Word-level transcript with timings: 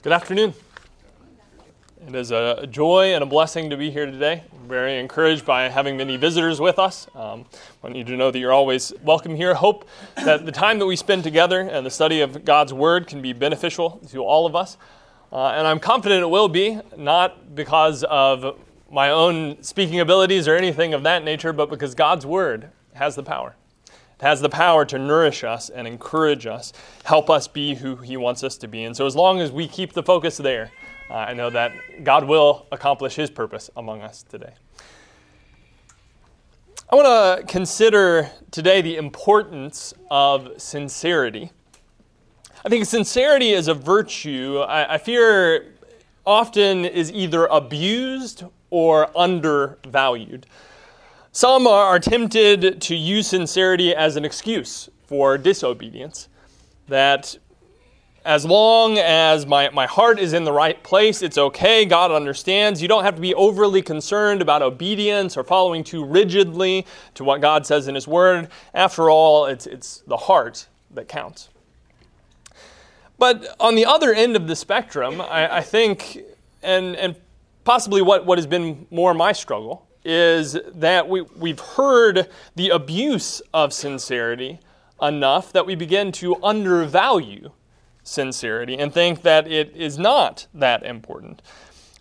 Good 0.00 0.12
afternoon. 0.12 0.54
It 2.06 2.14
is 2.14 2.30
a 2.30 2.68
joy 2.70 3.14
and 3.14 3.24
a 3.24 3.26
blessing 3.26 3.68
to 3.70 3.76
be 3.76 3.90
here 3.90 4.06
today. 4.06 4.44
Very 4.68 4.96
encouraged 4.96 5.44
by 5.44 5.68
having 5.68 5.96
many 5.96 6.16
visitors 6.16 6.60
with 6.60 6.78
us. 6.78 7.08
Um, 7.16 7.46
want 7.82 7.96
you 7.96 8.04
to 8.04 8.16
know 8.16 8.30
that 8.30 8.38
you're 8.38 8.52
always 8.52 8.92
welcome 9.02 9.34
here. 9.34 9.54
Hope 9.54 9.88
that 10.14 10.46
the 10.46 10.52
time 10.52 10.78
that 10.78 10.86
we 10.86 10.94
spend 10.94 11.24
together 11.24 11.62
and 11.62 11.84
the 11.84 11.90
study 11.90 12.20
of 12.20 12.44
God's 12.44 12.72
Word 12.72 13.08
can 13.08 13.20
be 13.20 13.32
beneficial 13.32 14.00
to 14.10 14.22
all 14.22 14.46
of 14.46 14.54
us. 14.54 14.76
Uh, 15.32 15.48
and 15.48 15.66
I'm 15.66 15.80
confident 15.80 16.22
it 16.22 16.30
will 16.30 16.48
be, 16.48 16.80
not 16.96 17.56
because 17.56 18.04
of 18.04 18.56
my 18.92 19.10
own 19.10 19.60
speaking 19.64 19.98
abilities 19.98 20.46
or 20.46 20.54
anything 20.54 20.94
of 20.94 21.02
that 21.02 21.24
nature, 21.24 21.52
but 21.52 21.70
because 21.70 21.96
God's 21.96 22.24
Word 22.24 22.70
has 22.94 23.16
the 23.16 23.24
power. 23.24 23.56
It 24.20 24.24
has 24.24 24.40
the 24.40 24.48
power 24.48 24.84
to 24.86 24.98
nourish 24.98 25.44
us 25.44 25.68
and 25.68 25.86
encourage 25.86 26.46
us, 26.46 26.72
help 27.04 27.30
us 27.30 27.46
be 27.46 27.76
who 27.76 27.96
He 27.96 28.16
wants 28.16 28.42
us 28.42 28.56
to 28.58 28.68
be. 28.68 28.82
And 28.82 28.96
so, 28.96 29.06
as 29.06 29.14
long 29.14 29.40
as 29.40 29.52
we 29.52 29.68
keep 29.68 29.92
the 29.92 30.02
focus 30.02 30.36
there, 30.36 30.72
uh, 31.08 31.14
I 31.14 31.34
know 31.34 31.50
that 31.50 31.72
God 32.02 32.24
will 32.24 32.66
accomplish 32.72 33.14
His 33.14 33.30
purpose 33.30 33.70
among 33.76 34.02
us 34.02 34.24
today. 34.24 34.54
I 36.90 36.96
want 36.96 37.06
to 37.06 37.46
consider 37.46 38.30
today 38.50 38.80
the 38.80 38.96
importance 38.96 39.94
of 40.10 40.50
sincerity. 40.56 41.52
I 42.64 42.68
think 42.68 42.86
sincerity 42.86 43.50
is 43.50 43.68
a 43.68 43.74
virtue 43.74 44.60
I, 44.60 44.94
I 44.94 44.98
fear 44.98 45.74
often 46.26 46.84
is 46.84 47.12
either 47.12 47.46
abused 47.46 48.44
or 48.70 49.16
undervalued. 49.16 50.46
Some 51.38 51.68
are 51.68 52.00
tempted 52.00 52.80
to 52.80 52.96
use 52.96 53.28
sincerity 53.28 53.94
as 53.94 54.16
an 54.16 54.24
excuse 54.24 54.90
for 55.06 55.38
disobedience. 55.38 56.28
That 56.88 57.38
as 58.24 58.44
long 58.44 58.98
as 58.98 59.46
my, 59.46 59.70
my 59.70 59.86
heart 59.86 60.18
is 60.18 60.32
in 60.32 60.42
the 60.42 60.52
right 60.52 60.82
place, 60.82 61.22
it's 61.22 61.38
okay. 61.38 61.84
God 61.84 62.10
understands. 62.10 62.82
You 62.82 62.88
don't 62.88 63.04
have 63.04 63.14
to 63.14 63.20
be 63.20 63.36
overly 63.36 63.82
concerned 63.82 64.42
about 64.42 64.62
obedience 64.62 65.36
or 65.36 65.44
following 65.44 65.84
too 65.84 66.04
rigidly 66.04 66.84
to 67.14 67.22
what 67.22 67.40
God 67.40 67.64
says 67.64 67.86
in 67.86 67.94
His 67.94 68.08
Word. 68.08 68.48
After 68.74 69.08
all, 69.08 69.46
it's, 69.46 69.68
it's 69.68 69.98
the 70.08 70.16
heart 70.16 70.66
that 70.92 71.06
counts. 71.06 71.50
But 73.16 73.54
on 73.60 73.76
the 73.76 73.86
other 73.86 74.12
end 74.12 74.34
of 74.34 74.48
the 74.48 74.56
spectrum, 74.56 75.20
I, 75.20 75.58
I 75.58 75.60
think, 75.60 76.18
and, 76.64 76.96
and 76.96 77.14
possibly 77.62 78.02
what, 78.02 78.26
what 78.26 78.38
has 78.38 78.46
been 78.48 78.88
more 78.90 79.14
my 79.14 79.30
struggle, 79.30 79.87
is 80.08 80.56
that 80.74 81.06
we, 81.06 81.20
we've 81.20 81.60
heard 81.60 82.28
the 82.56 82.70
abuse 82.70 83.42
of 83.52 83.74
sincerity 83.74 84.58
enough 85.02 85.52
that 85.52 85.66
we 85.66 85.74
begin 85.74 86.10
to 86.10 86.42
undervalue 86.42 87.50
sincerity 88.02 88.78
and 88.78 88.92
think 88.92 89.20
that 89.20 89.46
it 89.46 89.76
is 89.76 89.98
not 89.98 90.46
that 90.54 90.82
important. 90.82 91.42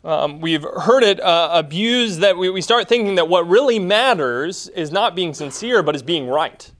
Um, 0.05 0.39
we've 0.39 0.63
heard 0.63 1.03
it 1.03 1.19
uh, 1.19 1.49
abused 1.51 2.21
that 2.21 2.37
we, 2.37 2.49
we 2.49 2.61
start 2.61 2.87
thinking 2.87 3.15
that 3.15 3.27
what 3.27 3.45
really 3.45 3.77
matters 3.77 4.69
is 4.69 4.89
not 4.89 5.13
being 5.13 5.33
sincere, 5.33 5.83
but 5.83 5.93
is 5.93 6.01
being 6.01 6.27
right. 6.27 6.71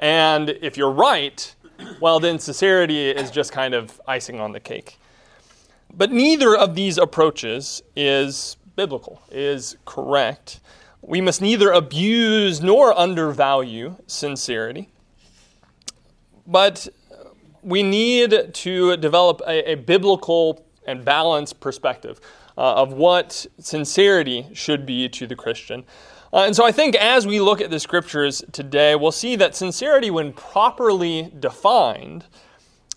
And 0.00 0.50
if 0.50 0.76
you're 0.76 0.90
right, 0.90 1.54
well, 1.98 2.20
then 2.20 2.38
sincerity 2.38 3.08
is 3.08 3.30
just 3.30 3.52
kind 3.52 3.72
of 3.72 3.98
icing 4.06 4.38
on 4.38 4.52
the 4.52 4.60
cake. 4.60 4.98
But 5.94 6.12
neither 6.12 6.54
of 6.54 6.74
these 6.74 6.98
approaches 6.98 7.82
is 7.96 8.58
biblical, 8.76 9.22
is 9.30 9.76
correct. 9.84 10.60
We 11.02 11.20
must 11.20 11.42
neither 11.42 11.72
abuse 11.72 12.60
nor 12.60 12.96
undervalue 12.96 13.96
sincerity. 14.06 14.90
But 16.46 16.88
we 17.62 17.82
need 17.82 18.54
to 18.54 18.96
develop 18.96 19.40
a, 19.46 19.72
a 19.72 19.74
biblical 19.74 20.64
and 20.86 21.04
balanced 21.04 21.58
perspective 21.58 22.20
uh, 22.56 22.74
of 22.74 22.92
what 22.92 23.46
sincerity 23.58 24.46
should 24.52 24.86
be 24.86 25.08
to 25.08 25.26
the 25.26 25.34
Christian. 25.34 25.84
Uh, 26.32 26.44
and 26.44 26.54
so 26.54 26.64
I 26.64 26.72
think 26.72 26.94
as 26.94 27.26
we 27.26 27.40
look 27.40 27.60
at 27.60 27.70
the 27.70 27.80
scriptures 27.80 28.44
today, 28.52 28.94
we'll 28.94 29.12
see 29.12 29.36
that 29.36 29.56
sincerity, 29.56 30.10
when 30.10 30.32
properly 30.32 31.32
defined, 31.38 32.24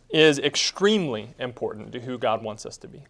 is 0.10 0.40
extremely 0.40 1.30
important 1.40 1.92
to 1.94 2.00
who 2.00 2.18
God 2.18 2.44
wants 2.44 2.66
us 2.66 2.78
to 2.78 2.88
be. 2.88 3.06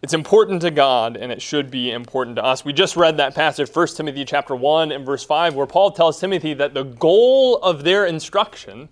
It's 0.00 0.14
important 0.14 0.62
to 0.62 0.70
God 0.70 1.16
and 1.16 1.32
it 1.32 1.42
should 1.42 1.72
be 1.72 1.90
important 1.90 2.36
to 2.36 2.44
us. 2.44 2.64
We 2.64 2.72
just 2.72 2.96
read 2.96 3.16
that 3.16 3.34
passage 3.34 3.68
1 3.74 3.86
Timothy 3.88 4.24
chapter 4.24 4.54
1 4.54 4.92
and 4.92 5.04
verse 5.04 5.24
5 5.24 5.56
where 5.56 5.66
Paul 5.66 5.90
tells 5.90 6.20
Timothy 6.20 6.54
that 6.54 6.72
the 6.72 6.84
goal 6.84 7.56
of 7.56 7.82
their 7.82 8.06
instruction 8.06 8.90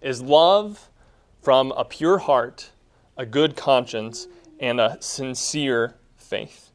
is 0.00 0.22
love 0.22 0.88
from 1.42 1.70
a 1.72 1.84
pure 1.84 2.18
heart, 2.18 2.70
a 3.18 3.26
good 3.26 3.56
conscience, 3.56 4.26
and 4.58 4.80
a 4.80 4.96
sincere 5.00 5.96
faith. 6.16 6.70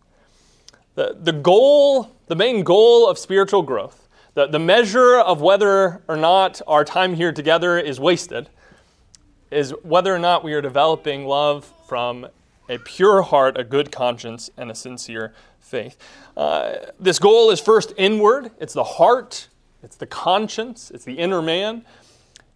The, 0.94 1.18
the 1.20 1.34
goal, 1.34 2.16
the 2.28 2.36
main 2.36 2.64
goal 2.64 3.10
of 3.10 3.18
spiritual 3.18 3.64
growth, 3.64 4.08
the, 4.36 4.46
the 4.46 4.60
measure 4.60 5.20
of 5.20 5.42
whether 5.42 6.04
or 6.08 6.16
not 6.16 6.62
our 6.68 6.86
time 6.86 7.16
here 7.16 7.32
together 7.32 7.80
is 7.80 8.00
wasted, 8.00 8.50
is 9.50 9.72
whether 9.82 10.14
or 10.14 10.20
not 10.20 10.44
we 10.44 10.54
are 10.54 10.62
developing 10.62 11.26
love 11.26 11.72
from 11.88 12.28
a 12.70 12.78
pure 12.78 13.22
heart, 13.22 13.58
a 13.58 13.64
good 13.64 13.92
conscience, 13.92 14.50
and 14.58 14.72
a 14.72 14.76
sincere 14.76 15.34
faith. 15.60 15.98
Uh, 16.38 16.76
this 17.00 17.20
goal 17.20 17.50
is 17.50 17.60
first 17.60 17.94
inward, 17.98 18.52
it's 18.60 18.74
the 18.74 18.84
heart, 18.84 19.48
it's 19.82 19.96
the 19.96 20.06
conscience, 20.06 20.92
it's 20.92 21.06
the 21.06 21.14
inner 21.14 21.42
man, 21.42 21.84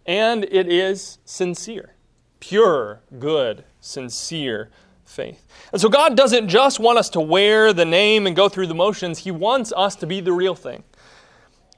and 0.06 0.44
it 0.44 0.66
is 0.66 1.18
sincere. 1.24 1.94
Pure, 2.40 3.00
good, 3.18 3.64
sincere 3.80 4.70
faith. 5.04 5.44
And 5.72 5.80
so 5.80 5.88
God 5.88 6.16
doesn't 6.16 6.48
just 6.48 6.78
want 6.78 6.98
us 6.98 7.10
to 7.10 7.20
wear 7.20 7.72
the 7.72 7.84
name 7.84 8.26
and 8.26 8.36
go 8.36 8.48
through 8.48 8.68
the 8.68 8.74
motions, 8.74 9.18
He 9.20 9.30
wants 9.30 9.72
us 9.76 9.96
to 9.96 10.06
be 10.06 10.20
the 10.20 10.32
real 10.32 10.54
thing. 10.54 10.84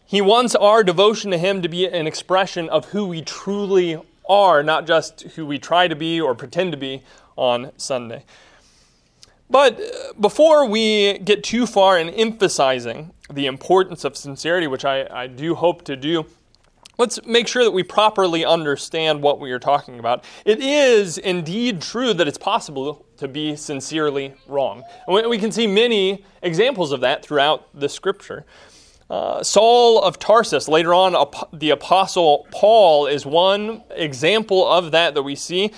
He 0.05 0.21
wants 0.21 0.55
our 0.55 0.83
devotion 0.83 1.31
to 1.31 1.39
Him 1.39 1.63
to 1.63 1.69
be 1.69 1.87
an 1.87 2.07
expression 2.07 2.69
of 2.69 2.87
who 2.87 3.07
we 3.07 3.23
truly 3.23 4.01
are, 4.29 4.63
not 4.63 4.87
just 4.87 5.23
who 5.23 5.47
we 5.47 5.59
try 5.59 5.89
to 5.89 5.97
be 5.97 6.21
or 6.21 6.35
pretend 6.35 6.73
to 6.73 6.79
be 6.79 7.03
on 7.41 7.73
Sunday. 7.79 8.23
But 9.49 9.81
uh, 9.81 10.13
before 10.21 10.67
we 10.67 11.19
get 11.19 11.43
too 11.43 11.67
far 11.67 11.99
in 11.99 12.11
emphasizing 12.11 13.13
the 13.33 13.47
importance 13.47 14.05
of 14.05 14.17
sincerity, 14.17 14.67
which 14.67 14.85
I, 14.85 15.09
I 15.11 15.27
do 15.27 15.55
hope 15.55 15.83
to 15.87 15.97
do, 15.97 16.27
let's 16.99 17.25
make 17.25 17.49
sure 17.49 17.65
that 17.65 17.71
we 17.71 17.83
properly 17.83 18.45
understand 18.45 19.23
what 19.23 19.41
we 19.41 19.51
are 19.53 19.59
talking 19.59 19.99
about. 19.99 20.25
It 20.45 20.61
is 20.61 21.17
indeed 21.19 21.81
true 21.81 22.13
that 22.15 22.29
it's 22.29 22.39
possible 22.39 23.07
to 23.17 23.27
be 23.27 23.57
sincerely 23.57 24.35
wrong. 24.47 24.85
And 25.09 25.29
we 25.29 25.39
can 25.39 25.51
see 25.51 25.67
many 25.67 26.25
examples 26.43 26.93
of 26.93 27.01
that 27.01 27.25
throughout 27.25 27.69
the 27.75 27.89
scripture. 27.89 28.45
Uh, 29.09 29.43
Saul 29.43 30.01
of 30.01 30.21
Tarsus, 30.21 30.69
later 30.69 30.95
on, 30.95 31.17
the 31.53 31.71
Apostle 31.71 32.47
Paul, 32.53 33.09
is 33.09 33.27
one 33.27 33.83
example 33.91 34.71
of 34.71 34.93
that 34.93 35.15
that 35.15 35.23
we 35.23 35.35
see. 35.35 35.73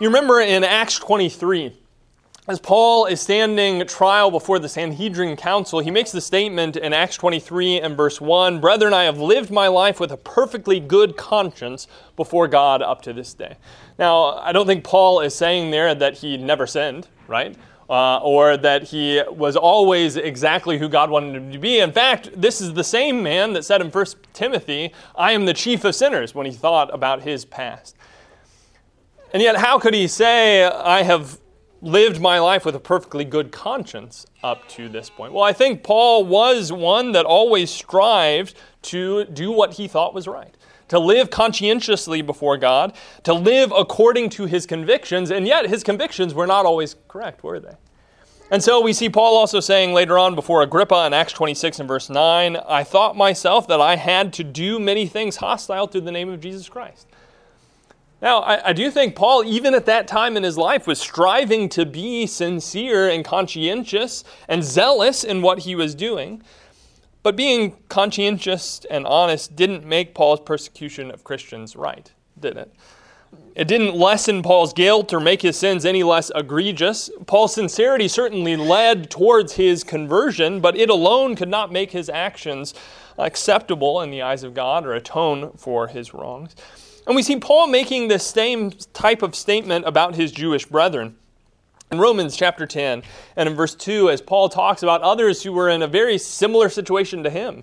You 0.00 0.08
remember 0.08 0.40
in 0.40 0.64
Acts 0.64 0.98
23, 0.98 1.72
as 2.48 2.58
Paul 2.58 3.06
is 3.06 3.20
standing 3.20 3.86
trial 3.86 4.32
before 4.32 4.58
the 4.58 4.68
Sanhedrin 4.68 5.36
council, 5.36 5.78
he 5.78 5.90
makes 5.92 6.10
the 6.10 6.20
statement 6.20 6.76
in 6.76 6.92
Acts 6.92 7.16
23 7.16 7.80
and 7.80 7.96
verse 7.96 8.20
1 8.20 8.60
Brethren, 8.60 8.92
I 8.92 9.04
have 9.04 9.20
lived 9.20 9.52
my 9.52 9.68
life 9.68 10.00
with 10.00 10.10
a 10.10 10.16
perfectly 10.16 10.80
good 10.80 11.16
conscience 11.16 11.86
before 12.16 12.48
God 12.48 12.82
up 12.82 13.02
to 13.02 13.12
this 13.12 13.34
day. 13.34 13.56
Now, 13.96 14.38
I 14.38 14.50
don't 14.50 14.66
think 14.66 14.82
Paul 14.82 15.20
is 15.20 15.32
saying 15.32 15.70
there 15.70 15.94
that 15.94 16.18
he 16.18 16.36
never 16.36 16.66
sinned, 16.66 17.06
right? 17.28 17.56
uh, 17.88 18.18
or 18.18 18.56
that 18.56 18.84
he 18.84 19.22
was 19.30 19.56
always 19.56 20.16
exactly 20.16 20.78
who 20.78 20.88
God 20.88 21.10
wanted 21.10 21.36
him 21.36 21.52
to 21.52 21.58
be. 21.58 21.80
In 21.80 21.92
fact, 21.92 22.30
this 22.34 22.60
is 22.60 22.74
the 22.74 22.84
same 22.84 23.22
man 23.22 23.52
that 23.52 23.64
said 23.64 23.80
in 23.80 23.90
1 23.90 24.06
Timothy, 24.32 24.92
I 25.14 25.32
am 25.32 25.44
the 25.44 25.54
chief 25.54 25.84
of 25.84 25.94
sinners, 25.94 26.34
when 26.34 26.46
he 26.46 26.52
thought 26.52 26.92
about 26.94 27.22
his 27.22 27.44
past. 27.44 27.96
And 29.34 29.42
yet, 29.42 29.56
how 29.56 29.80
could 29.80 29.94
he 29.94 30.06
say, 30.06 30.64
I 30.64 31.02
have 31.02 31.40
lived 31.82 32.20
my 32.20 32.38
life 32.38 32.64
with 32.64 32.76
a 32.76 32.80
perfectly 32.80 33.24
good 33.24 33.50
conscience 33.50 34.26
up 34.44 34.68
to 34.68 34.88
this 34.88 35.10
point? 35.10 35.32
Well, 35.32 35.42
I 35.42 35.52
think 35.52 35.82
Paul 35.82 36.24
was 36.24 36.72
one 36.72 37.10
that 37.12 37.26
always 37.26 37.68
strived 37.68 38.54
to 38.82 39.24
do 39.24 39.50
what 39.50 39.74
he 39.74 39.88
thought 39.88 40.14
was 40.14 40.28
right 40.28 40.56
to 40.86 40.98
live 40.98 41.30
conscientiously 41.30 42.22
before 42.22 42.58
God, 42.58 42.94
to 43.24 43.32
live 43.32 43.72
according 43.76 44.28
to 44.28 44.44
his 44.44 44.66
convictions, 44.66 45.30
and 45.30 45.46
yet 45.46 45.66
his 45.66 45.82
convictions 45.82 46.34
were 46.34 46.46
not 46.46 46.66
always 46.66 46.94
correct, 47.08 47.42
were 47.42 47.58
they? 47.58 47.74
And 48.50 48.62
so 48.62 48.82
we 48.82 48.92
see 48.92 49.08
Paul 49.08 49.36
also 49.36 49.60
saying 49.60 49.94
later 49.94 50.18
on 50.18 50.34
before 50.34 50.62
Agrippa 50.62 51.06
in 51.06 51.14
Acts 51.14 51.32
26 51.32 51.80
and 51.80 51.88
verse 51.88 52.10
9, 52.10 52.58
I 52.68 52.84
thought 52.84 53.16
myself 53.16 53.66
that 53.68 53.80
I 53.80 53.96
had 53.96 54.32
to 54.34 54.44
do 54.44 54.78
many 54.78 55.06
things 55.06 55.36
hostile 55.36 55.88
to 55.88 56.00
the 56.00 56.12
name 56.12 56.28
of 56.28 56.40
Jesus 56.40 56.68
Christ. 56.68 57.08
Now, 58.24 58.38
I, 58.38 58.70
I, 58.70 58.72
do 58.72 58.90
think 58.90 59.14
Paul, 59.14 59.44
even 59.44 59.74
at 59.74 59.84
that 59.84 60.08
time 60.08 60.38
in 60.38 60.44
his 60.44 60.56
life, 60.56 60.86
was 60.86 60.98
striving 60.98 61.68
to 61.68 61.84
be 61.84 62.26
sincere 62.26 63.06
and 63.06 63.22
conscientious 63.22 64.24
and 64.48 64.64
zealous 64.64 65.24
in 65.24 65.42
what 65.42 65.58
he 65.60 65.74
was 65.74 65.94
doing. 65.94 66.42
But 67.22 67.36
being 67.36 67.76
conscientious 67.90 68.80
and 68.88 69.06
honest 69.06 69.54
didn't 69.56 69.84
make 69.84 70.14
Paul's 70.14 70.40
persecution 70.40 71.10
of 71.10 71.22
Christians 71.22 71.76
right, 71.76 72.10
did 72.40 72.56
it? 72.56 72.74
It 73.54 73.68
didn't 73.68 73.94
lessen 73.94 74.42
Paul's 74.42 74.72
guilt 74.72 75.12
or 75.12 75.20
make 75.20 75.42
his 75.42 75.58
sins 75.58 75.84
any 75.84 76.02
less 76.02 76.32
egregious. 76.34 77.10
Paul's 77.26 77.52
sincerity 77.52 78.08
certainly 78.08 78.56
led 78.56 79.10
towards 79.10 79.52
his 79.52 79.84
conversion, 79.84 80.60
but 80.60 80.78
it 80.78 80.88
alone 80.88 81.36
could 81.36 81.50
not 81.50 81.70
make 81.70 81.90
his 81.90 82.08
actions 82.08 82.72
acceptable 83.18 84.00
in 84.00 84.10
the 84.10 84.22
eyes 84.22 84.44
of 84.44 84.54
God 84.54 84.86
or 84.86 84.94
atone 84.94 85.52
for 85.58 85.88
his 85.88 86.14
wrongs. 86.14 86.56
And 87.06 87.14
we 87.14 87.22
see 87.22 87.38
Paul 87.38 87.66
making 87.66 88.08
this 88.08 88.26
same 88.26 88.70
type 88.92 89.22
of 89.22 89.34
statement 89.34 89.86
about 89.86 90.14
his 90.14 90.32
Jewish 90.32 90.64
brethren. 90.66 91.16
In 91.92 91.98
Romans 91.98 92.34
chapter 92.34 92.66
10 92.66 93.02
and 93.36 93.48
in 93.48 93.54
verse 93.54 93.74
2, 93.74 94.10
as 94.10 94.22
Paul 94.22 94.48
talks 94.48 94.82
about 94.82 95.02
others 95.02 95.42
who 95.42 95.52
were 95.52 95.68
in 95.68 95.82
a 95.82 95.86
very 95.86 96.16
similar 96.16 96.68
situation 96.68 97.22
to 97.22 97.30
him, 97.30 97.62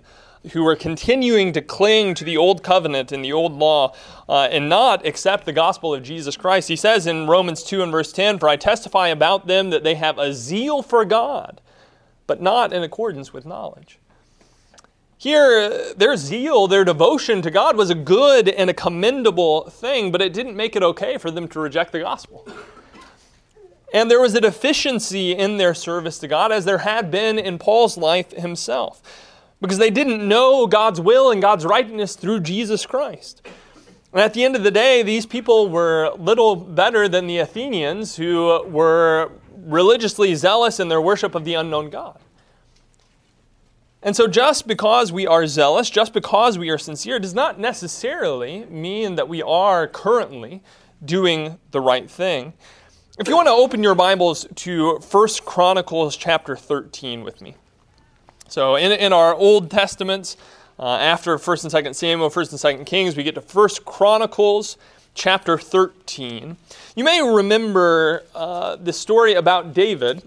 who 0.54 0.64
were 0.64 0.76
continuing 0.76 1.54
to 1.54 1.62
cling 1.62 2.14
to 2.16 2.24
the 2.24 2.38
old 2.38 2.64
covenant 2.64 3.12
and 3.12 3.26
the 3.26 3.34
old 3.34 3.54
law 3.54 3.94
uh, 4.30 4.48
and 4.52 4.70
not 4.70 5.06
accept 5.06 5.46
the 5.46 5.54
gospel 5.54 5.94
of 5.94 6.04
Jesus 6.04 6.38
Christ. 6.38 6.68
He 6.68 6.76
says 6.76 7.08
in 7.08 7.28
Romans 7.28 7.64
2 7.64 7.82
and 7.82 7.92
verse 7.92 8.12
10 8.12 8.40
For 8.40 8.48
I 8.48 8.56
testify 8.58 9.08
about 9.08 9.48
them 9.48 9.72
that 9.72 9.84
they 9.84 9.96
have 9.96 10.18
a 10.18 10.34
zeal 10.34 10.82
for 10.82 11.04
God, 11.04 11.62
but 12.28 12.42
not 12.42 12.74
in 12.74 12.84
accordance 12.84 13.34
with 13.34 13.46
knowledge. 13.46 14.00
Here, 15.22 15.94
their 15.94 16.18
zeal, 16.18 16.66
their 16.66 16.84
devotion 16.84 17.44
to 17.44 17.52
God 17.52 17.78
was 17.78 17.92
a 17.92 17.96
good 17.96 18.50
and 18.50 18.72
a 18.72 18.74
commendable 18.74 19.70
thing, 19.70 20.12
but 20.12 20.20
it 20.20 20.34
didn't 20.34 20.56
make 20.56 20.76
it 20.76 20.82
okay 20.82 21.20
for 21.20 21.30
them 21.30 21.48
to 21.50 21.60
reject 21.60 21.92
the 21.92 22.00
gospel. 22.00 22.48
And 23.94 24.10
there 24.10 24.20
was 24.20 24.34
a 24.34 24.42
deficiency 24.42 25.34
in 25.34 25.58
their 25.58 25.76
service 25.76 26.18
to 26.18 26.28
God, 26.28 26.52
as 26.52 26.66
there 26.66 26.80
had 26.80 27.12
been 27.12 27.38
in 27.38 27.60
Paul's 27.60 27.98
life 27.98 28.32
himself 28.32 29.04
because 29.62 29.78
they 29.78 29.92
didn't 29.92 30.28
know 30.28 30.66
God's 30.66 31.00
will 31.00 31.30
and 31.30 31.40
God's 31.40 31.66
rightness 31.66 32.16
through 32.16 32.40
Jesus 32.40 32.88
Christ. 32.88 33.46
And 34.14 34.22
at 34.22 34.34
the 34.34 34.44
end 34.44 34.56
of 34.56 34.64
the 34.64 34.72
day, 34.72 35.04
these 35.04 35.28
people 35.28 35.70
were 35.70 36.16
little 36.18 36.56
better 36.56 37.08
than 37.08 37.28
the 37.28 37.38
Athenians 37.38 38.16
who 38.16 38.64
were 38.68 39.32
religiously 39.56 40.34
zealous 40.34 40.80
in 40.80 40.90
their 40.90 41.00
worship 41.00 41.36
of 41.36 41.46
the 41.46 41.54
unknown 41.54 41.92
God. 41.92 42.20
And 44.04 44.16
so, 44.16 44.28
just 44.28 44.66
because 44.66 45.12
we 45.12 45.28
are 45.28 45.46
zealous, 45.46 45.90
just 45.90 46.12
because 46.12 46.58
we 46.58 46.70
are 46.70 46.78
sincere, 46.80 47.20
does 47.20 47.36
not 47.36 47.60
necessarily 47.60 48.66
mean 48.66 49.16
that 49.16 49.30
we 49.30 49.44
are 49.44 49.88
currently 49.88 50.64
doing 51.06 51.60
the 51.70 51.80
right 51.80 52.10
thing. 52.10 52.54
If 53.20 53.28
you 53.28 53.36
want 53.36 53.48
to 53.48 53.54
open 53.54 53.84
your 53.84 53.94
Bibles 53.94 54.48
to 54.56 54.98
1 54.98 55.28
Chronicles 55.46 56.18
chapter 56.18 56.56
13 56.56 57.24
with 57.24 57.42
me. 57.42 57.56
So 58.48 58.76
in, 58.76 58.92
in 58.92 59.14
our 59.14 59.36
Old 59.36 59.70
Testaments, 59.70 60.36
uh, 60.80 60.96
after 60.96 61.38
1st 61.38 61.66
and 61.66 61.86
2nd 61.86 61.96
Samuel, 61.96 62.32
1st 62.32 62.66
and 62.66 62.80
2nd 62.82 62.86
Kings, 62.88 63.16
we 63.16 63.22
get 63.22 63.36
to 63.36 63.42
1st 63.42 63.86
Chronicles 63.86 64.78
chapter 65.14 65.60
13. 65.60 66.58
You 66.96 67.04
may 67.04 67.22
remember 67.22 68.24
uh, 68.34 68.78
the 68.78 68.94
story 68.94 69.36
about 69.36 69.76
David 69.76 70.24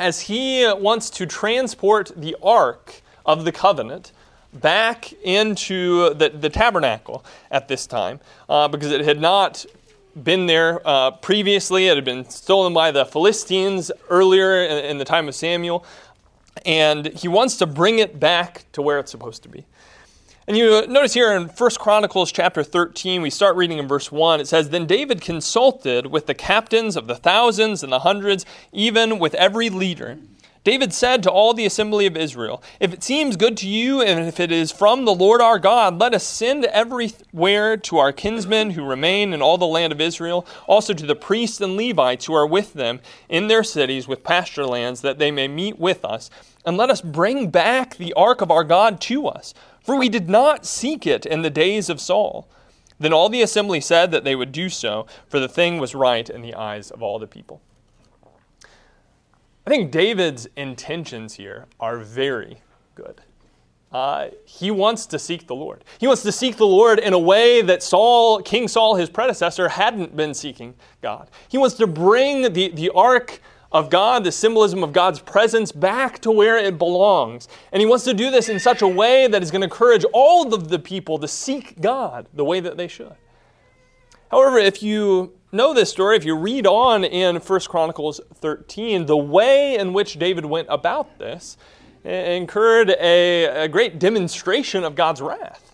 as 0.00 0.22
he 0.22 0.66
wants 0.78 1.10
to 1.10 1.26
transport 1.26 2.10
the 2.16 2.34
Ark 2.42 3.02
of 3.26 3.44
the 3.44 3.52
Covenant 3.52 4.12
back 4.52 5.12
into 5.22 6.14
the, 6.14 6.30
the 6.30 6.48
tabernacle 6.48 7.24
at 7.50 7.68
this 7.68 7.86
time 7.86 8.18
uh, 8.48 8.66
because 8.66 8.90
it 8.90 9.02
had 9.02 9.20
not 9.20 9.64
been 10.24 10.46
there 10.46 10.80
uh, 10.88 11.10
previously. 11.12 11.86
It 11.86 11.96
had 11.96 12.04
been 12.04 12.28
stolen 12.28 12.72
by 12.72 12.90
the 12.90 13.04
Philistines 13.04 13.92
earlier 14.08 14.64
in, 14.64 14.84
in 14.86 14.98
the 14.98 15.04
time 15.04 15.28
of 15.28 15.34
Samuel 15.34 15.84
and 16.64 17.06
he 17.06 17.28
wants 17.28 17.56
to 17.58 17.66
bring 17.66 17.98
it 17.98 18.18
back 18.18 18.64
to 18.72 18.82
where 18.82 18.98
it's 18.98 19.10
supposed 19.10 19.42
to 19.44 19.48
be. 19.48 19.64
And 20.50 20.58
you 20.58 20.84
notice 20.88 21.14
here 21.14 21.30
in 21.30 21.44
1 21.46 21.70
Chronicles 21.78 22.32
chapter 22.32 22.64
13, 22.64 23.22
we 23.22 23.30
start 23.30 23.54
reading 23.54 23.78
in 23.78 23.86
verse 23.86 24.10
1. 24.10 24.40
It 24.40 24.48
says, 24.48 24.70
Then 24.70 24.84
David 24.84 25.20
consulted 25.20 26.06
with 26.06 26.26
the 26.26 26.34
captains 26.34 26.96
of 26.96 27.06
the 27.06 27.14
thousands 27.14 27.84
and 27.84 27.92
the 27.92 28.00
hundreds, 28.00 28.44
even 28.72 29.20
with 29.20 29.36
every 29.36 29.70
leader. 29.70 30.18
David 30.64 30.92
said 30.92 31.22
to 31.22 31.30
all 31.30 31.54
the 31.54 31.66
assembly 31.66 32.04
of 32.04 32.16
Israel, 32.16 32.64
If 32.80 32.92
it 32.92 33.04
seems 33.04 33.36
good 33.36 33.56
to 33.58 33.68
you, 33.68 34.02
and 34.02 34.26
if 34.26 34.40
it 34.40 34.50
is 34.50 34.72
from 34.72 35.04
the 35.04 35.14
Lord 35.14 35.40
our 35.40 35.60
God, 35.60 36.00
let 36.00 36.14
us 36.14 36.24
send 36.24 36.64
everywhere 36.64 37.76
to 37.76 37.98
our 37.98 38.10
kinsmen 38.10 38.70
who 38.70 38.84
remain 38.84 39.32
in 39.32 39.40
all 39.40 39.56
the 39.56 39.66
land 39.66 39.92
of 39.92 40.00
Israel, 40.00 40.44
also 40.66 40.92
to 40.92 41.06
the 41.06 41.14
priests 41.14 41.60
and 41.60 41.76
Levites 41.76 42.26
who 42.26 42.34
are 42.34 42.46
with 42.46 42.72
them 42.72 42.98
in 43.28 43.46
their 43.46 43.62
cities 43.62 44.08
with 44.08 44.24
pasture 44.24 44.66
lands, 44.66 45.00
that 45.02 45.20
they 45.20 45.30
may 45.30 45.46
meet 45.46 45.78
with 45.78 46.04
us. 46.04 46.28
And 46.66 46.76
let 46.76 46.90
us 46.90 47.00
bring 47.00 47.50
back 47.50 47.96
the 47.96 48.12
ark 48.14 48.42
of 48.42 48.50
our 48.50 48.64
God 48.64 49.00
to 49.02 49.28
us, 49.28 49.54
for 49.82 49.96
we 49.96 50.08
did 50.08 50.28
not 50.28 50.66
seek 50.66 51.06
it 51.06 51.26
in 51.26 51.42
the 51.42 51.50
days 51.50 51.88
of 51.88 52.00
Saul. 52.00 52.48
Then 52.98 53.12
all 53.12 53.28
the 53.28 53.42
assembly 53.42 53.80
said 53.80 54.10
that 54.10 54.24
they 54.24 54.36
would 54.36 54.52
do 54.52 54.68
so, 54.68 55.06
for 55.26 55.40
the 55.40 55.48
thing 55.48 55.78
was 55.78 55.94
right 55.94 56.28
in 56.28 56.42
the 56.42 56.54
eyes 56.54 56.90
of 56.90 57.02
all 57.02 57.18
the 57.18 57.26
people. 57.26 57.62
I 59.66 59.70
think 59.70 59.90
David's 59.90 60.48
intentions 60.56 61.34
here 61.34 61.66
are 61.78 61.98
very 61.98 62.60
good. 62.94 63.22
Uh, 63.92 64.28
he 64.44 64.70
wants 64.70 65.06
to 65.06 65.18
seek 65.18 65.46
the 65.46 65.54
Lord. 65.54 65.84
He 65.98 66.06
wants 66.06 66.22
to 66.22 66.32
seek 66.32 66.56
the 66.56 66.66
Lord 66.66 66.98
in 66.98 67.12
a 67.12 67.18
way 67.18 67.60
that 67.62 67.82
Saul, 67.82 68.40
King 68.40 68.68
Saul, 68.68 68.94
his 68.94 69.10
predecessor, 69.10 69.68
hadn't 69.68 70.14
been 70.14 70.32
seeking 70.32 70.74
God. 71.02 71.28
He 71.48 71.58
wants 71.58 71.74
to 71.76 71.86
bring 71.86 72.42
the, 72.52 72.68
the 72.68 72.90
ark 72.90 73.40
of 73.72 73.90
God, 73.90 74.24
the 74.24 74.32
symbolism 74.32 74.82
of 74.82 74.92
God's 74.92 75.20
presence, 75.20 75.70
back 75.70 76.18
to 76.20 76.30
where 76.30 76.58
it 76.58 76.78
belongs. 76.78 77.48
And 77.72 77.80
he 77.80 77.86
wants 77.86 78.04
to 78.04 78.14
do 78.14 78.30
this 78.30 78.48
in 78.48 78.58
such 78.58 78.82
a 78.82 78.88
way 78.88 79.28
that 79.28 79.42
is 79.42 79.50
going 79.50 79.60
to 79.60 79.66
encourage 79.66 80.04
all 80.12 80.52
of 80.52 80.68
the 80.68 80.78
people 80.78 81.18
to 81.18 81.28
seek 81.28 81.80
God 81.80 82.26
the 82.34 82.44
way 82.44 82.60
that 82.60 82.76
they 82.76 82.88
should. 82.88 83.14
However, 84.30 84.58
if 84.58 84.82
you 84.82 85.34
know 85.52 85.74
this 85.74 85.90
story, 85.90 86.16
if 86.16 86.24
you 86.24 86.36
read 86.36 86.66
on 86.66 87.04
in 87.04 87.36
1 87.36 87.60
Chronicles 87.60 88.20
13, 88.34 89.06
the 89.06 89.16
way 89.16 89.76
in 89.76 89.92
which 89.92 90.18
David 90.18 90.44
went 90.44 90.68
about 90.70 91.18
this 91.18 91.56
eh, 92.04 92.32
incurred 92.32 92.90
a, 92.90 93.64
a 93.64 93.68
great 93.68 93.98
demonstration 93.98 94.84
of 94.84 94.94
God's 94.94 95.20
wrath. 95.20 95.69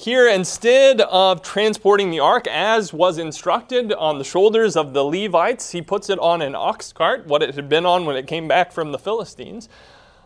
Here, 0.00 0.28
instead 0.28 1.00
of 1.00 1.42
transporting 1.42 2.12
the 2.12 2.20
ark 2.20 2.46
as 2.46 2.92
was 2.92 3.18
instructed 3.18 3.92
on 3.92 4.18
the 4.18 4.24
shoulders 4.24 4.76
of 4.76 4.94
the 4.94 5.02
Levites, 5.02 5.72
he 5.72 5.82
puts 5.82 6.08
it 6.08 6.20
on 6.20 6.40
an 6.40 6.54
ox 6.54 6.92
cart, 6.92 7.26
what 7.26 7.42
it 7.42 7.56
had 7.56 7.68
been 7.68 7.84
on 7.84 8.06
when 8.06 8.14
it 8.14 8.28
came 8.28 8.46
back 8.46 8.70
from 8.70 8.92
the 8.92 8.98
Philistines. 9.00 9.68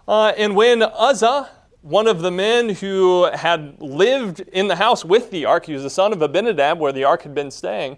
Uh, 0.06 0.34
and 0.36 0.54
when 0.54 0.82
Uzzah, 0.82 1.48
one 1.80 2.06
of 2.06 2.20
the 2.20 2.30
men 2.30 2.68
who 2.68 3.30
had 3.32 3.80
lived 3.80 4.40
in 4.40 4.68
the 4.68 4.76
house 4.76 5.06
with 5.06 5.30
the 5.30 5.46
ark, 5.46 5.64
he 5.64 5.72
was 5.72 5.84
the 5.84 5.88
son 5.88 6.12
of 6.12 6.20
Abinadab, 6.20 6.78
where 6.78 6.92
the 6.92 7.04
ark 7.04 7.22
had 7.22 7.34
been 7.34 7.50
staying, 7.50 7.96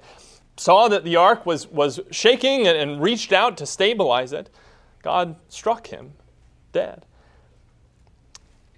saw 0.57 0.87
that 0.87 1.03
the 1.03 1.17
ark 1.17 1.45
was, 1.45 1.67
was 1.67 1.99
shaking 2.13 2.69
and, 2.69 2.79
and 2.79 3.03
reached 3.03 3.33
out 3.33 3.57
to 3.57 3.67
stabilize 3.67 4.33
it. 4.33 4.49
God 5.03 5.35
struck 5.49 5.89
him 5.89 6.13
dead. 6.71 7.05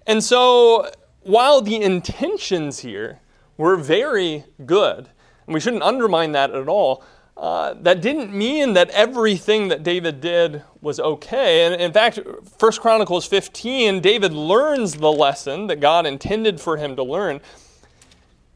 And 0.07 0.23
so, 0.23 0.89
while 1.27 1.61
the 1.61 1.81
intentions 1.81 2.79
here 2.79 3.19
were 3.57 3.75
very 3.75 4.45
good, 4.65 5.09
and 5.45 5.53
we 5.53 5.59
shouldn't 5.59 5.83
undermine 5.83 6.31
that 6.33 6.51
at 6.51 6.67
all, 6.67 7.03
uh, 7.37 7.75
that 7.81 8.01
didn't 8.01 8.33
mean 8.33 8.73
that 8.73 8.89
everything 8.89 9.67
that 9.67 9.83
David 9.83 10.21
did 10.21 10.63
was 10.81 10.99
okay. 10.99 11.65
And 11.65 11.79
in 11.79 11.93
fact, 11.93 12.17
1 12.17 12.71
Chronicles 12.73 13.27
15, 13.27 14.01
David 14.01 14.33
learns 14.33 14.95
the 14.95 15.11
lesson 15.11 15.67
that 15.67 15.79
God 15.79 16.07
intended 16.07 16.59
for 16.59 16.77
him 16.77 16.95
to 16.95 17.03
learn. 17.03 17.39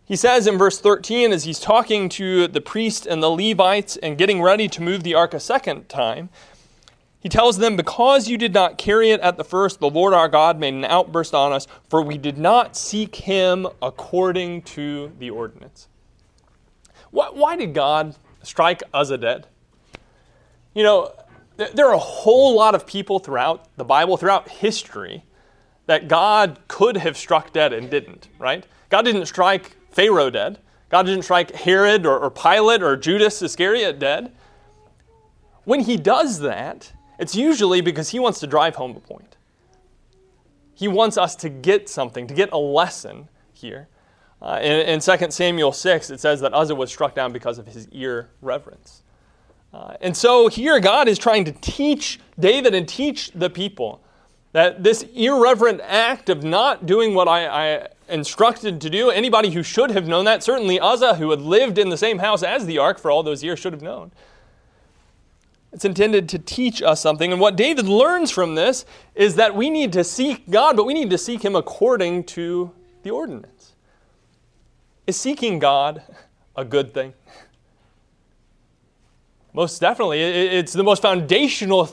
He 0.03 0.15
says 0.15 0.47
in 0.47 0.57
verse 0.57 0.79
13, 0.79 1.31
as 1.31 1.43
he's 1.43 1.59
talking 1.59 2.09
to 2.09 2.47
the 2.47 2.59
priest 2.59 3.05
and 3.05 3.21
the 3.21 3.29
Levites 3.29 3.97
and 3.97 4.17
getting 4.17 4.41
ready 4.41 4.67
to 4.69 4.81
move 4.81 5.03
the 5.03 5.13
ark 5.13 5.33
a 5.33 5.39
second 5.39 5.87
time, 5.87 6.29
he 7.21 7.29
tells 7.29 7.57
them, 7.57 7.75
Because 7.75 8.27
you 8.27 8.37
did 8.37 8.53
not 8.53 8.77
carry 8.77 9.11
it 9.11 9.21
at 9.21 9.37
the 9.37 9.43
first, 9.43 9.79
the 9.79 9.89
Lord 9.89 10.13
our 10.13 10.27
God 10.27 10.59
made 10.59 10.73
an 10.73 10.85
outburst 10.85 11.33
on 11.33 11.53
us, 11.53 11.67
for 11.89 12.01
we 12.01 12.17
did 12.17 12.37
not 12.37 12.75
seek 12.75 13.15
him 13.15 13.67
according 13.81 14.63
to 14.63 15.11
the 15.19 15.29
ordinance. 15.29 15.87
Why 17.11 17.55
did 17.55 17.73
God 17.73 18.15
strike 18.43 18.83
Uzzah 18.93 19.17
dead. 19.17 19.47
You 20.73 20.83
know, 20.83 21.13
there 21.57 21.87
are 21.87 21.93
a 21.93 21.99
whole 21.99 22.55
lot 22.55 22.75
of 22.75 22.87
people 22.87 23.19
throughout 23.19 23.67
the 23.77 23.83
Bible, 23.83 24.17
throughout 24.17 24.49
history, 24.49 25.23
that 25.85 26.07
God 26.07 26.59
could 26.67 26.97
have 26.97 27.17
struck 27.17 27.51
dead 27.51 27.73
and 27.73 27.89
didn't, 27.89 28.29
right? 28.39 28.65
God 28.89 29.03
didn't 29.03 29.25
strike 29.25 29.75
Pharaoh 29.91 30.29
dead. 30.29 30.59
God 30.89 31.05
didn't 31.05 31.23
strike 31.23 31.51
Herod 31.51 32.05
or, 32.05 32.19
or 32.19 32.29
Pilate 32.29 32.81
or 32.81 32.95
Judas 32.97 33.41
Iscariot 33.41 33.99
dead. 33.99 34.31
When 35.63 35.81
he 35.81 35.97
does 35.97 36.39
that, 36.39 36.91
it's 37.21 37.35
usually 37.35 37.81
because 37.81 38.09
he 38.09 38.19
wants 38.19 38.39
to 38.39 38.47
drive 38.47 38.75
home 38.75 38.95
a 38.95 38.99
point. 38.99 39.37
He 40.73 40.87
wants 40.87 41.19
us 41.19 41.35
to 41.37 41.49
get 41.49 41.87
something, 41.87 42.25
to 42.25 42.33
get 42.33 42.51
a 42.51 42.57
lesson 42.57 43.29
here. 43.53 43.87
Uh, 44.41 44.59
in, 44.59 44.87
in 44.87 44.99
2 44.99 45.29
Samuel 45.29 45.71
6, 45.71 46.09
it 46.09 46.19
says 46.19 46.41
that 46.41 46.51
Uzzah 46.51 46.73
was 46.73 46.89
struck 46.89 47.13
down 47.13 47.31
because 47.31 47.59
of 47.59 47.67
his 47.67 47.85
irreverence. 47.91 49.03
Uh, 49.71 49.93
and 50.01 50.17
so 50.17 50.47
here, 50.47 50.79
God 50.79 51.07
is 51.07 51.19
trying 51.19 51.45
to 51.45 51.51
teach 51.51 52.19
David 52.39 52.73
and 52.73 52.89
teach 52.89 53.29
the 53.35 53.51
people 53.51 54.01
that 54.53 54.83
this 54.83 55.03
irreverent 55.13 55.79
act 55.83 56.27
of 56.27 56.43
not 56.43 56.87
doing 56.87 57.13
what 57.13 57.27
I, 57.27 57.45
I 57.45 57.87
instructed 58.09 58.81
to 58.81 58.89
do. 58.89 59.11
Anybody 59.11 59.51
who 59.51 59.61
should 59.61 59.91
have 59.91 60.07
known 60.07 60.25
that, 60.25 60.41
certainly 60.41 60.79
Uzzah, 60.79 61.15
who 61.15 61.29
had 61.29 61.41
lived 61.41 61.77
in 61.77 61.89
the 61.89 61.97
same 61.97 62.17
house 62.17 62.41
as 62.41 62.65
the 62.65 62.79
ark 62.79 62.99
for 62.99 63.11
all 63.11 63.21
those 63.21 63.43
years, 63.43 63.59
should 63.59 63.73
have 63.73 63.83
known. 63.83 64.11
It's 65.73 65.85
intended 65.85 66.27
to 66.29 66.39
teach 66.39 66.81
us 66.81 66.99
something. 66.99 67.31
And 67.31 67.39
what 67.39 67.55
David 67.55 67.87
learns 67.87 68.29
from 68.29 68.55
this 68.55 68.85
is 69.15 69.35
that 69.35 69.55
we 69.55 69.69
need 69.69 69.93
to 69.93 70.03
seek 70.03 70.49
God, 70.49 70.75
but 70.75 70.83
we 70.85 70.93
need 70.93 71.09
to 71.11 71.17
seek 71.17 71.43
Him 71.43 71.55
according 71.55 72.25
to 72.25 72.71
the 73.03 73.11
ordinance. 73.11 73.73
Is 75.07 75.17
seeking 75.17 75.59
God 75.59 76.03
a 76.55 76.65
good 76.65 76.93
thing? 76.93 77.13
Most 79.53 79.79
definitely. 79.79 80.21
It's 80.21 80.73
the 80.73 80.83
most 80.83 81.01
foundational 81.01 81.89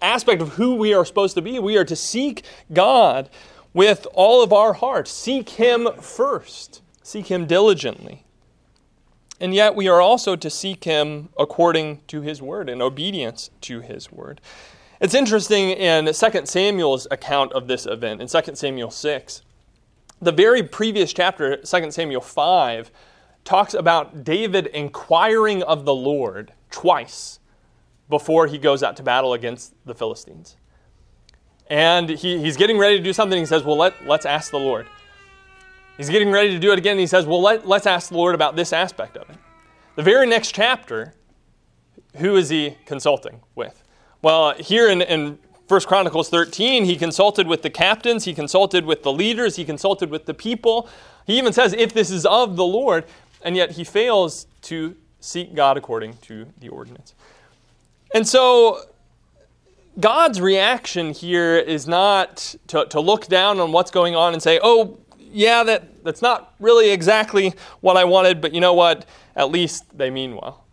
aspect 0.00 0.42
of 0.42 0.50
who 0.50 0.74
we 0.74 0.94
are 0.94 1.04
supposed 1.04 1.34
to 1.36 1.42
be. 1.42 1.58
We 1.58 1.76
are 1.76 1.84
to 1.84 1.96
seek 1.96 2.44
God 2.72 3.30
with 3.74 4.06
all 4.12 4.42
of 4.42 4.52
our 4.52 4.74
heart, 4.74 5.08
seek 5.08 5.50
Him 5.50 5.88
first, 6.00 6.82
seek 7.02 7.26
Him 7.26 7.46
diligently. 7.46 8.24
And 9.40 9.54
yet 9.54 9.74
we 9.74 9.88
are 9.88 10.00
also 10.00 10.36
to 10.36 10.50
seek 10.50 10.84
Him 10.84 11.30
according 11.38 12.02
to 12.08 12.20
His 12.20 12.40
word, 12.40 12.68
in 12.68 12.80
obedience 12.80 13.50
to 13.62 13.80
His 13.80 14.12
word. 14.12 14.40
It's 15.00 15.14
interesting 15.14 15.70
in 15.70 16.06
2 16.06 16.12
Samuel's 16.44 17.08
account 17.10 17.52
of 17.52 17.66
this 17.66 17.86
event, 17.86 18.22
in 18.22 18.28
2 18.28 18.54
Samuel 18.54 18.90
6. 18.90 19.42
The 20.20 20.32
very 20.32 20.62
previous 20.62 21.12
chapter, 21.12 21.56
2 21.56 21.90
Samuel 21.90 22.20
5, 22.20 22.92
talks 23.44 23.74
about 23.74 24.22
David 24.22 24.68
inquiring 24.68 25.64
of 25.64 25.84
the 25.84 25.94
Lord 25.94 26.52
twice 26.70 27.40
before 28.08 28.46
he 28.46 28.58
goes 28.58 28.82
out 28.82 28.96
to 28.98 29.02
battle 29.02 29.32
against 29.32 29.74
the 29.84 29.94
Philistines. 29.94 30.56
And 31.68 32.10
he, 32.10 32.38
he's 32.38 32.56
getting 32.56 32.78
ready 32.78 32.98
to 32.98 33.02
do 33.02 33.12
something. 33.12 33.38
He 33.38 33.46
says, 33.46 33.64
Well, 33.64 33.76
let, 33.76 34.06
let's 34.06 34.26
ask 34.26 34.50
the 34.50 34.58
Lord. 34.58 34.86
He's 35.96 36.08
getting 36.08 36.30
ready 36.30 36.50
to 36.50 36.58
do 36.58 36.72
it 36.72 36.78
again. 36.78 36.92
And 36.92 37.00
he 37.00 37.06
says, 37.06 37.26
Well, 37.26 37.40
let, 37.40 37.66
let's 37.66 37.86
ask 37.86 38.10
the 38.10 38.16
Lord 38.16 38.34
about 38.34 38.56
this 38.56 38.72
aspect 38.72 39.16
of 39.16 39.28
it. 39.28 39.36
The 39.96 40.02
very 40.02 40.26
next 40.26 40.54
chapter, 40.54 41.14
who 42.16 42.36
is 42.36 42.48
he 42.48 42.76
consulting 42.86 43.40
with? 43.54 43.82
Well, 44.22 44.54
here 44.54 44.88
in, 44.88 45.02
in 45.02 45.38
1 45.68 45.80
Chronicles 45.82 46.28
13, 46.28 46.84
he 46.84 46.96
consulted 46.96 47.46
with 47.46 47.62
the 47.62 47.70
captains, 47.70 48.24
he 48.24 48.34
consulted 48.34 48.84
with 48.84 49.02
the 49.02 49.12
leaders, 49.12 49.56
he 49.56 49.64
consulted 49.64 50.10
with 50.10 50.26
the 50.26 50.34
people. 50.34 50.88
He 51.26 51.38
even 51.38 51.52
says, 51.52 51.72
If 51.72 51.92
this 51.92 52.10
is 52.10 52.24
of 52.24 52.56
the 52.56 52.64
Lord, 52.64 53.04
and 53.42 53.56
yet 53.56 53.72
he 53.72 53.84
fails 53.84 54.46
to 54.62 54.96
seek 55.20 55.54
God 55.54 55.76
according 55.76 56.16
to 56.18 56.46
the 56.58 56.68
ordinance. 56.68 57.14
And 58.14 58.26
so 58.26 58.80
God's 60.00 60.40
reaction 60.40 61.12
here 61.12 61.56
is 61.56 61.86
not 61.86 62.54
to, 62.68 62.86
to 62.86 63.00
look 63.00 63.26
down 63.26 63.60
on 63.60 63.72
what's 63.72 63.90
going 63.90 64.16
on 64.16 64.32
and 64.32 64.42
say, 64.42 64.58
oh, 64.62 64.98
yeah, 65.32 65.62
that, 65.64 66.04
that's 66.04 66.22
not 66.22 66.54
really 66.60 66.90
exactly 66.90 67.54
what 67.80 67.96
I 67.96 68.04
wanted, 68.04 68.40
but 68.40 68.54
you 68.54 68.60
know 68.60 68.74
what? 68.74 69.06
At 69.34 69.50
least 69.50 69.96
they 69.96 70.10
mean 70.10 70.36
well. 70.36 70.64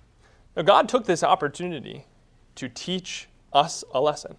Now, 0.56 0.64
God 0.64 0.90
took 0.90 1.06
this 1.06 1.24
opportunity 1.24 2.06
to 2.56 2.68
teach 2.68 3.28
us 3.54 3.84
a 3.94 4.02
lesson 4.02 4.36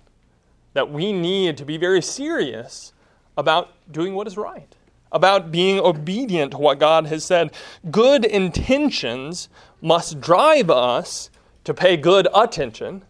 that 0.74 0.90
we 0.90 1.12
need 1.12 1.56
to 1.56 1.64
be 1.64 1.76
very 1.76 2.02
serious 2.02 2.92
about 3.36 3.72
doing 3.90 4.14
what 4.14 4.26
is 4.26 4.36
right, 4.36 4.76
about 5.10 5.50
being 5.50 5.80
obedient 5.80 6.52
to 6.52 6.58
what 6.58 6.78
God 6.78 7.06
has 7.06 7.24
said. 7.24 7.52
Good 7.90 8.24
intentions 8.24 9.48
must 9.80 10.20
drive 10.20 10.70
us 10.70 11.30
to 11.64 11.74
pay 11.74 11.96
good 11.96 12.28
attention 12.34 13.04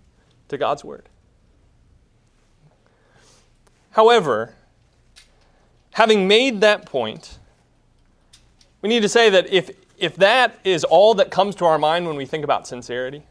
to 0.48 0.56
God's 0.56 0.84
Word. 0.84 1.08
However, 3.90 4.54
having 6.00 6.26
made 6.26 6.62
that 6.62 6.86
point, 6.86 7.38
we 8.80 8.88
need 8.88 9.02
to 9.02 9.08
say 9.08 9.28
that 9.28 9.52
if, 9.52 9.70
if 9.98 10.16
that 10.16 10.58
is 10.64 10.82
all 10.82 11.12
that 11.12 11.30
comes 11.30 11.54
to 11.54 11.66
our 11.66 11.78
mind 11.78 12.06
when 12.06 12.16
we 12.16 12.24
think 12.24 12.42
about 12.42 12.66
sincerity, 12.66 13.22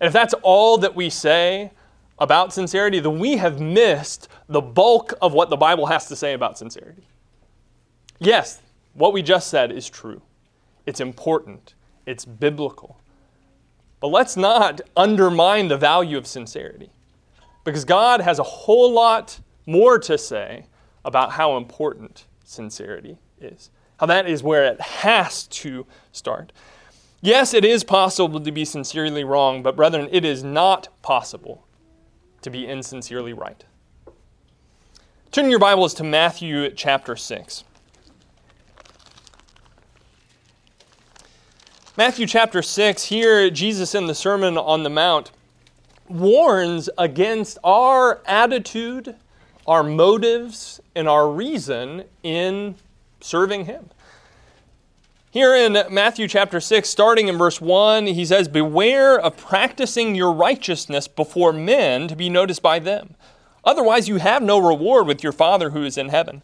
and 0.00 0.08
if 0.08 0.12
that's 0.12 0.34
all 0.42 0.76
that 0.76 0.96
we 0.96 1.08
say 1.08 1.70
about 2.18 2.52
sincerity, 2.52 2.98
then 2.98 3.20
we 3.20 3.36
have 3.36 3.60
missed 3.60 4.26
the 4.48 4.60
bulk 4.60 5.14
of 5.22 5.34
what 5.34 5.50
the 5.50 5.56
Bible 5.56 5.86
has 5.86 6.08
to 6.08 6.16
say 6.16 6.32
about 6.32 6.58
sincerity. 6.58 7.06
Yes, 8.18 8.60
what 8.94 9.12
we 9.12 9.22
just 9.22 9.48
said 9.48 9.70
is 9.70 9.88
true. 9.88 10.20
It's 10.84 10.98
important. 10.98 11.74
It's 12.06 12.24
biblical. 12.24 12.98
But 14.00 14.08
let's 14.08 14.36
not 14.36 14.80
undermine 14.96 15.68
the 15.68 15.76
value 15.76 16.18
of 16.18 16.26
sincerity. 16.26 16.90
Because 17.62 17.84
God 17.84 18.20
has 18.20 18.40
a 18.40 18.42
whole 18.42 18.90
lot 18.90 19.38
more 19.64 20.00
to 20.00 20.18
say 20.18 20.64
about 21.06 21.32
how 21.32 21.56
important 21.56 22.26
sincerity 22.44 23.16
is, 23.40 23.70
how 23.98 24.06
that 24.06 24.28
is 24.28 24.42
where 24.42 24.64
it 24.64 24.80
has 24.80 25.46
to 25.46 25.86
start. 26.10 26.52
Yes, 27.22 27.54
it 27.54 27.64
is 27.64 27.84
possible 27.84 28.40
to 28.40 28.52
be 28.52 28.64
sincerely 28.64 29.24
wrong, 29.24 29.62
but 29.62 29.76
brethren, 29.76 30.08
it 30.10 30.24
is 30.24 30.42
not 30.44 30.88
possible 31.02 31.64
to 32.42 32.50
be 32.50 32.66
insincerely 32.66 33.32
right. 33.32 33.64
Turn 35.30 35.48
your 35.48 35.60
Bibles 35.60 35.94
to 35.94 36.04
Matthew 36.04 36.68
chapter 36.72 37.14
6. 37.14 37.64
Matthew 41.96 42.26
chapter 42.26 42.62
6, 42.62 43.04
here 43.04 43.48
Jesus 43.48 43.94
in 43.94 44.06
the 44.06 44.14
Sermon 44.14 44.58
on 44.58 44.82
the 44.82 44.90
Mount 44.90 45.30
warns 46.08 46.90
against 46.98 47.58
our 47.64 48.20
attitude, 48.26 49.14
our 49.66 49.82
motives, 49.82 50.80
and 50.94 51.08
our 51.08 51.30
reason 51.30 52.04
in 52.22 52.76
serving 53.20 53.66
Him. 53.66 53.90
Here 55.30 55.54
in 55.54 55.76
Matthew 55.90 56.28
chapter 56.28 56.60
6, 56.60 56.88
starting 56.88 57.28
in 57.28 57.36
verse 57.36 57.60
1, 57.60 58.06
he 58.06 58.24
says, 58.24 58.48
Beware 58.48 59.18
of 59.18 59.36
practicing 59.36 60.14
your 60.14 60.32
righteousness 60.32 61.08
before 61.08 61.52
men 61.52 62.08
to 62.08 62.16
be 62.16 62.30
noticed 62.30 62.62
by 62.62 62.78
them. 62.78 63.16
Otherwise, 63.62 64.08
you 64.08 64.16
have 64.16 64.42
no 64.42 64.58
reward 64.58 65.06
with 65.06 65.22
your 65.22 65.32
Father 65.32 65.70
who 65.70 65.82
is 65.82 65.98
in 65.98 66.08
heaven. 66.08 66.40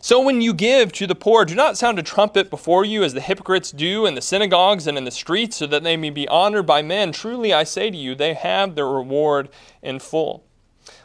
So 0.00 0.20
when 0.20 0.40
you 0.40 0.52
give 0.52 0.92
to 0.92 1.06
the 1.06 1.14
poor, 1.14 1.44
do 1.44 1.54
not 1.54 1.78
sound 1.78 1.98
a 1.98 2.02
trumpet 2.02 2.50
before 2.50 2.84
you 2.84 3.02
as 3.02 3.14
the 3.14 3.20
hypocrites 3.20 3.70
do 3.70 4.04
in 4.04 4.14
the 4.14 4.20
synagogues 4.20 4.86
and 4.86 4.98
in 4.98 5.04
the 5.04 5.10
streets, 5.10 5.56
so 5.56 5.66
that 5.66 5.82
they 5.82 5.96
may 5.96 6.10
be 6.10 6.28
honored 6.28 6.66
by 6.66 6.82
men. 6.82 7.12
Truly 7.12 7.52
I 7.52 7.64
say 7.64 7.90
to 7.90 7.96
you, 7.96 8.14
they 8.14 8.34
have 8.34 8.74
their 8.74 8.88
reward 8.88 9.48
in 9.82 10.00
full. 10.00 10.44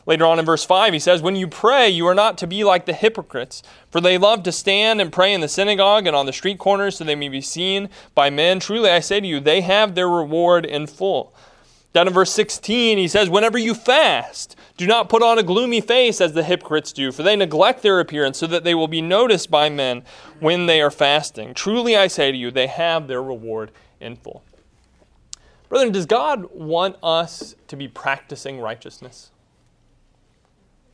Later 0.06 0.26
on 0.26 0.38
in 0.38 0.46
verse 0.46 0.66
5, 0.66 0.92
he 0.92 1.00
says, 1.00 1.22
When 1.22 1.36
you 1.36 1.48
pray, 1.48 1.90
you 1.90 2.06
are 2.08 2.16
not 2.16 2.38
to 2.40 2.48
be 2.48 2.64
like 2.64 2.86
the 2.86 2.94
hypocrites, 2.94 3.64
for 3.90 4.02
they 4.02 4.18
love 4.18 4.44
to 4.44 4.52
stand 4.52 5.00
and 5.00 5.14
pray 5.14 5.34
in 5.34 5.42
the 5.42 5.48
synagogue 5.48 6.06
and 6.08 6.16
on 6.16 6.26
the 6.26 6.34
street 6.34 6.60
corners, 6.60 6.98
so 6.98 7.04
they 7.04 7.16
may 7.16 7.30
be 7.30 7.42
seen 7.42 7.90
by 8.14 8.30
men. 8.30 8.60
Truly 8.60 8.90
I 8.90 9.00
say 9.00 9.22
to 9.22 9.28
you, 9.28 9.40
they 9.40 9.62
have 9.62 9.96
their 9.96 10.10
reward 10.10 10.66
in 10.66 10.88
full. 10.88 11.34
Down 11.94 12.08
in 12.08 12.14
verse 12.14 12.32
16, 12.32 12.98
he 12.98 13.08
says, 13.08 13.30
Whenever 13.30 13.58
you 13.58 13.76
fast, 13.76 14.56
do 14.78 14.88
not 14.88 15.10
put 15.10 15.22
on 15.22 15.38
a 15.38 15.44
gloomy 15.44 15.80
face 15.80 16.20
as 16.20 16.34
the 16.34 16.44
hypocrites 16.44 16.92
do, 16.92 17.12
for 17.12 17.22
they 17.22 17.36
neglect 17.36 17.84
their 17.84 18.00
appearance 18.00 18.40
so 18.40 18.48
that 18.48 18.64
they 18.64 18.74
will 18.74 18.88
be 18.88 19.02
noticed 19.02 19.52
by 19.52 19.70
men 19.70 20.04
when 20.40 20.66
they 20.66 20.82
are 20.82 20.92
fasting. 20.92 21.54
Truly 21.54 21.96
I 21.96 22.08
say 22.08 22.32
to 22.32 22.38
you, 22.38 22.50
they 22.50 22.68
have 22.68 23.08
their 23.08 23.22
reward 23.22 23.72
in 24.02 24.16
full. 24.16 24.44
Brethren, 25.70 25.92
does 25.92 26.08
God 26.08 26.50
want 26.52 26.98
us 27.04 27.56
to 27.68 27.76
be 27.76 27.88
practicing 27.88 28.60
righteousness? 28.60 29.30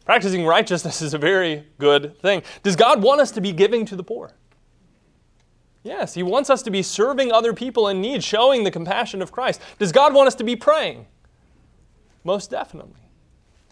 Practicing 0.06 0.46
righteousness 0.46 1.02
is 1.04 1.14
a 1.14 1.18
very 1.18 1.66
good 1.78 2.18
thing. 2.20 2.44
Does 2.64 2.76
God 2.76 3.02
want 3.02 3.22
us 3.22 3.32
to 3.32 3.42
be 3.42 3.52
giving 3.52 3.86
to 3.86 3.96
the 3.96 4.04
poor? 4.04 4.34
Yes, 5.84 6.14
He 6.14 6.24
wants 6.24 6.50
us 6.50 6.62
to 6.64 6.72
be 6.72 6.82
serving 6.82 7.32
other 7.32 7.54
people 7.54 7.88
in 7.88 8.02
need, 8.02 8.24
showing 8.24 8.64
the 8.64 8.72
compassion 8.72 9.22
of 9.22 9.32
Christ. 9.32 9.62
Does 9.78 9.92
God 9.92 10.14
want 10.14 10.28
us 10.28 10.36
to 10.36 10.44
be 10.44 10.56
praying? 10.56 11.08
Most 12.24 12.52
definitely. 12.52 13.00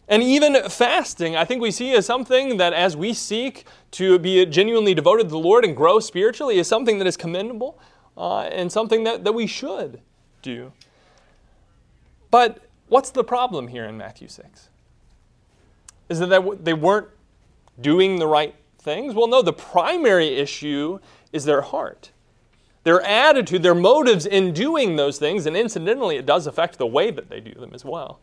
And 0.07 0.23
even 0.23 0.69
fasting, 0.69 1.35
I 1.35 1.43
think 1.43 1.61
we 1.61 1.69
see 1.69 1.91
as 1.93 2.05
something 2.05 2.57
that 2.57 2.71
as 2.71 2.95
we 2.95 3.13
seek 3.13 3.65
to 3.91 4.17
be 4.19 4.45
genuinely 4.45 4.93
devoted 4.93 5.23
to 5.23 5.29
the 5.29 5.37
Lord 5.37 5.65
and 5.65 5.75
grow 5.75 5.99
spiritually, 5.99 6.57
is 6.59 6.67
something 6.67 6.97
that 6.99 7.07
is 7.07 7.17
commendable 7.17 7.77
uh, 8.15 8.43
and 8.43 8.71
something 8.71 9.03
that, 9.03 9.25
that 9.25 9.33
we 9.33 9.47
should 9.47 9.99
do. 10.41 10.71
But 12.31 12.59
what's 12.87 13.09
the 13.09 13.23
problem 13.23 13.67
here 13.67 13.83
in 13.83 13.97
Matthew 13.97 14.29
6? 14.29 14.69
Is 16.09 16.19
that 16.19 16.63
they 16.63 16.73
weren't 16.73 17.09
doing 17.79 18.19
the 18.19 18.27
right 18.27 18.55
things? 18.79 19.13
Well, 19.13 19.27
no, 19.27 19.41
the 19.41 19.53
primary 19.53 20.29
issue 20.29 20.99
is 21.33 21.45
their 21.45 21.61
heart. 21.61 22.11
Their 22.83 23.01
attitude, 23.01 23.63
their 23.63 23.75
motives 23.75 24.25
in 24.25 24.53
doing 24.53 24.95
those 24.95 25.17
things, 25.17 25.45
and 25.45 25.57
incidentally, 25.57 26.15
it 26.15 26.25
does 26.25 26.47
affect 26.47 26.77
the 26.77 26.87
way 26.87 27.11
that 27.11 27.29
they 27.29 27.41
do 27.41 27.53
them 27.53 27.71
as 27.73 27.83
well. 27.83 28.21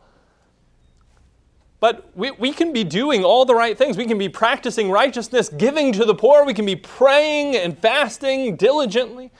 But 1.79 2.09
we, 2.15 2.31
we 2.31 2.51
can 2.51 2.73
be 2.73 2.83
doing 2.83 3.23
all 3.23 3.45
the 3.45 3.53
right 3.53 3.77
things. 3.77 3.95
We 3.95 4.07
can 4.07 4.17
be 4.17 4.29
practicing 4.29 4.89
righteousness, 4.89 5.49
giving 5.49 5.93
to 5.93 6.05
the 6.05 6.15
poor. 6.15 6.43
We 6.43 6.55
can 6.55 6.65
be 6.65 6.75
praying 6.75 7.55
and 7.57 7.77
fasting 7.77 8.55
diligently. 8.55 9.31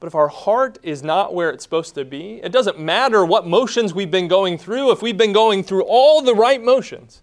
But 0.00 0.06
if 0.06 0.14
our 0.14 0.28
heart 0.28 0.78
is 0.82 1.02
not 1.02 1.34
where 1.34 1.50
it's 1.50 1.62
supposed 1.62 1.94
to 1.94 2.06
be, 2.06 2.40
it 2.42 2.50
doesn't 2.50 2.78
matter 2.78 3.22
what 3.24 3.46
motions 3.46 3.92
we've 3.92 4.10
been 4.10 4.28
going 4.28 4.56
through, 4.56 4.90
if 4.90 5.02
we've 5.02 5.16
been 5.16 5.34
going 5.34 5.62
through 5.62 5.82
all 5.82 6.22
the 6.22 6.34
right 6.34 6.62
motions. 6.62 7.22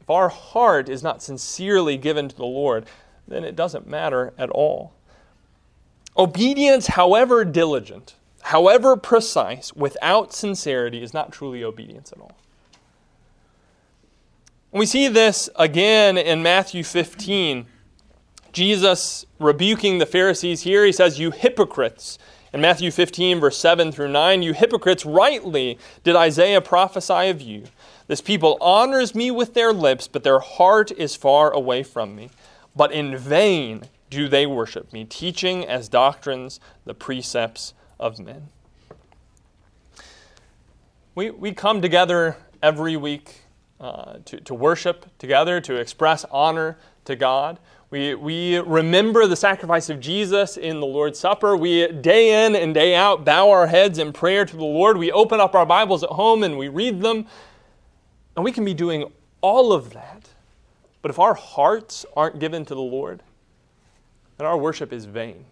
If 0.00 0.08
our 0.08 0.28
heart 0.28 0.88
is 0.88 1.02
not 1.02 1.22
sincerely 1.22 1.96
given 1.96 2.28
to 2.28 2.36
the 2.36 2.46
Lord, 2.46 2.86
then 3.26 3.42
it 3.42 3.56
doesn't 3.56 3.88
matter 3.88 4.32
at 4.38 4.48
all. 4.50 4.92
Obedience, 6.16 6.88
however 6.88 7.44
diligent, 7.44 8.14
however 8.42 8.96
precise, 8.96 9.72
without 9.72 10.32
sincerity 10.32 11.02
is 11.02 11.12
not 11.12 11.32
truly 11.32 11.64
obedience 11.64 12.12
at 12.12 12.20
all. 12.20 12.36
We 14.72 14.86
see 14.86 15.08
this 15.08 15.50
again 15.56 16.16
in 16.16 16.44
Matthew 16.44 16.84
15. 16.84 17.66
Jesus 18.52 19.26
rebuking 19.38 19.98
the 19.98 20.06
Pharisees 20.06 20.62
here, 20.62 20.84
he 20.84 20.92
says, 20.92 21.18
You 21.18 21.30
hypocrites. 21.30 22.18
In 22.52 22.60
Matthew 22.60 22.90
15, 22.90 23.38
verse 23.38 23.56
7 23.58 23.92
through 23.92 24.08
9, 24.08 24.42
you 24.42 24.52
hypocrites, 24.52 25.06
rightly 25.06 25.78
did 26.02 26.16
Isaiah 26.16 26.60
prophesy 26.60 27.28
of 27.28 27.40
you. 27.40 27.64
This 28.08 28.20
people 28.20 28.58
honors 28.60 29.14
me 29.14 29.30
with 29.30 29.54
their 29.54 29.72
lips, 29.72 30.08
but 30.08 30.24
their 30.24 30.40
heart 30.40 30.90
is 30.90 31.14
far 31.14 31.52
away 31.52 31.84
from 31.84 32.16
me. 32.16 32.30
But 32.74 32.90
in 32.90 33.16
vain 33.16 33.84
do 34.10 34.28
they 34.28 34.46
worship 34.46 34.92
me, 34.92 35.04
teaching 35.04 35.64
as 35.64 35.88
doctrines 35.88 36.58
the 36.84 36.94
precepts 36.94 37.72
of 38.00 38.18
men. 38.18 38.48
We, 41.14 41.30
we 41.30 41.52
come 41.52 41.80
together 41.80 42.36
every 42.60 42.96
week 42.96 43.42
uh, 43.80 44.18
to, 44.24 44.40
to 44.40 44.54
worship 44.54 45.06
together, 45.18 45.60
to 45.60 45.76
express 45.76 46.24
honor 46.30 46.78
to 47.04 47.14
God. 47.14 47.58
We, 47.90 48.14
we 48.14 48.58
remember 48.58 49.26
the 49.26 49.34
sacrifice 49.34 49.90
of 49.90 49.98
Jesus 49.98 50.56
in 50.56 50.78
the 50.78 50.86
Lord's 50.86 51.18
Supper. 51.18 51.56
We, 51.56 51.88
day 51.88 52.46
in 52.46 52.54
and 52.54 52.72
day 52.72 52.94
out, 52.94 53.24
bow 53.24 53.50
our 53.50 53.66
heads 53.66 53.98
in 53.98 54.12
prayer 54.12 54.44
to 54.44 54.56
the 54.56 54.62
Lord. 54.62 54.96
We 54.96 55.10
open 55.10 55.40
up 55.40 55.56
our 55.56 55.66
Bibles 55.66 56.04
at 56.04 56.10
home 56.10 56.44
and 56.44 56.56
we 56.56 56.68
read 56.68 57.02
them. 57.02 57.26
And 58.36 58.44
we 58.44 58.52
can 58.52 58.64
be 58.64 58.74
doing 58.74 59.10
all 59.40 59.72
of 59.72 59.92
that. 59.92 60.28
But 61.02 61.10
if 61.10 61.18
our 61.18 61.34
hearts 61.34 62.06
aren't 62.16 62.38
given 62.38 62.64
to 62.66 62.76
the 62.76 62.80
Lord, 62.80 63.24
then 64.38 64.46
our 64.46 64.56
worship 64.56 64.92
is 64.92 65.04
vain. 65.06 65.44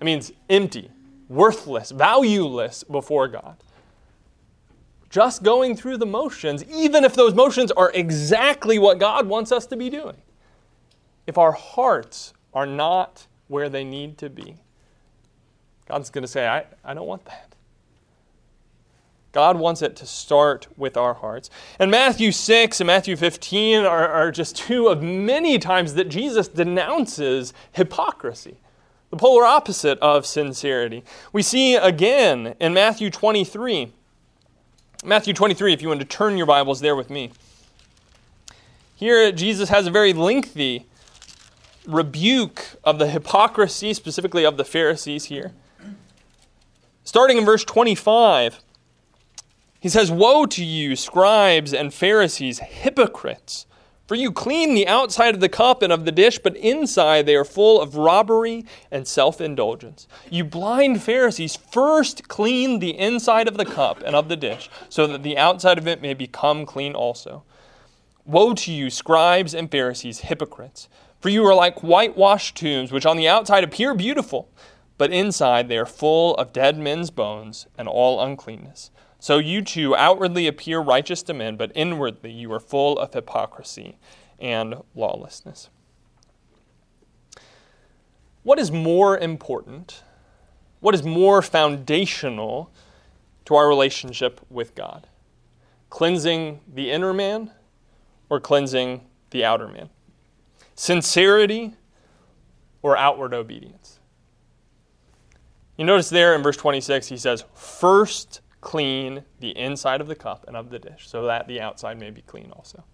It 0.00 0.04
means 0.04 0.30
empty, 0.48 0.92
worthless, 1.28 1.90
valueless 1.90 2.84
before 2.84 3.26
God. 3.26 3.56
Just 5.10 5.42
going 5.42 5.74
through 5.74 5.96
the 5.96 6.06
motions, 6.06 6.64
even 6.66 7.02
if 7.02 7.14
those 7.14 7.34
motions 7.34 7.72
are 7.72 7.90
exactly 7.94 8.78
what 8.78 9.00
God 9.00 9.26
wants 9.26 9.50
us 9.50 9.66
to 9.66 9.76
be 9.76 9.90
doing 9.90 10.16
if 11.26 11.38
our 11.38 11.52
hearts 11.52 12.34
are 12.52 12.66
not 12.66 13.26
where 13.48 13.68
they 13.68 13.84
need 13.84 14.18
to 14.18 14.28
be, 14.28 14.56
God's 15.86 16.10
going 16.10 16.22
to 16.22 16.28
say, 16.28 16.46
I, 16.46 16.64
I 16.84 16.94
don't 16.94 17.06
want 17.06 17.24
that. 17.26 17.52
God 19.32 19.56
wants 19.56 19.80
it 19.80 19.96
to 19.96 20.06
start 20.06 20.68
with 20.76 20.96
our 20.96 21.14
hearts. 21.14 21.48
And 21.78 21.90
Matthew 21.90 22.32
6 22.32 22.80
and 22.80 22.86
Matthew 22.86 23.16
15 23.16 23.78
are, 23.80 24.06
are 24.06 24.30
just 24.30 24.56
two 24.56 24.88
of 24.88 25.02
many 25.02 25.58
times 25.58 25.94
that 25.94 26.10
Jesus 26.10 26.48
denounces 26.48 27.54
hypocrisy, 27.72 28.58
the 29.08 29.16
polar 29.16 29.44
opposite 29.44 29.98
of 30.00 30.26
sincerity. 30.26 31.02
We 31.32 31.42
see 31.42 31.76
again 31.76 32.54
in 32.60 32.74
Matthew 32.74 33.10
23. 33.10 33.90
Matthew 35.04 35.32
23, 35.32 35.72
if 35.72 35.82
you 35.82 35.88
want 35.88 36.00
to 36.00 36.06
turn 36.06 36.36
your 36.36 36.46
Bibles 36.46 36.80
there 36.80 36.94
with 36.94 37.08
me. 37.08 37.32
Here, 38.94 39.32
Jesus 39.32 39.70
has 39.70 39.86
a 39.86 39.90
very 39.90 40.12
lengthy 40.12 40.86
rebuke 41.86 42.76
of 42.84 42.98
the 42.98 43.08
hypocrisy, 43.08 43.94
specifically 43.94 44.44
of 44.44 44.56
the 44.56 44.64
Pharisees 44.64 45.26
here. 45.26 45.52
Starting 47.04 47.38
in 47.38 47.44
verse 47.44 47.64
25, 47.64 48.60
he 49.80 49.88
says, 49.88 50.10
Woe 50.10 50.46
to 50.46 50.64
you, 50.64 50.94
scribes 50.94 51.74
and 51.74 51.92
Pharisees, 51.92 52.60
hypocrites! 52.60 53.66
For 54.06 54.16
you 54.16 54.30
clean 54.30 54.74
the 54.74 54.86
outside 54.86 55.34
of 55.34 55.40
the 55.40 55.48
cup 55.48 55.80
and 55.80 55.92
of 55.92 56.04
the 56.04 56.12
dish, 56.12 56.38
but 56.38 56.56
inside 56.56 57.24
they 57.24 57.34
are 57.34 57.44
full 57.44 57.80
of 57.80 57.96
robbery 57.96 58.66
and 58.90 59.08
self 59.08 59.40
indulgence. 59.40 60.06
You 60.30 60.44
blind 60.44 61.02
Pharisees, 61.02 61.56
first 61.56 62.28
clean 62.28 62.78
the 62.78 62.98
inside 62.98 63.48
of 63.48 63.56
the 63.56 63.64
cup 63.64 64.02
and 64.04 64.14
of 64.14 64.28
the 64.28 64.36
dish, 64.36 64.68
so 64.88 65.06
that 65.06 65.22
the 65.22 65.38
outside 65.38 65.78
of 65.78 65.88
it 65.88 66.02
may 66.02 66.14
become 66.14 66.66
clean 66.66 66.94
also. 66.94 67.42
Woe 68.24 68.54
to 68.54 68.70
you, 68.72 68.90
scribes 68.90 69.54
and 69.54 69.70
Pharisees, 69.70 70.20
hypocrites! 70.20 70.88
For 71.22 71.28
you 71.28 71.46
are 71.46 71.54
like 71.54 71.84
whitewashed 71.84 72.56
tombs, 72.56 72.90
which 72.90 73.06
on 73.06 73.16
the 73.16 73.28
outside 73.28 73.62
appear 73.62 73.94
beautiful, 73.94 74.50
but 74.98 75.12
inside 75.12 75.68
they 75.68 75.78
are 75.78 75.86
full 75.86 76.34
of 76.34 76.52
dead 76.52 76.76
men's 76.76 77.12
bones 77.12 77.68
and 77.78 77.86
all 77.86 78.20
uncleanness. 78.20 78.90
So 79.20 79.38
you 79.38 79.62
too 79.62 79.94
outwardly 79.94 80.48
appear 80.48 80.80
righteous 80.80 81.22
to 81.22 81.32
men, 81.32 81.56
but 81.56 81.70
inwardly 81.76 82.32
you 82.32 82.52
are 82.52 82.58
full 82.58 82.98
of 82.98 83.14
hypocrisy 83.14 83.98
and 84.40 84.74
lawlessness. 84.96 85.70
What 88.42 88.58
is 88.58 88.72
more 88.72 89.16
important? 89.16 90.02
What 90.80 90.92
is 90.92 91.04
more 91.04 91.40
foundational 91.40 92.72
to 93.44 93.54
our 93.54 93.68
relationship 93.68 94.40
with 94.50 94.74
God? 94.74 95.06
Cleansing 95.88 96.58
the 96.66 96.90
inner 96.90 97.14
man 97.14 97.52
or 98.28 98.40
cleansing 98.40 99.02
the 99.30 99.44
outer 99.44 99.68
man? 99.68 99.88
Sincerity 100.74 101.74
or 102.82 102.96
outward 102.96 103.34
obedience. 103.34 104.00
You 105.76 105.84
notice 105.84 106.10
there 106.10 106.34
in 106.34 106.42
verse 106.42 106.56
26, 106.56 107.08
he 107.08 107.16
says, 107.16 107.44
First 107.54 108.40
clean 108.60 109.24
the 109.40 109.56
inside 109.56 110.00
of 110.00 110.06
the 110.06 110.14
cup 110.14 110.44
and 110.46 110.56
of 110.56 110.70
the 110.70 110.78
dish, 110.78 111.08
so 111.08 111.26
that 111.26 111.48
the 111.48 111.60
outside 111.60 111.98
may 111.98 112.10
be 112.10 112.22
clean 112.22 112.50
also. 112.52 112.84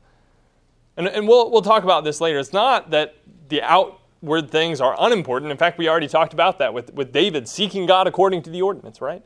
And, 0.97 1.07
and 1.07 1.29
we'll, 1.29 1.51
we'll 1.51 1.62
talk 1.62 1.85
about 1.85 2.05
this 2.05 2.21
later. 2.21 2.38
It's 2.38 2.53
not 2.53 2.91
that 2.91 3.17
the 3.49 3.62
outward 3.62 4.51
things 4.51 4.81
are 4.81 4.97
unimportant. 4.99 5.51
In 5.53 5.57
fact, 5.57 5.79
we 5.79 5.88
already 5.88 6.09
talked 6.09 6.33
about 6.33 6.59
that 6.59 6.75
with, 6.75 6.93
with 6.95 7.12
David 7.12 7.49
seeking 7.49 7.87
God 7.87 8.07
according 8.07 8.43
to 8.43 8.51
the 8.51 8.62
ordinance, 8.62 9.01
right? 9.01 9.23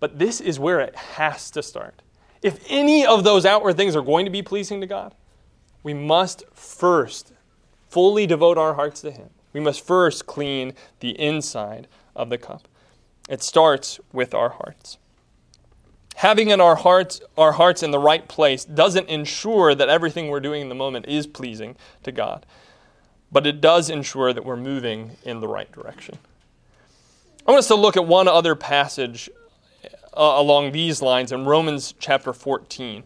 But 0.00 0.18
this 0.18 0.40
is 0.40 0.58
where 0.58 0.80
it 0.80 0.94
has 0.94 1.50
to 1.52 1.62
start. 1.62 2.02
If 2.42 2.64
any 2.68 3.06
of 3.06 3.24
those 3.24 3.44
outward 3.44 3.76
things 3.76 3.96
are 3.96 4.02
going 4.02 4.26
to 4.26 4.30
be 4.30 4.42
pleasing 4.42 4.80
to 4.80 4.86
God, 4.86 5.14
we 5.88 5.94
must 5.94 6.44
first 6.52 7.32
fully 7.88 8.26
devote 8.26 8.58
our 8.58 8.74
hearts 8.74 9.00
to 9.00 9.10
Him. 9.10 9.30
We 9.54 9.60
must 9.60 9.86
first 9.86 10.26
clean 10.26 10.74
the 11.00 11.18
inside 11.18 11.88
of 12.14 12.28
the 12.28 12.36
cup. 12.36 12.68
It 13.26 13.42
starts 13.42 13.98
with 14.12 14.34
our 14.34 14.50
hearts. 14.50 14.98
Having 16.16 16.50
in 16.50 16.60
our 16.60 16.76
hearts 16.76 17.22
our 17.38 17.52
hearts 17.52 17.82
in 17.82 17.90
the 17.90 17.98
right 17.98 18.28
place 18.28 18.66
doesn't 18.66 19.08
ensure 19.08 19.74
that 19.74 19.88
everything 19.88 20.28
we're 20.28 20.40
doing 20.40 20.60
in 20.60 20.68
the 20.68 20.74
moment 20.74 21.06
is 21.08 21.26
pleasing 21.26 21.74
to 22.02 22.12
God, 22.12 22.44
but 23.32 23.46
it 23.46 23.62
does 23.62 23.88
ensure 23.88 24.34
that 24.34 24.44
we're 24.44 24.58
moving 24.58 25.12
in 25.24 25.40
the 25.40 25.48
right 25.48 25.72
direction. 25.72 26.18
I 27.46 27.52
want 27.52 27.60
us 27.60 27.68
to 27.68 27.76
look 27.76 27.96
at 27.96 28.06
one 28.06 28.28
other 28.28 28.54
passage 28.54 29.30
uh, 29.82 29.88
along 30.36 30.72
these 30.72 31.00
lines 31.00 31.32
in 31.32 31.46
Romans 31.46 31.94
chapter 31.98 32.34
14. 32.34 33.04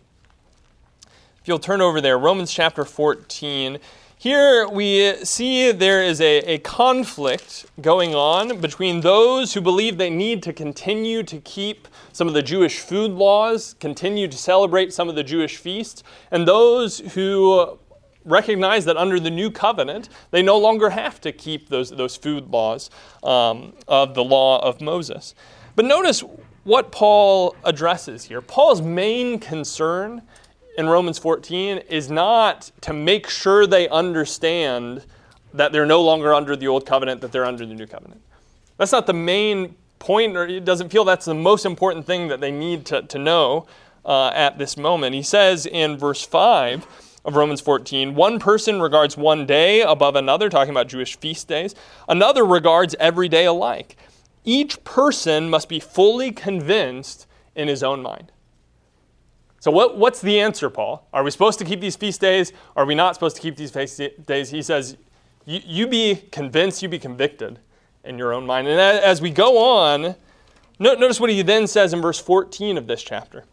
If 1.43 1.49
you'll 1.49 1.59
turn 1.59 1.81
over 1.81 2.01
there, 2.01 2.17
Romans 2.17 2.53
chapter 2.53 2.85
14. 2.85 3.79
Here 4.17 4.69
we 4.69 5.17
see 5.25 5.73
there 5.73 6.01
is 6.01 6.21
a, 6.21 6.39
a 6.43 6.59
conflict 6.59 7.67
going 7.81 8.15
on 8.15 8.61
between 8.61 9.01
those 9.01 9.53
who 9.53 9.61
believe 9.61 9.99
they 9.99 10.09
need 10.09 10.45
to 10.45 10.53
continue 10.53 11.25
to 11.25 11.41
keep 11.41 11.89
some 12.13 12.29
of 12.29 12.35
the 12.35 12.45
Jewish 12.45 12.79
food 12.79 13.11
laws, 13.11 13.75
continue 13.81 14.29
to 14.29 14.37
celebrate 14.37 14.93
some 14.93 15.09
of 15.09 15.17
the 15.17 15.25
Jewish 15.25 15.57
feasts, 15.57 16.05
and 16.31 16.47
those 16.47 17.01
who 17.15 17.77
recognize 18.25 18.85
that 18.85 18.97
under 18.97 19.19
the 19.19 19.29
new 19.29 19.51
covenant, 19.51 20.11
they 20.31 20.43
no 20.43 20.57
longer 20.57 20.91
have 20.91 21.21
to 21.23 21.33
keep 21.33 21.71
those, 21.71 21.91
those 21.91 22.15
food 22.15 22.53
laws 22.53 22.89
um, 23.25 23.73
of 23.89 24.15
the 24.15 24.23
law 24.23 24.65
of 24.65 24.81
Moses. 24.81 25.35
But 25.75 25.87
notice 25.87 26.23
what 26.63 26.93
Paul 26.93 27.57
addresses 27.65 28.27
here. 28.27 28.41
Paul's 28.41 28.81
main 28.81 29.41
concern 29.41 30.23
in 30.77 30.89
Romans 30.89 31.19
14 31.19 31.79
is 31.89 32.11
not 32.11 32.71
to 32.81 32.93
make 32.93 33.29
sure 33.29 33.67
they 33.67 33.89
understand 33.89 35.05
that 35.55 35.73
they're 35.73 35.87
no 35.87 36.03
longer 36.03 36.33
under 36.33 36.57
the 36.57 36.69
old 36.69 36.87
covenant, 36.87 37.21
that 37.21 37.33
they're 37.33 37.45
under 37.45 37.67
the 37.67 37.75
new 37.75 37.87
covenant. 37.87 38.23
That's 38.79 38.93
not 38.93 39.07
the 39.07 39.13
main 39.13 39.75
point, 39.99 40.37
or 40.37 40.47
it 40.47 40.65
doesn't 40.65 40.91
feel 40.91 41.05
that's 41.05 41.27
the 41.27 41.35
most 41.35 41.67
important 41.67 42.07
thing 42.07 42.29
that 42.29 42.41
they 42.41 42.51
need 42.51 42.87
to, 42.87 43.03
to 43.03 43.19
know 43.19 43.67
uh, 44.05 44.31
at 44.35 44.59
this 44.59 44.77
moment. 44.77 45.15
He 45.15 45.23
says 45.23 45.67
in 45.67 45.99
verse 45.99 46.25
5 46.25 46.87
of 47.25 47.37
Romans 47.37 47.61
14 47.61 48.15
one 48.15 48.41
person 48.41 48.81
regards 48.83 49.17
one 49.17 49.47
day 49.47 49.83
above 49.83 50.17
another, 50.17 50.49
talking 50.49 50.73
about 50.73 50.89
Jewish 50.89 51.19
feast 51.19 51.47
days, 51.49 51.75
another 52.09 52.45
regards 52.45 52.97
every 52.99 53.29
day 53.29 53.45
alike. 53.45 53.97
Each 54.45 54.83
person 54.83 55.49
must 55.49 55.69
be 55.69 55.79
fully 55.79 56.33
convinced 56.33 57.27
in 57.55 57.69
his 57.69 57.83
own 57.83 58.03
mind. 58.03 58.33
So, 59.63 59.71
what, 59.71 59.97
what's 59.97 60.21
the 60.21 60.41
answer, 60.41 60.69
Paul? 60.71 61.07
Are 61.13 61.23
we 61.23 61.31
supposed 61.31 61.61
to 61.61 61.65
keep 61.65 61.81
these 61.81 61.95
feast 61.95 62.21
days? 62.21 62.53
Are 62.75 62.85
we 62.85 62.97
not 62.97 63.15
supposed 63.15 63.37
to 63.37 63.43
keep 63.43 63.55
these 63.55 63.71
feast 63.71 64.03
days? 64.27 64.51
He 64.51 64.61
says, 64.61 64.97
you, 65.45 65.61
you 65.65 65.87
be 65.87 66.17
convinced, 66.33 66.83
you 66.83 66.89
be 66.89 66.99
convicted 66.99 67.61
in 68.03 68.19
your 68.19 68.33
own 68.33 68.45
mind. 68.45 68.67
And 68.67 68.81
as 68.81 69.23
we 69.23 69.31
go 69.31 69.59
on, 69.59 70.17
notice 70.81 71.21
what 71.21 71.31
he 71.31 71.43
then 71.43 71.69
says 71.69 71.93
in 71.93 72.03
verse 72.03 72.19
14 72.19 72.77
of 72.77 72.89
this 72.89 73.05
chapter. 73.05 73.45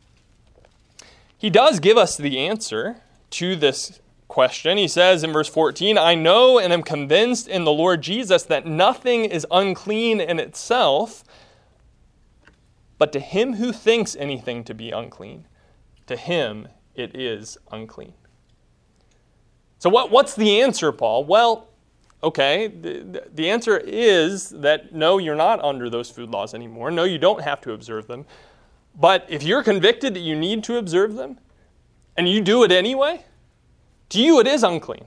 He 1.38 1.52
does 1.52 1.80
give 1.80 1.96
us 1.96 2.18
the 2.18 2.40
answer 2.40 3.04
to 3.30 3.56
this 3.56 4.00
question. 4.28 4.80
He 4.80 4.88
says 4.88 5.24
in 5.24 5.32
verse 5.32 5.48
14, 5.48 5.96
I 6.00 6.16
know 6.16 6.58
and 6.58 6.74
am 6.74 6.82
convinced 6.82 7.48
in 7.48 7.66
the 7.66 7.72
Lord 7.72 8.02
Jesus 8.02 8.42
that 8.46 8.66
nothing 8.66 9.26
is 9.26 9.46
unclean 9.52 10.22
in 10.22 10.40
itself, 10.40 11.24
but 12.98 13.14
to 13.14 13.20
him 13.20 13.58
who 13.58 13.72
thinks 13.72 14.16
anything 14.16 14.64
to 14.64 14.74
be 14.74 14.90
unclean, 14.90 15.46
to 16.10 16.18
him 16.18 16.68
it 16.96 17.16
is 17.16 17.58
unclean. 17.72 18.14
So, 19.78 19.90
what, 19.90 20.12
what's 20.12 20.36
the 20.36 20.62
answer, 20.62 20.92
Paul? 20.92 21.24
Well, 21.24 21.70
okay, 22.22 22.68
the, 22.68 23.24
the 23.34 23.50
answer 23.50 23.78
is 23.78 24.50
that 24.50 24.94
no, 24.94 25.20
you're 25.20 25.36
not 25.36 25.64
under 25.64 25.90
those 25.90 26.10
food 26.10 26.30
laws 26.30 26.54
anymore. 26.54 26.92
No, 26.92 27.06
you 27.06 27.18
don't 27.18 27.42
have 27.42 27.62
to 27.62 27.72
observe 27.72 28.08
them. 28.08 28.26
But 29.00 29.26
if 29.30 29.44
you're 29.44 29.64
convicted 29.64 30.14
that 30.16 30.20
you 30.20 30.36
need 30.36 30.64
to 30.66 30.78
observe 30.78 31.16
them 31.16 31.40
and 32.18 32.28
you 32.28 32.42
do 32.42 32.64
it 32.64 32.72
anyway, 32.72 33.24
to 34.10 34.22
you 34.22 34.40
it 34.40 34.48
is 34.48 34.64
unclean. 34.64 35.06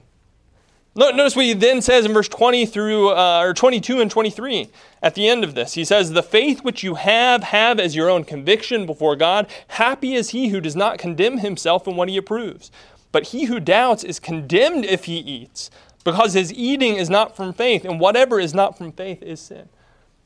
Notice 0.95 1.35
what 1.35 1.45
he 1.45 1.53
then 1.53 1.81
says 1.81 2.05
in 2.05 2.13
verse 2.13 2.27
20 2.27 2.67
through 2.67 3.09
uh, 3.09 3.41
or 3.41 3.53
22 3.53 3.99
and 3.99 4.11
23 4.11 4.69
at 5.01 5.15
the 5.15 5.27
end 5.27 5.43
of 5.43 5.55
this. 5.55 5.73
He 5.73 5.83
says, 5.83 6.11
"The 6.11 6.21
faith 6.21 6.63
which 6.63 6.83
you 6.83 6.95
have 6.95 7.43
have 7.43 7.79
as 7.79 7.95
your 7.95 8.09
own 8.09 8.23
conviction 8.23 8.85
before 8.85 9.15
God. 9.15 9.47
Happy 9.69 10.13
is 10.13 10.29
he 10.29 10.49
who 10.49 10.61
does 10.61 10.75
not 10.75 10.99
condemn 10.99 11.39
himself 11.39 11.87
in 11.87 11.95
what 11.95 12.09
he 12.09 12.17
approves. 12.17 12.69
But 13.11 13.27
he 13.27 13.45
who 13.45 13.59
doubts 13.59 14.03
is 14.03 14.19
condemned 14.19 14.85
if 14.85 15.05
he 15.05 15.17
eats, 15.17 15.71
because 16.03 16.33
his 16.33 16.53
eating 16.53 16.95
is 16.95 17.09
not 17.09 17.35
from 17.35 17.53
faith, 17.53 17.85
and 17.85 17.99
whatever 17.99 18.39
is 18.39 18.53
not 18.53 18.77
from 18.77 18.91
faith 18.91 19.23
is 19.23 19.39
sin." 19.39 19.69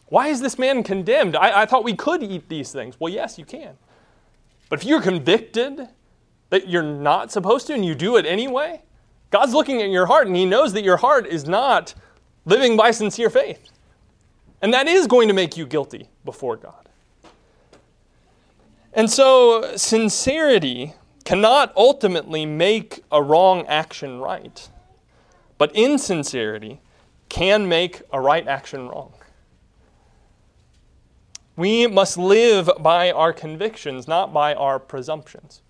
Why 0.10 0.28
is 0.28 0.42
this 0.42 0.58
man 0.58 0.84
condemned? 0.84 1.36
I, 1.36 1.64
I 1.64 1.66
thought 1.66 1.84
we 1.84 1.96
could 1.96 2.24
eat 2.24 2.48
these 2.48 2.72
things. 2.72 3.00
Well, 3.00 3.12
yes, 3.12 3.38
you 3.38 3.46
can. 3.46 3.78
But 4.70 4.80
if 4.80 4.86
you're 4.86 5.02
convicted 5.02 5.90
that 6.50 6.70
you're 6.70 6.84
not 6.84 7.32
supposed 7.32 7.68
to 7.68 7.74
and 7.74 7.86
you 7.86 7.94
do 7.94 8.16
it 8.16 8.26
anyway, 8.26 8.82
God's 9.30 9.54
looking 9.54 9.82
at 9.82 9.90
your 9.90 10.06
heart 10.06 10.28
and 10.28 10.36
He 10.36 10.46
knows 10.46 10.74
that 10.74 10.84
your 10.84 10.98
heart 10.98 11.28
is 11.28 11.48
not 11.48 11.94
living 12.46 12.78
by 12.78 12.92
sincere 12.92 13.30
faith. 13.30 13.70
And 14.62 14.74
that 14.74 14.88
is 14.88 15.08
going 15.08 15.28
to 15.28 15.34
make 15.34 15.58
you 15.58 15.66
guilty 15.66 16.10
before 16.26 16.56
God. 16.56 16.90
And 18.94 19.12
so, 19.12 19.76
sincerity 19.76 20.96
cannot 21.24 21.72
ultimately 21.76 22.46
make 22.46 23.04
a 23.12 23.22
wrong 23.22 23.66
action 23.68 24.20
right, 24.20 24.70
but 25.58 25.76
insincerity 25.76 26.80
can 27.30 27.68
make 27.68 28.02
a 28.12 28.20
right 28.20 28.48
action 28.48 28.88
wrong. 28.88 29.14
We 31.56 31.86
must 31.86 32.18
live 32.18 32.70
by 32.80 33.12
our 33.12 33.34
convictions, 33.34 34.08
not 34.08 34.32
by 34.32 34.54
our 34.56 34.80
presumptions. 34.80 35.62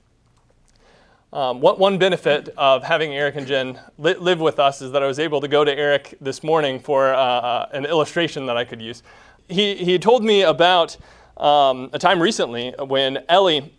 Um, 1.34 1.60
what, 1.60 1.78
one 1.78 1.98
benefit 1.98 2.50
of 2.58 2.84
having 2.84 3.13
Eric 3.13 3.36
and 3.36 3.46
Jen 3.46 3.80
li- 3.98 4.16
live 4.16 4.40
with 4.40 4.60
us 4.60 4.82
is 4.82 4.94
that 4.94 5.04
I 5.04 5.08
was 5.08 5.20
able 5.20 5.42
to 5.42 5.48
go 5.50 5.66
to 5.66 5.78
Eric 5.78 6.16
this 6.22 6.42
morning 6.42 6.80
for 6.80 7.13
uh, 7.13 7.18
uh, 7.18 7.70
an 7.74 7.86
illustration 7.86 8.46
that 8.46 8.56
I 8.56 8.63
could 8.63 8.82
use. 8.82 9.04
He, 9.50 9.76
he 9.76 10.00
told 10.00 10.24
me 10.24 10.44
about 10.44 10.96
um, 11.36 11.90
a 11.92 12.00
time 12.00 12.22
recently 12.22 12.74
when 12.80 13.26
Ellie 13.28 13.74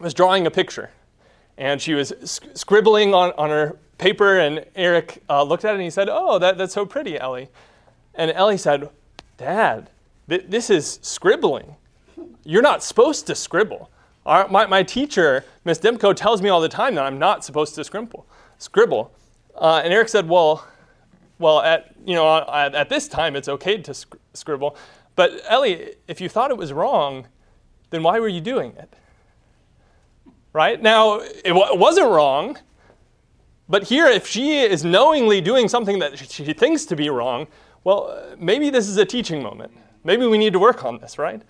was 0.00 0.14
drawing 0.14 0.46
a 0.46 0.50
picture 0.50 0.90
and 1.56 1.80
she 1.80 1.94
was 1.94 2.12
sc- 2.24 2.46
scribbling 2.54 3.14
on, 3.14 3.32
on 3.38 3.50
her 3.50 3.76
paper, 3.98 4.38
and 4.38 4.64
Eric 4.74 5.22
uh, 5.28 5.42
looked 5.42 5.64
at 5.64 5.72
it 5.72 5.74
and 5.74 5.82
he 5.82 5.90
said, 5.90 6.08
Oh, 6.10 6.38
that, 6.38 6.58
that's 6.58 6.74
so 6.74 6.84
pretty, 6.86 7.18
Ellie. 7.18 7.48
And 8.14 8.32
Ellie 8.32 8.56
said, 8.56 8.88
Dad, 9.36 9.90
th- 10.28 10.46
this 10.48 10.70
is 10.70 10.98
scribbling. 11.02 11.76
You're 12.44 12.62
not 12.62 12.82
supposed 12.82 13.26
to 13.28 13.34
scribble. 13.34 13.90
Our, 14.26 14.48
my, 14.48 14.66
my 14.66 14.82
teacher, 14.82 15.44
Miss 15.64 15.78
Demko, 15.78 16.14
tells 16.14 16.42
me 16.42 16.48
all 16.48 16.60
the 16.60 16.68
time 16.68 16.94
that 16.96 17.04
I'm 17.04 17.18
not 17.18 17.44
supposed 17.44 17.74
to 17.76 17.84
scribble. 17.84 18.26
scribble. 18.58 19.12
Uh, 19.54 19.80
and 19.82 19.92
Eric 19.92 20.08
said, 20.08 20.28
well, 20.28 20.66
well, 21.38 21.60
at, 21.60 21.94
you 22.04 22.14
know, 22.14 22.44
at, 22.52 22.74
at 22.74 22.88
this 22.88 23.08
time 23.08 23.34
it's 23.34 23.48
okay 23.48 23.78
to 23.78 23.94
sc- 23.94 24.16
scribble. 24.34 24.76
But 25.16 25.40
Ellie, 25.48 25.94
if 26.06 26.20
you 26.20 26.28
thought 26.28 26.50
it 26.50 26.56
was 26.56 26.72
wrong, 26.72 27.26
then 27.88 28.02
why 28.02 28.20
were 28.20 28.28
you 28.28 28.40
doing 28.40 28.74
it? 28.76 28.94
Right? 30.52 30.80
Now, 30.80 31.20
it, 31.20 31.44
w- 31.44 31.72
it 31.72 31.78
wasn't 31.78 32.08
wrong. 32.08 32.58
But 33.68 33.84
here, 33.84 34.06
if 34.06 34.26
she 34.26 34.60
is 34.60 34.84
knowingly 34.84 35.40
doing 35.40 35.68
something 35.68 35.98
that 36.00 36.18
she 36.18 36.52
thinks 36.52 36.84
to 36.86 36.96
be 36.96 37.08
wrong, 37.08 37.46
well, 37.84 38.34
maybe 38.38 38.68
this 38.68 38.88
is 38.88 38.96
a 38.98 39.04
teaching 39.04 39.42
moment. 39.42 39.72
Maybe 40.04 40.26
we 40.26 40.38
need 40.38 40.52
to 40.52 40.58
work 40.58 40.84
on 40.84 40.98
this, 40.98 41.18
right? 41.18 41.40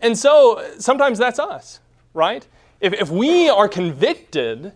And 0.00 0.16
so 0.16 0.64
sometimes 0.78 1.18
that's 1.18 1.38
us 1.38 1.80
right? 2.16 2.46
If, 2.80 2.92
if 2.94 3.10
we 3.10 3.48
are 3.48 3.68
convicted 3.68 4.72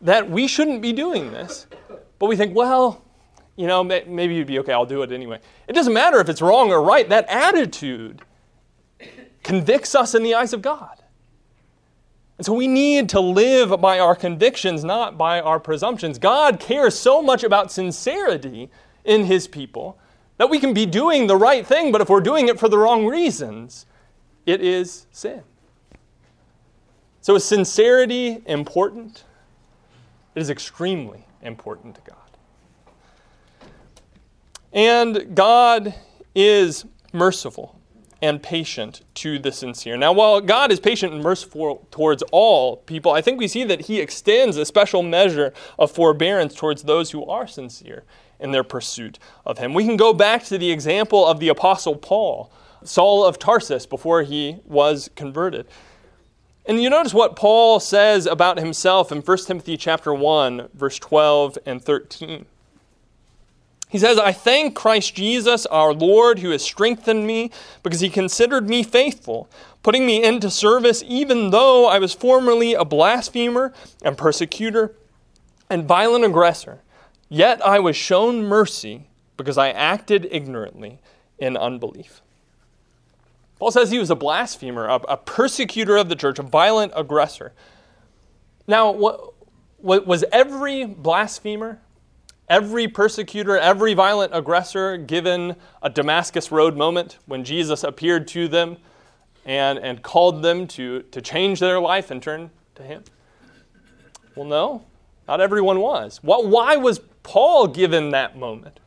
that 0.00 0.28
we 0.28 0.46
shouldn't 0.46 0.82
be 0.82 0.92
doing 0.92 1.30
this, 1.32 1.66
but 2.18 2.26
we 2.26 2.36
think, 2.36 2.54
well, 2.54 3.02
you 3.56 3.66
know, 3.66 3.84
maybe 3.84 4.34
you'd 4.34 4.46
be 4.46 4.58
okay, 4.60 4.72
I'll 4.72 4.86
do 4.86 5.02
it 5.02 5.12
anyway. 5.12 5.40
It 5.68 5.74
doesn't 5.74 5.92
matter 5.92 6.18
if 6.20 6.28
it's 6.28 6.42
wrong 6.42 6.70
or 6.70 6.82
right, 6.82 7.08
that 7.08 7.26
attitude 7.28 8.22
convicts 9.42 9.94
us 9.94 10.14
in 10.14 10.22
the 10.22 10.34
eyes 10.34 10.52
of 10.52 10.62
God. 10.62 10.96
And 12.38 12.46
so 12.46 12.54
we 12.54 12.68
need 12.68 13.10
to 13.10 13.20
live 13.20 13.80
by 13.80 13.98
our 13.98 14.16
convictions, 14.16 14.82
not 14.82 15.18
by 15.18 15.40
our 15.40 15.60
presumptions. 15.60 16.18
God 16.18 16.58
cares 16.58 16.98
so 16.98 17.20
much 17.20 17.44
about 17.44 17.70
sincerity 17.70 18.70
in 19.04 19.26
His 19.26 19.46
people 19.46 19.98
that 20.38 20.48
we 20.48 20.58
can 20.58 20.72
be 20.72 20.86
doing 20.86 21.26
the 21.26 21.36
right 21.36 21.66
thing, 21.66 21.92
but 21.92 22.00
if 22.00 22.08
we're 22.08 22.22
doing 22.22 22.48
it 22.48 22.58
for 22.58 22.70
the 22.70 22.78
wrong 22.78 23.04
reasons, 23.04 23.84
it 24.46 24.62
is 24.62 25.06
sin. 25.12 25.42
So, 27.22 27.34
is 27.34 27.44
sincerity 27.44 28.42
important? 28.46 29.24
It 30.34 30.40
is 30.40 30.50
extremely 30.50 31.26
important 31.42 31.96
to 31.96 32.00
God. 32.02 32.16
And 34.72 35.34
God 35.34 35.94
is 36.34 36.84
merciful 37.12 37.80
and 38.22 38.42
patient 38.42 39.02
to 39.14 39.38
the 39.38 39.50
sincere. 39.50 39.96
Now, 39.96 40.12
while 40.12 40.40
God 40.40 40.70
is 40.70 40.78
patient 40.78 41.12
and 41.12 41.22
merciful 41.22 41.86
towards 41.90 42.22
all 42.32 42.76
people, 42.76 43.12
I 43.12 43.22
think 43.22 43.38
we 43.38 43.48
see 43.48 43.64
that 43.64 43.82
He 43.82 44.00
extends 44.00 44.56
a 44.56 44.64
special 44.64 45.02
measure 45.02 45.52
of 45.78 45.90
forbearance 45.90 46.54
towards 46.54 46.82
those 46.82 47.10
who 47.10 47.24
are 47.26 47.46
sincere 47.46 48.04
in 48.38 48.52
their 48.52 48.64
pursuit 48.64 49.18
of 49.44 49.58
Him. 49.58 49.74
We 49.74 49.84
can 49.84 49.96
go 49.96 50.12
back 50.12 50.44
to 50.44 50.58
the 50.58 50.70
example 50.70 51.26
of 51.26 51.40
the 51.40 51.48
Apostle 51.48 51.96
Paul, 51.96 52.52
Saul 52.84 53.24
of 53.24 53.38
Tarsus, 53.38 53.86
before 53.86 54.22
he 54.22 54.56
was 54.64 55.10
converted. 55.14 55.66
And 56.70 56.80
you 56.80 56.88
notice 56.88 57.12
what 57.12 57.34
Paul 57.34 57.80
says 57.80 58.26
about 58.26 58.60
himself 58.60 59.10
in 59.10 59.22
1 59.22 59.38
Timothy 59.38 59.76
chapter 59.76 60.14
1, 60.14 60.68
verse 60.72 61.00
12 61.00 61.58
and 61.66 61.82
13. 61.82 62.46
He 63.88 63.98
says, 63.98 64.20
I 64.20 64.30
thank 64.30 64.76
Christ 64.76 65.16
Jesus 65.16 65.66
our 65.66 65.92
Lord 65.92 66.38
who 66.38 66.50
has 66.50 66.62
strengthened 66.62 67.26
me 67.26 67.50
because 67.82 67.98
he 67.98 68.08
considered 68.08 68.68
me 68.68 68.84
faithful, 68.84 69.48
putting 69.82 70.06
me 70.06 70.22
into 70.22 70.48
service 70.48 71.02
even 71.08 71.50
though 71.50 71.88
I 71.88 71.98
was 71.98 72.14
formerly 72.14 72.74
a 72.74 72.84
blasphemer 72.84 73.72
and 74.04 74.16
persecutor 74.16 74.94
and 75.68 75.88
violent 75.88 76.24
aggressor. 76.24 76.82
Yet 77.28 77.60
I 77.66 77.80
was 77.80 77.96
shown 77.96 78.44
mercy 78.44 79.08
because 79.36 79.58
I 79.58 79.70
acted 79.70 80.28
ignorantly 80.30 81.00
in 81.36 81.56
unbelief. 81.56 82.22
Paul 83.60 83.70
says 83.70 83.90
he 83.90 83.98
was 83.98 84.10
a 84.10 84.16
blasphemer, 84.16 84.86
a, 84.86 84.94
a 84.94 85.16
persecutor 85.18 85.98
of 85.98 86.08
the 86.08 86.16
church, 86.16 86.38
a 86.38 86.42
violent 86.42 86.94
aggressor. 86.96 87.52
Now, 88.66 88.90
what, 88.90 89.34
what, 89.76 90.06
was 90.06 90.24
every 90.32 90.86
blasphemer, 90.86 91.78
every 92.48 92.88
persecutor, 92.88 93.58
every 93.58 93.92
violent 93.92 94.34
aggressor 94.34 94.96
given 94.96 95.56
a 95.82 95.90
Damascus 95.90 96.50
Road 96.50 96.74
moment 96.74 97.18
when 97.26 97.44
Jesus 97.44 97.84
appeared 97.84 98.26
to 98.28 98.48
them 98.48 98.78
and, 99.44 99.78
and 99.78 100.02
called 100.02 100.42
them 100.42 100.66
to, 100.68 101.02
to 101.02 101.20
change 101.20 101.60
their 101.60 101.78
life 101.78 102.10
and 102.10 102.22
turn 102.22 102.50
to 102.76 102.82
him? 102.82 103.04
Well, 104.34 104.46
no, 104.46 104.86
not 105.28 105.42
everyone 105.42 105.80
was. 105.80 106.22
What, 106.22 106.46
why 106.46 106.76
was 106.76 106.98
Paul 107.22 107.66
given 107.66 108.10
that 108.12 108.38
moment? 108.38 108.80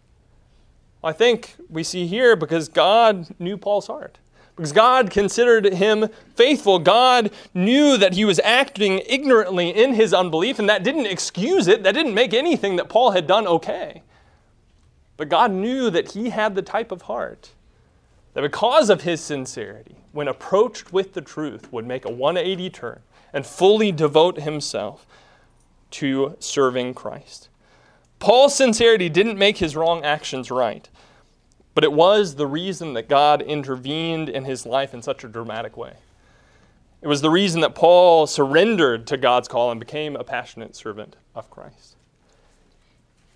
I 1.03 1.11
think 1.11 1.57
we 1.69 1.83
see 1.83 2.07
here 2.07 2.35
because 2.35 2.69
God 2.69 3.35
knew 3.37 3.55
Paul's 3.55 3.85
heart. 3.85 4.17
Because 4.55 4.71
God 4.71 5.09
considered 5.09 5.65
him 5.73 6.09
faithful. 6.35 6.77
God 6.77 7.31
knew 7.53 7.97
that 7.97 8.13
he 8.13 8.23
was 8.23 8.39
acting 8.43 9.01
ignorantly 9.07 9.69
in 9.69 9.95
his 9.95 10.13
unbelief, 10.13 10.59
and 10.59 10.69
that 10.69 10.83
didn't 10.83 11.07
excuse 11.07 11.67
it. 11.67 11.83
That 11.83 11.93
didn't 11.93 12.13
make 12.13 12.33
anything 12.33 12.75
that 12.75 12.89
Paul 12.89 13.11
had 13.11 13.25
done 13.25 13.47
okay. 13.47 14.03
But 15.17 15.29
God 15.29 15.51
knew 15.51 15.89
that 15.89 16.11
he 16.11 16.29
had 16.29 16.53
the 16.53 16.61
type 16.61 16.91
of 16.91 17.03
heart 17.03 17.51
that, 18.33 18.41
because 18.41 18.89
of 18.89 19.01
his 19.01 19.21
sincerity, 19.21 19.95
when 20.11 20.27
approached 20.27 20.93
with 20.93 21.13
the 21.13 21.21
truth, 21.21 21.71
would 21.71 21.87
make 21.87 22.05
a 22.05 22.11
180 22.11 22.69
turn 22.69 23.01
and 23.31 23.45
fully 23.45 23.91
devote 23.91 24.39
himself 24.39 25.07
to 25.91 26.35
serving 26.39 26.93
Christ. 26.93 27.49
Paul's 28.19 28.55
sincerity 28.55 29.09
didn't 29.09 29.37
make 29.37 29.57
his 29.57 29.75
wrong 29.75 30.03
actions 30.03 30.49
right. 30.49 30.87
But 31.75 31.83
it 31.83 31.93
was 31.93 32.35
the 32.35 32.47
reason 32.47 32.93
that 32.93 33.09
God 33.09 33.41
intervened 33.41 34.29
in 34.29 34.45
his 34.45 34.65
life 34.65 34.93
in 34.93 35.01
such 35.01 35.23
a 35.23 35.27
dramatic 35.27 35.75
way. 35.75 35.93
It 37.01 37.07
was 37.07 37.21
the 37.21 37.29
reason 37.29 37.61
that 37.61 37.75
Paul 37.75 38.27
surrendered 38.27 39.07
to 39.07 39.17
God's 39.17 39.47
call 39.47 39.71
and 39.71 39.79
became 39.79 40.15
a 40.15 40.23
passionate 40.23 40.75
servant 40.75 41.15
of 41.35 41.49
Christ. 41.49 41.97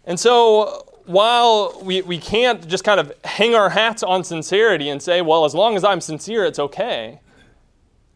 And 0.06 0.20
so 0.20 0.86
while 1.06 1.80
we, 1.84 2.02
we 2.02 2.18
can't 2.18 2.66
just 2.68 2.84
kind 2.84 3.00
of 3.00 3.12
hang 3.26 3.56
our 3.56 3.70
hats 3.70 4.04
on 4.04 4.24
sincerity 4.24 4.90
and 4.90 5.02
say, 5.02 5.22
well, 5.22 5.44
as 5.44 5.54
long 5.54 5.76
as 5.76 5.84
I'm 5.84 6.00
sincere, 6.00 6.46
it's 6.46 6.60
okay, 6.60 7.20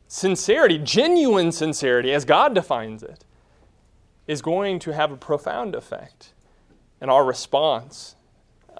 sincerity, 0.07 0.77
genuine 0.77 1.51
sincerity, 1.51 2.13
as 2.13 2.25
God 2.25 2.53
defines 2.53 3.03
it, 3.03 3.25
is 4.27 4.41
going 4.41 4.79
to 4.79 4.91
have 4.91 5.11
a 5.11 5.17
profound 5.17 5.75
effect 5.75 6.33
in 7.01 7.09
our 7.09 7.25
response 7.25 8.15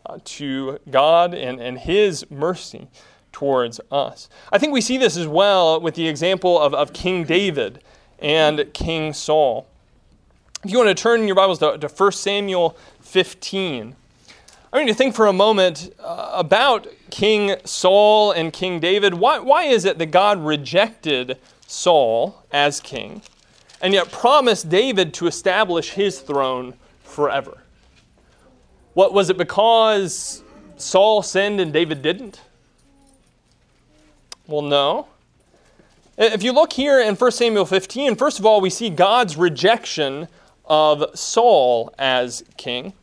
uh, 0.06 0.20
to 0.24 0.80
God 0.90 1.34
and, 1.34 1.60
and 1.60 1.80
His 1.80 2.30
mercy 2.30 2.88
towards 3.32 3.80
us. 3.92 4.30
I 4.52 4.58
think 4.58 4.74
we 4.74 4.82
see 4.82 4.98
this 4.98 5.18
as 5.18 5.28
well 5.28 5.80
with 5.80 5.96
the 5.96 6.08
example 6.08 6.60
of, 6.60 6.74
of 6.74 6.94
King 6.94 7.24
David 7.24 7.82
and 8.20 8.72
King 8.74 9.14
Saul. 9.14 9.68
If 10.64 10.72
you 10.72 10.78
want 10.78 10.96
to 10.96 11.02
turn 11.02 11.22
in 11.22 11.28
your 11.28 11.36
Bibles 11.36 11.60
to, 11.60 11.78
to 11.78 11.88
1 11.88 12.12
Samuel 12.12 12.78
15, 13.02 13.96
I 14.74 14.78
mean 14.78 14.88
to 14.88 14.94
think 14.94 15.16
for 15.16 15.28
a 15.28 15.34
moment 15.34 15.94
uh, 16.00 16.32
about 16.34 16.88
King 17.10 17.56
Saul 17.66 18.32
and 18.32 18.54
King 18.54 18.80
David. 18.80 19.16
Why, 19.16 19.40
why 19.40 19.64
is 19.64 19.86
it 19.86 19.98
that 19.98 20.08
God 20.08 20.40
rejected 20.40 21.38
Saul 21.68 22.44
as 22.52 22.80
king 22.80 23.22
and 23.82 23.94
yet 23.94 24.12
promised 24.12 24.70
David 24.70 25.14
to 25.16 25.28
establish 25.28 25.92
his 25.92 26.20
throne 26.22 26.76
forever? 27.04 27.64
What 28.94 29.14
was 29.14 29.30
it 29.30 29.38
because 29.38 30.44
Saul 30.76 31.24
sinned 31.24 31.62
and 31.62 31.72
David 31.72 32.02
didn't? 32.02 32.42
Well, 34.48 34.62
no. 34.62 35.08
If 36.18 36.44
you 36.44 36.52
look 36.52 36.74
here 36.74 37.00
in 37.00 37.16
1 37.16 37.32
Samuel 37.32 37.66
15, 37.66 38.16
first 38.16 38.38
of 38.38 38.46
all, 38.46 38.60
we 38.60 38.70
see 38.70 38.90
God's 38.90 39.38
rejection 39.38 40.28
of 40.66 41.06
Saul 41.18 41.94
as 41.98 42.44
king. 42.58 42.94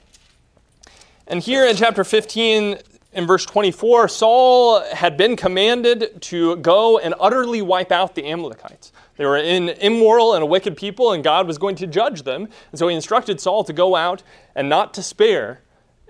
And 1.27 1.43
here 1.43 1.67
in 1.67 1.75
chapter 1.75 2.05
15, 2.05 2.79
in 3.15 3.27
verse 3.27 3.47
24, 3.47 4.09
Saul 4.09 4.83
had 4.93 5.17
been 5.17 5.37
commanded 5.37 6.21
to 6.23 6.57
go 6.57 6.99
and 6.99 7.15
utterly 7.19 7.63
wipe 7.63 7.91
out 7.91 8.15
the 8.15 8.27
Amalekites. 8.31 8.93
They 9.17 9.25
were 9.25 9.37
an 9.37 9.71
immoral 9.71 10.35
and 10.35 10.43
a 10.43 10.47
wicked 10.47 10.77
people, 10.77 11.13
and 11.13 11.25
God 11.25 11.47
was 11.47 11.57
going 11.57 11.77
to 11.77 11.87
judge 11.87 12.23
them. 12.23 12.47
And 12.71 12.79
so 12.79 12.89
he 12.89 12.95
instructed 12.95 13.41
Saul 13.41 13.65
to 13.65 13.73
go 13.73 13.97
out 13.97 14.23
and 14.55 14.69
not 14.69 14.93
to 14.95 15.03
spare 15.03 15.61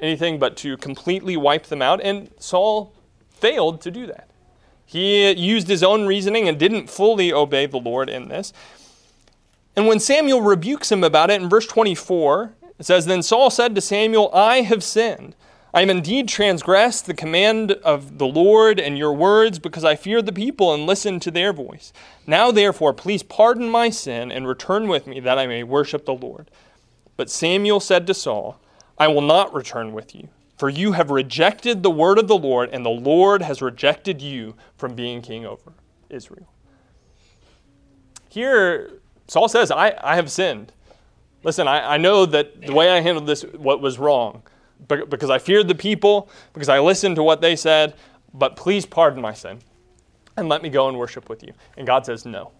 anything, 0.01 0.39
but 0.39 0.57
to 0.59 0.77
completely 0.77 1.37
wipe 1.37 1.67
them 1.67 1.83
out. 1.83 2.01
And 2.03 2.31
Saul 2.39 2.93
failed 3.31 3.81
to 3.83 3.91
do 3.91 4.07
that. 4.07 4.29
He 4.85 5.31
used 5.33 5.69
his 5.69 5.83
own 5.83 6.07
reasoning 6.07 6.49
and 6.49 6.59
didn't 6.59 6.89
fully 6.89 7.33
obey 7.33 7.67
the 7.67 7.77
Lord 7.77 8.09
in 8.09 8.29
this. 8.29 8.53
And 9.77 9.87
when 9.87 10.01
Samuel 10.01 10.41
rebukes 10.41 10.91
him 10.91 11.05
about 11.05 11.31
it 11.31 11.41
in 11.41 11.49
verse 11.49 11.67
24, 11.67 12.55
it 12.79 12.87
says, 12.87 13.07
Then 13.07 13.23
Saul 13.23 13.51
said 13.51 13.75
to 13.75 13.81
Samuel, 13.81 14.31
I 14.33 14.63
have 14.63 14.83
sinned. 14.83 15.37
I 15.75 15.81
have 15.81 15.91
indeed 15.91 16.29
transgressed 16.29 17.05
the 17.05 17.15
command 17.15 17.73
of 17.73 18.19
the 18.19 18.27
Lord 18.27 18.81
and 18.81 18.97
your 18.97 19.13
words 19.13 19.59
because 19.59 19.85
I 19.85 19.95
feared 19.95 20.25
the 20.25 20.33
people 20.33 20.73
and 20.73 20.87
listened 20.87 21.21
to 21.23 21.31
their 21.31 21.53
voice. 21.53 21.93
Now, 22.27 22.51
therefore, 22.51 22.95
please 22.95 23.23
pardon 23.23 23.69
my 23.69 23.91
sin 23.91 24.33
and 24.33 24.49
return 24.49 24.89
with 24.89 25.07
me 25.07 25.21
that 25.21 25.39
I 25.39 25.47
may 25.47 25.63
worship 25.63 26.07
the 26.07 26.15
Lord. 26.15 26.51
But 27.17 27.31
Samuel 27.31 27.81
said 27.81 28.07
to 28.07 28.15
Saul, 28.15 28.59
I 28.99 29.09
will 29.09 29.23
not 29.23 29.55
return 29.55 29.93
with 29.93 30.15
you. 30.15 30.29
For 30.57 30.69
you 30.69 30.93
have 30.93 31.11
rejected 31.11 31.83
the 31.83 31.91
word 31.91 32.19
of 32.19 32.27
the 32.27 32.37
Lord, 32.37 32.71
and 32.73 32.85
the 32.85 32.91
Lord 32.91 33.43
has 33.43 33.63
rejected 33.63 34.21
you 34.21 34.57
from 34.77 34.95
being 34.95 35.23
king 35.23 35.47
over 35.47 35.73
Israel. 36.11 36.49
Here, 38.29 38.91
Saul 39.29 39.49
says, 39.49 39.71
I, 39.71 39.95
I 40.03 40.17
have 40.17 40.31
sinned. 40.31 40.73
Listen, 41.45 41.69
I, 41.69 41.95
I 41.95 41.97
know 41.97 42.27
that 42.27 42.61
the 42.61 42.75
way 42.75 42.91
I 42.91 43.01
handled 43.01 43.27
this 43.27 43.43
what 43.43 43.81
was 43.81 43.99
wrong, 43.99 44.43
because 44.89 45.31
I 45.31 45.39
feared 45.39 45.69
the 45.69 45.75
people, 45.77 46.29
because 46.53 46.69
I 46.69 46.81
listened 46.81 47.15
to 47.17 47.23
what 47.23 47.41
they 47.41 47.55
said, 47.55 47.95
but 48.35 48.57
please 48.57 48.85
pardon 48.85 49.23
my 49.23 49.33
sin 49.33 49.61
and 50.37 50.49
let 50.49 50.63
me 50.63 50.69
go 50.69 50.89
and 50.89 50.99
worship 50.99 51.29
with 51.29 51.43
you. 51.43 51.53
And 51.77 51.87
God 51.87 52.07
says, 52.07 52.25
No. 52.25 52.53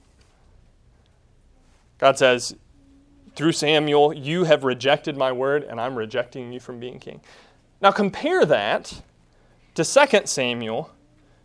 God 1.99 2.19
says, 2.19 2.55
through 3.39 3.53
Samuel, 3.53 4.13
you 4.13 4.43
have 4.43 4.65
rejected 4.65 5.17
my 5.17 5.31
word, 5.31 5.63
and 5.63 5.81
I'm 5.81 5.95
rejecting 5.95 6.53
you 6.53 6.59
from 6.59 6.81
being 6.81 6.99
king. 6.99 7.21
Now 7.81 7.93
compare 7.93 8.45
that 8.45 9.01
to 9.77 9.85
2 9.85 10.23
Samuel 10.25 10.91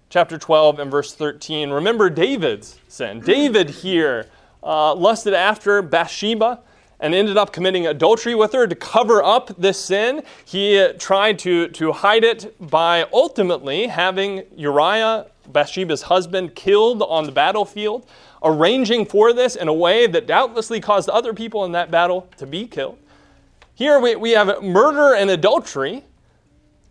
chapter 0.09 0.39
12 0.39 0.79
and 0.79 0.89
verse 0.89 1.13
13. 1.13 1.69
Remember 1.69 2.09
David's 2.09 2.79
sin. 2.87 3.19
David 3.19 3.69
here 3.69 4.25
uh, 4.63 4.95
lusted 4.95 5.35
after 5.35 5.83
Bathsheba 5.83 6.61
and 6.99 7.13
ended 7.13 7.37
up 7.37 7.53
committing 7.53 7.85
adultery 7.85 8.33
with 8.33 8.53
her 8.53 8.65
to 8.65 8.75
cover 8.75 9.23
up 9.23 9.55
this 9.55 9.77
sin. 9.77 10.23
He 10.45 10.93
tried 10.97 11.37
to, 11.39 11.67
to 11.67 11.91
hide 11.91 12.23
it 12.23 12.55
by 12.59 13.05
ultimately 13.13 13.85
having 13.85 14.45
Uriah, 14.55 15.27
Bathsheba's 15.47 16.01
husband, 16.01 16.55
killed 16.55 17.03
on 17.03 17.25
the 17.25 17.31
battlefield, 17.31 18.07
arranging 18.43 19.05
for 19.05 19.33
this 19.33 19.55
in 19.55 19.67
a 19.67 19.73
way 19.73 20.07
that 20.07 20.27
doubtlessly 20.27 20.81
caused 20.81 21.09
other 21.09 21.33
people 21.33 21.65
in 21.65 21.71
that 21.71 21.89
battle 21.89 22.29
to 22.37 22.45
be 22.45 22.67
killed. 22.67 22.97
Here 23.75 23.99
we, 23.99 24.15
we 24.15 24.31
have 24.31 24.61
murder 24.61 25.15
and 25.15 25.29
adultery 25.29 26.03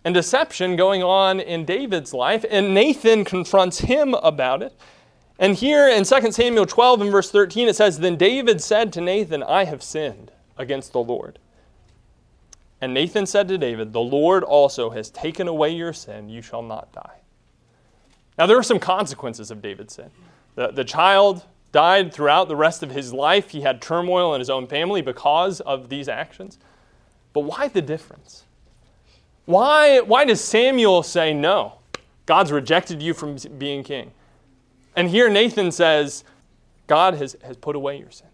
and 0.05 0.15
deception 0.15 0.75
going 0.77 1.03
on 1.03 1.39
in 1.39 1.65
David's 1.65 2.13
life, 2.13 2.45
and 2.51 2.75
Nathan 2.75 3.25
confronts 3.25 3.81
him 3.81 4.15
about 4.15 4.63
it. 4.63 4.77
And 5.39 5.55
here 5.55 5.89
in 5.89 6.05
2 6.05 6.33
Samuel 6.33 6.67
12 6.67 7.03
and 7.03 7.11
verse 7.11 7.31
13, 7.31 7.69
it 7.69 7.77
says, 7.77 7.99
Then 7.99 8.17
David 8.17 8.61
said 8.61 8.93
to 8.95 9.01
Nathan, 9.01 9.43
I 9.43 9.65
have 9.65 9.83
sinned 9.83 10.33
against 10.59 10.93
the 10.93 11.01
Lord. 11.01 11.39
And 12.81 12.93
Nathan 12.93 13.27
said 13.27 13.47
to 13.49 13.59
David, 13.59 13.93
The 13.93 14.01
Lord 14.01 14.43
also 14.43 14.91
has 14.91 15.11
taken 15.11 15.47
away 15.47 15.71
your 15.71 15.93
sin, 15.93 16.29
you 16.29 16.43
shall 16.43 16.63
not 16.63 16.93
die. 16.93 17.21
Now, 18.39 18.47
there 18.47 18.59
are 18.59 18.63
some 18.63 18.81
consequences 18.81 19.51
of 19.51 19.63
David's 19.63 19.95
sin. 19.95 20.11
The, 20.55 20.69
the 20.69 20.85
child 20.85 21.45
died 21.73 22.13
throughout 22.13 22.49
the 22.49 22.57
rest 22.57 22.83
of 22.83 22.91
his 22.91 23.13
life. 23.13 23.51
He 23.51 23.63
had 23.63 23.81
turmoil 23.81 24.35
in 24.35 24.41
his 24.41 24.51
own 24.51 24.67
family 24.67 25.03
because 25.03 25.61
of 25.61 25.89
these 25.89 26.09
actions. 26.09 26.59
But 27.33 27.41
why 27.41 27.69
the 27.69 27.83
difference? 27.83 28.45
Why, 29.47 30.01
why 30.01 30.25
does 30.25 30.41
Samuel 30.41 31.03
say, 31.03 31.33
No, 31.33 31.79
God's 32.27 32.53
rejected 32.53 33.03
you 33.03 33.15
from 33.15 33.37
being 33.59 33.83
king? 33.83 34.13
And 34.95 35.09
here 35.09 35.31
Nathan 35.31 35.73
says, 35.73 36.25
God 36.87 37.15
has, 37.15 37.37
has 37.43 37.57
put 37.57 37.75
away 37.75 37.99
your 37.99 38.11
sin. 38.11 38.27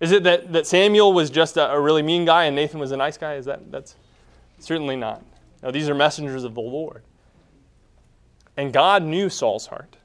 Is 0.00 0.12
it 0.12 0.22
that, 0.24 0.52
that 0.52 0.66
Samuel 0.66 1.12
was 1.12 1.30
just 1.30 1.56
a, 1.56 1.72
a 1.72 1.80
really 1.80 2.02
mean 2.02 2.26
guy 2.26 2.44
and 2.44 2.54
Nathan 2.54 2.78
was 2.78 2.92
a 2.92 2.96
nice 2.96 3.16
guy? 3.16 3.34
Is 3.34 3.46
that 3.46 3.70
that's 3.70 3.96
certainly 4.58 4.96
not. 4.96 5.24
Now 5.62 5.70
these 5.70 5.88
are 5.88 5.94
messengers 5.94 6.44
of 6.44 6.54
the 6.54 6.60
Lord. 6.60 7.02
And 8.56 8.72
God 8.72 9.02
knew 9.02 9.30
Saul's 9.30 9.66
heart. 9.66 9.96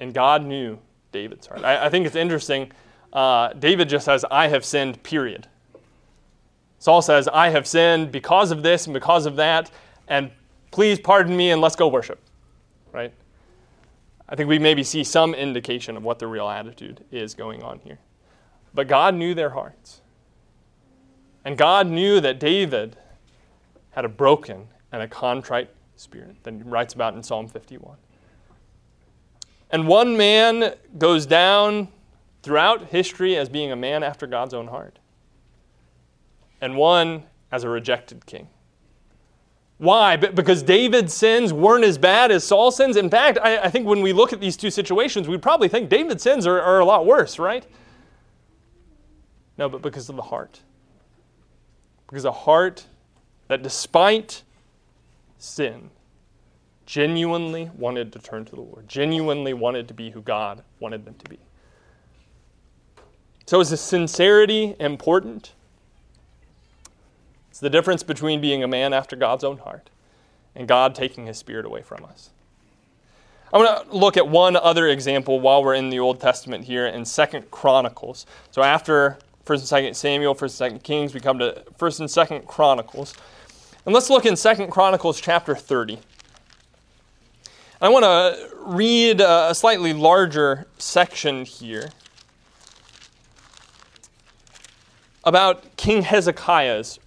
And 0.00 0.14
God 0.14 0.44
knew 0.44 0.78
David's 1.12 1.46
heart. 1.46 1.64
I, 1.64 1.86
I 1.86 1.88
think 1.90 2.06
it's 2.06 2.16
interesting. 2.16 2.70
Uh, 3.12 3.52
David 3.54 3.88
just 3.88 4.04
says, 4.04 4.24
I 4.30 4.48
have 4.48 4.64
sinned, 4.64 5.02
period. 5.02 5.48
Saul 6.78 7.02
says, 7.02 7.28
I 7.28 7.48
have 7.48 7.66
sinned 7.66 8.12
because 8.12 8.50
of 8.50 8.62
this 8.62 8.86
and 8.86 8.94
because 8.94 9.26
of 9.26 9.36
that, 9.36 9.70
and 10.06 10.30
please 10.70 11.00
pardon 11.00 11.36
me 11.36 11.50
and 11.50 11.60
let's 11.60 11.76
go 11.76 11.88
worship. 11.88 12.20
Right? 12.92 13.12
I 14.28 14.36
think 14.36 14.48
we 14.48 14.58
maybe 14.58 14.84
see 14.84 15.02
some 15.04 15.34
indication 15.34 15.96
of 15.96 16.02
what 16.02 16.18
the 16.18 16.26
real 16.26 16.48
attitude 16.48 17.04
is 17.10 17.34
going 17.34 17.62
on 17.62 17.80
here. 17.80 17.98
But 18.74 18.86
God 18.86 19.14
knew 19.14 19.34
their 19.34 19.50
hearts. 19.50 20.02
And 21.44 21.56
God 21.56 21.86
knew 21.86 22.20
that 22.20 22.38
David 22.38 22.96
had 23.90 24.04
a 24.04 24.08
broken 24.08 24.68
and 24.92 25.02
a 25.02 25.08
contrite 25.08 25.70
spirit 25.96 26.36
that 26.42 26.54
he 26.54 26.62
writes 26.62 26.94
about 26.94 27.14
in 27.14 27.22
Psalm 27.22 27.48
51. 27.48 27.96
And 29.70 29.86
one 29.86 30.16
man 30.16 30.74
goes 30.96 31.26
down 31.26 31.88
throughout 32.42 32.86
history 32.86 33.36
as 33.36 33.48
being 33.48 33.70
a 33.70 33.76
man 33.76 34.02
after 34.02 34.26
God's 34.26 34.54
own 34.54 34.68
heart 34.68 34.98
and 36.60 36.76
one 36.76 37.24
as 37.52 37.64
a 37.64 37.68
rejected 37.68 38.26
king. 38.26 38.48
Why? 39.78 40.16
Because 40.16 40.62
David's 40.62 41.14
sins 41.14 41.52
weren't 41.52 41.84
as 41.84 41.98
bad 41.98 42.32
as 42.32 42.44
Saul's 42.44 42.76
sins. 42.76 42.96
In 42.96 43.08
fact, 43.08 43.38
I, 43.40 43.58
I 43.58 43.70
think 43.70 43.86
when 43.86 44.02
we 44.02 44.12
look 44.12 44.32
at 44.32 44.40
these 44.40 44.56
two 44.56 44.70
situations, 44.70 45.28
we 45.28 45.38
probably 45.38 45.68
think 45.68 45.88
David's 45.88 46.22
sins 46.22 46.46
are, 46.48 46.60
are 46.60 46.80
a 46.80 46.84
lot 46.84 47.06
worse, 47.06 47.38
right? 47.38 47.64
No, 49.56 49.68
but 49.68 49.82
because 49.82 50.08
of 50.08 50.16
the 50.16 50.22
heart. 50.22 50.60
Because 52.08 52.24
a 52.24 52.32
heart 52.32 52.86
that, 53.46 53.62
despite 53.62 54.42
sin, 55.38 55.90
genuinely 56.88 57.70
wanted 57.76 58.10
to 58.14 58.18
turn 58.18 58.46
to 58.46 58.54
the 58.56 58.62
Lord, 58.62 58.88
genuinely 58.88 59.52
wanted 59.52 59.86
to 59.88 59.94
be 59.94 60.10
who 60.10 60.22
God 60.22 60.62
wanted 60.80 61.04
them 61.04 61.14
to 61.18 61.28
be. 61.28 61.38
So, 63.44 63.60
is 63.60 63.78
sincerity 63.78 64.74
important? 64.80 65.52
It's 67.50 67.60
the 67.60 67.68
difference 67.68 68.02
between 68.02 68.40
being 68.40 68.62
a 68.62 68.68
man 68.68 68.94
after 68.94 69.16
God's 69.16 69.44
own 69.44 69.58
heart 69.58 69.90
and 70.54 70.66
God 70.66 70.94
taking 70.94 71.26
his 71.26 71.36
spirit 71.36 71.66
away 71.66 71.82
from 71.82 72.06
us. 72.06 72.30
I 73.52 73.58
want 73.58 73.90
to 73.90 73.96
look 73.96 74.16
at 74.16 74.26
one 74.26 74.56
other 74.56 74.88
example 74.88 75.40
while 75.40 75.62
we're 75.62 75.74
in 75.74 75.90
the 75.90 75.98
Old 75.98 76.20
Testament 76.20 76.64
here 76.64 76.86
in 76.86 77.04
Second 77.04 77.50
Chronicles. 77.50 78.24
So 78.50 78.62
after 78.62 79.18
First 79.44 79.70
and 79.70 79.84
2nd 79.84 79.94
Samuel, 79.94 80.34
First 80.34 80.58
and 80.60 80.74
2nd 80.78 80.82
Kings. 80.82 81.14
We 81.14 81.20
come 81.20 81.38
to 81.38 81.64
First 81.76 82.00
and 82.00 82.08
2nd 82.08 82.46
Chronicles. 82.46 83.14
And 83.84 83.94
let's 83.94 84.08
look 84.08 84.24
in 84.26 84.34
2nd 84.34 84.70
Chronicles 84.70 85.20
chapter 85.20 85.54
30. 85.54 85.98
I 87.80 87.90
want 87.90 88.04
to 88.04 88.50
read 88.66 89.20
a 89.20 89.54
slightly 89.54 89.92
larger 89.92 90.66
section 90.78 91.44
here 91.44 91.90
about 95.22 95.76
King 95.76 96.02
Hezekiah's 96.02 96.98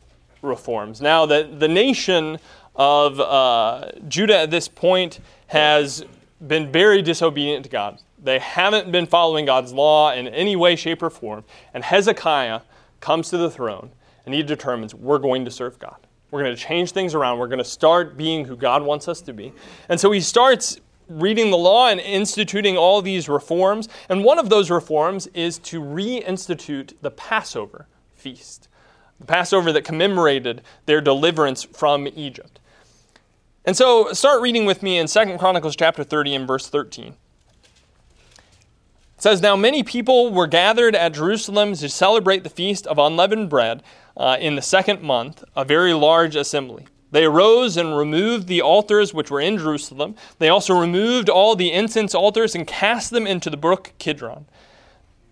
reforms. 0.41 1.01
Now, 1.01 1.25
the, 1.25 1.43
the 1.43 1.67
nation 1.67 2.39
of 2.73 3.19
uh, 3.19 3.91
Judah 4.07 4.37
at 4.37 4.51
this 4.51 4.69
point 4.69 5.19
has 5.47 6.05
been 6.47 6.71
very 6.71 7.01
disobedient 7.01 7.65
to 7.65 7.69
God. 7.69 7.99
They 8.23 8.39
haven't 8.39 8.93
been 8.93 9.07
following 9.07 9.45
God's 9.45 9.73
law 9.73 10.13
in 10.13 10.29
any 10.29 10.55
way, 10.55 10.77
shape, 10.77 11.03
or 11.03 11.09
form. 11.09 11.43
And 11.73 11.83
Hezekiah 11.83 12.61
comes 13.01 13.29
to 13.31 13.37
the 13.37 13.51
throne 13.51 13.91
and 14.25 14.33
he 14.33 14.41
determines 14.41 14.95
we're 14.95 15.19
going 15.19 15.43
to 15.43 15.51
serve 15.51 15.79
God. 15.79 16.07
We're 16.31 16.41
going 16.41 16.55
to 16.55 16.61
change 16.61 16.91
things 16.91 17.13
around. 17.13 17.39
We're 17.39 17.47
going 17.47 17.59
to 17.59 17.65
start 17.65 18.17
being 18.17 18.45
who 18.45 18.55
God 18.55 18.83
wants 18.83 19.07
us 19.07 19.21
to 19.21 19.33
be. 19.33 19.53
And 19.89 19.99
so 19.99 20.11
he 20.11 20.21
starts 20.21 20.79
reading 21.09 21.51
the 21.51 21.57
law 21.57 21.89
and 21.89 21.99
instituting 21.99 22.77
all 22.77 23.01
these 23.01 23.27
reforms. 23.27 23.89
And 24.09 24.23
one 24.23 24.39
of 24.39 24.49
those 24.49 24.71
reforms 24.71 25.27
is 25.27 25.59
to 25.59 25.81
reinstitute 25.81 26.93
the 27.01 27.11
Passover 27.11 27.87
feast, 28.15 28.69
the 29.19 29.25
Passover 29.25 29.73
that 29.73 29.83
commemorated 29.83 30.61
their 30.85 31.01
deliverance 31.01 31.63
from 31.63 32.07
Egypt. 32.15 32.59
And 33.65 33.75
so 33.75 34.13
start 34.13 34.41
reading 34.41 34.65
with 34.65 34.81
me 34.81 34.97
in 34.97 35.07
2 35.07 35.37
Chronicles 35.37 35.75
chapter 35.75 36.03
30 36.03 36.35
and 36.35 36.47
verse 36.47 36.67
13. 36.67 37.07
It 37.09 37.15
says, 39.17 39.41
Now 39.41 39.55
many 39.55 39.83
people 39.83 40.31
were 40.31 40.47
gathered 40.47 40.95
at 40.95 41.13
Jerusalem 41.13 41.75
to 41.75 41.89
celebrate 41.89 42.43
the 42.43 42.49
feast 42.49 42.87
of 42.87 42.97
unleavened 42.97 43.49
bread 43.49 43.83
uh, 44.17 44.37
in 44.39 44.55
the 44.55 44.61
second 44.61 45.01
month, 45.01 45.43
a 45.55 45.65
very 45.65 45.93
large 45.93 46.35
assembly. 46.35 46.85
They 47.11 47.25
arose 47.25 47.75
and 47.75 47.97
removed 47.97 48.47
the 48.47 48.61
altars 48.61 49.13
which 49.13 49.29
were 49.29 49.41
in 49.41 49.57
Jerusalem. 49.57 50.15
They 50.39 50.49
also 50.49 50.79
removed 50.79 51.29
all 51.29 51.55
the 51.55 51.71
incense 51.71 52.15
altars 52.15 52.55
and 52.55 52.65
cast 52.65 53.11
them 53.11 53.27
into 53.27 53.49
the 53.49 53.57
brook 53.57 53.91
Kidron. 53.99 54.45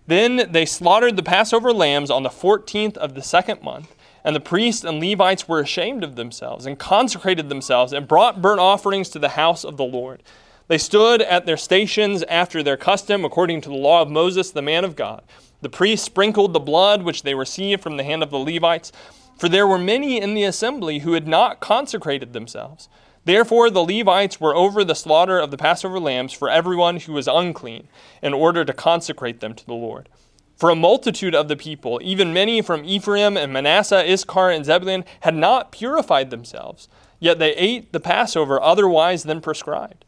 Then 0.06 0.48
they 0.50 0.66
slaughtered 0.66 1.16
the 1.16 1.22
Passover 1.22 1.72
lambs 1.72 2.10
on 2.10 2.22
the 2.22 2.28
14th 2.28 2.96
of 2.96 3.14
the 3.14 3.22
second 3.22 3.62
month. 3.62 3.94
And 4.22 4.36
the 4.36 4.40
priests 4.40 4.84
and 4.84 5.00
Levites 5.00 5.48
were 5.48 5.60
ashamed 5.60 6.04
of 6.04 6.16
themselves 6.16 6.66
and 6.66 6.78
consecrated 6.78 7.48
themselves 7.48 7.94
and 7.94 8.06
brought 8.06 8.42
burnt 8.42 8.60
offerings 8.60 9.08
to 9.10 9.18
the 9.18 9.30
house 9.30 9.64
of 9.64 9.78
the 9.78 9.84
Lord. 9.84 10.22
They 10.68 10.76
stood 10.76 11.22
at 11.22 11.46
their 11.46 11.56
stations 11.56 12.22
after 12.24 12.62
their 12.62 12.76
custom, 12.76 13.24
according 13.24 13.62
to 13.62 13.70
the 13.70 13.74
law 13.74 14.02
of 14.02 14.10
Moses, 14.10 14.50
the 14.50 14.62
man 14.62 14.84
of 14.84 14.94
God. 14.94 15.22
The 15.62 15.68
priests 15.68 16.06
sprinkled 16.06 16.52
the 16.52 16.60
blood 16.60 17.02
which 17.02 17.22
they 17.22 17.34
received 17.34 17.82
from 17.82 17.96
the 17.96 18.04
hand 18.04 18.22
of 18.22 18.30
the 18.30 18.38
Levites, 18.38 18.92
for 19.38 19.48
there 19.48 19.66
were 19.66 19.78
many 19.78 20.20
in 20.20 20.34
the 20.34 20.44
assembly 20.44 21.00
who 21.00 21.12
had 21.12 21.28
not 21.28 21.60
consecrated 21.60 22.32
themselves. 22.32 22.88
Therefore, 23.24 23.68
the 23.68 23.84
Levites 23.84 24.40
were 24.40 24.54
over 24.54 24.82
the 24.82 24.94
slaughter 24.94 25.38
of 25.38 25.50
the 25.50 25.58
Passover 25.58 26.00
lambs 26.00 26.32
for 26.32 26.48
everyone 26.48 26.96
who 26.98 27.12
was 27.12 27.28
unclean, 27.28 27.88
in 28.22 28.32
order 28.32 28.64
to 28.64 28.72
consecrate 28.72 29.40
them 29.40 29.54
to 29.54 29.66
the 29.66 29.74
Lord. 29.74 30.08
For 30.56 30.70
a 30.70 30.76
multitude 30.76 31.34
of 31.34 31.48
the 31.48 31.56
people, 31.56 32.00
even 32.02 32.34
many 32.34 32.60
from 32.60 32.84
Ephraim 32.84 33.36
and 33.36 33.52
Manasseh, 33.52 34.10
Issachar, 34.10 34.50
and 34.50 34.64
Zebulun, 34.64 35.04
had 35.20 35.34
not 35.34 35.72
purified 35.72 36.30
themselves, 36.30 36.88
yet 37.18 37.38
they 37.38 37.54
ate 37.56 37.92
the 37.92 38.00
Passover 38.00 38.62
otherwise 38.62 39.22
than 39.22 39.40
prescribed. 39.40 40.04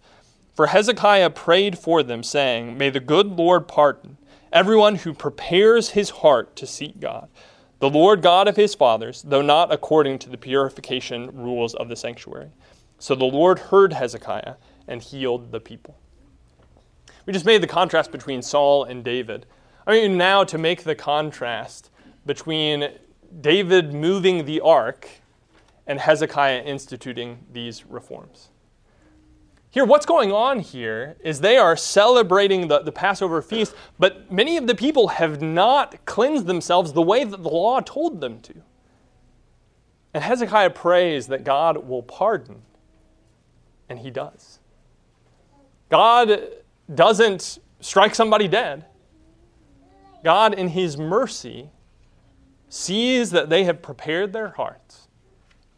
For 0.54 0.66
Hezekiah 0.66 1.30
prayed 1.30 1.78
for 1.78 2.02
them, 2.02 2.22
saying, 2.22 2.76
May 2.76 2.90
the 2.90 3.00
good 3.00 3.28
Lord 3.28 3.66
pardon 3.66 4.18
everyone 4.52 4.96
who 4.96 5.14
prepares 5.14 5.90
his 5.90 6.10
heart 6.10 6.54
to 6.56 6.66
seek 6.66 7.00
God, 7.00 7.28
the 7.78 7.90
Lord 7.90 8.22
God 8.22 8.46
of 8.46 8.56
his 8.56 8.74
fathers, 8.74 9.22
though 9.22 9.42
not 9.42 9.72
according 9.72 10.18
to 10.20 10.30
the 10.30 10.36
purification 10.36 11.30
rules 11.34 11.74
of 11.74 11.88
the 11.88 11.96
sanctuary. 11.96 12.50
So 12.98 13.14
the 13.14 13.24
Lord 13.24 13.58
heard 13.58 13.92
Hezekiah 13.92 14.54
and 14.86 15.02
healed 15.02 15.50
the 15.50 15.58
people. 15.58 15.98
We 17.26 17.32
just 17.32 17.44
made 17.46 17.62
the 17.62 17.66
contrast 17.66 18.12
between 18.12 18.42
Saul 18.42 18.84
and 18.84 19.02
David. 19.02 19.46
I 19.86 19.92
mean, 19.92 20.16
now 20.16 20.44
to 20.44 20.58
make 20.58 20.84
the 20.84 20.94
contrast 20.94 21.90
between 22.24 22.88
David 23.40 23.92
moving 23.92 24.44
the 24.44 24.60
ark 24.60 25.08
and 25.86 25.98
Hezekiah 25.98 26.62
instituting 26.62 27.44
these 27.52 27.84
reforms. 27.86 28.51
Here, 29.72 29.86
what's 29.86 30.04
going 30.04 30.30
on 30.30 30.60
here 30.60 31.16
is 31.24 31.40
they 31.40 31.56
are 31.56 31.76
celebrating 31.76 32.68
the, 32.68 32.80
the 32.80 32.92
Passover 32.92 33.40
feast, 33.40 33.74
but 33.98 34.30
many 34.30 34.58
of 34.58 34.66
the 34.66 34.74
people 34.74 35.08
have 35.08 35.40
not 35.40 36.04
cleansed 36.04 36.46
themselves 36.46 36.92
the 36.92 37.00
way 37.00 37.24
that 37.24 37.42
the 37.42 37.48
law 37.48 37.80
told 37.80 38.20
them 38.20 38.38
to. 38.40 38.54
And 40.12 40.22
Hezekiah 40.22 40.70
prays 40.70 41.28
that 41.28 41.42
God 41.42 41.88
will 41.88 42.02
pardon, 42.02 42.60
and 43.88 43.98
he 43.98 44.10
does. 44.10 44.58
God 45.88 46.48
doesn't 46.94 47.58
strike 47.80 48.14
somebody 48.14 48.48
dead. 48.48 48.84
God, 50.22 50.52
in 50.54 50.68
His 50.68 50.98
mercy, 50.98 51.70
sees 52.68 53.30
that 53.30 53.48
they 53.48 53.64
have 53.64 53.82
prepared 53.82 54.34
their 54.34 54.50
hearts 54.50 55.08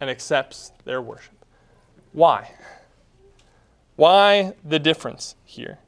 and 0.00 0.11
accepts 0.11 0.72
their 0.85 1.00
worship. 1.00 1.44
Why? 2.12 2.50
Why 3.96 4.54
the 4.64 4.78
difference 4.78 5.37
here? 5.44 5.78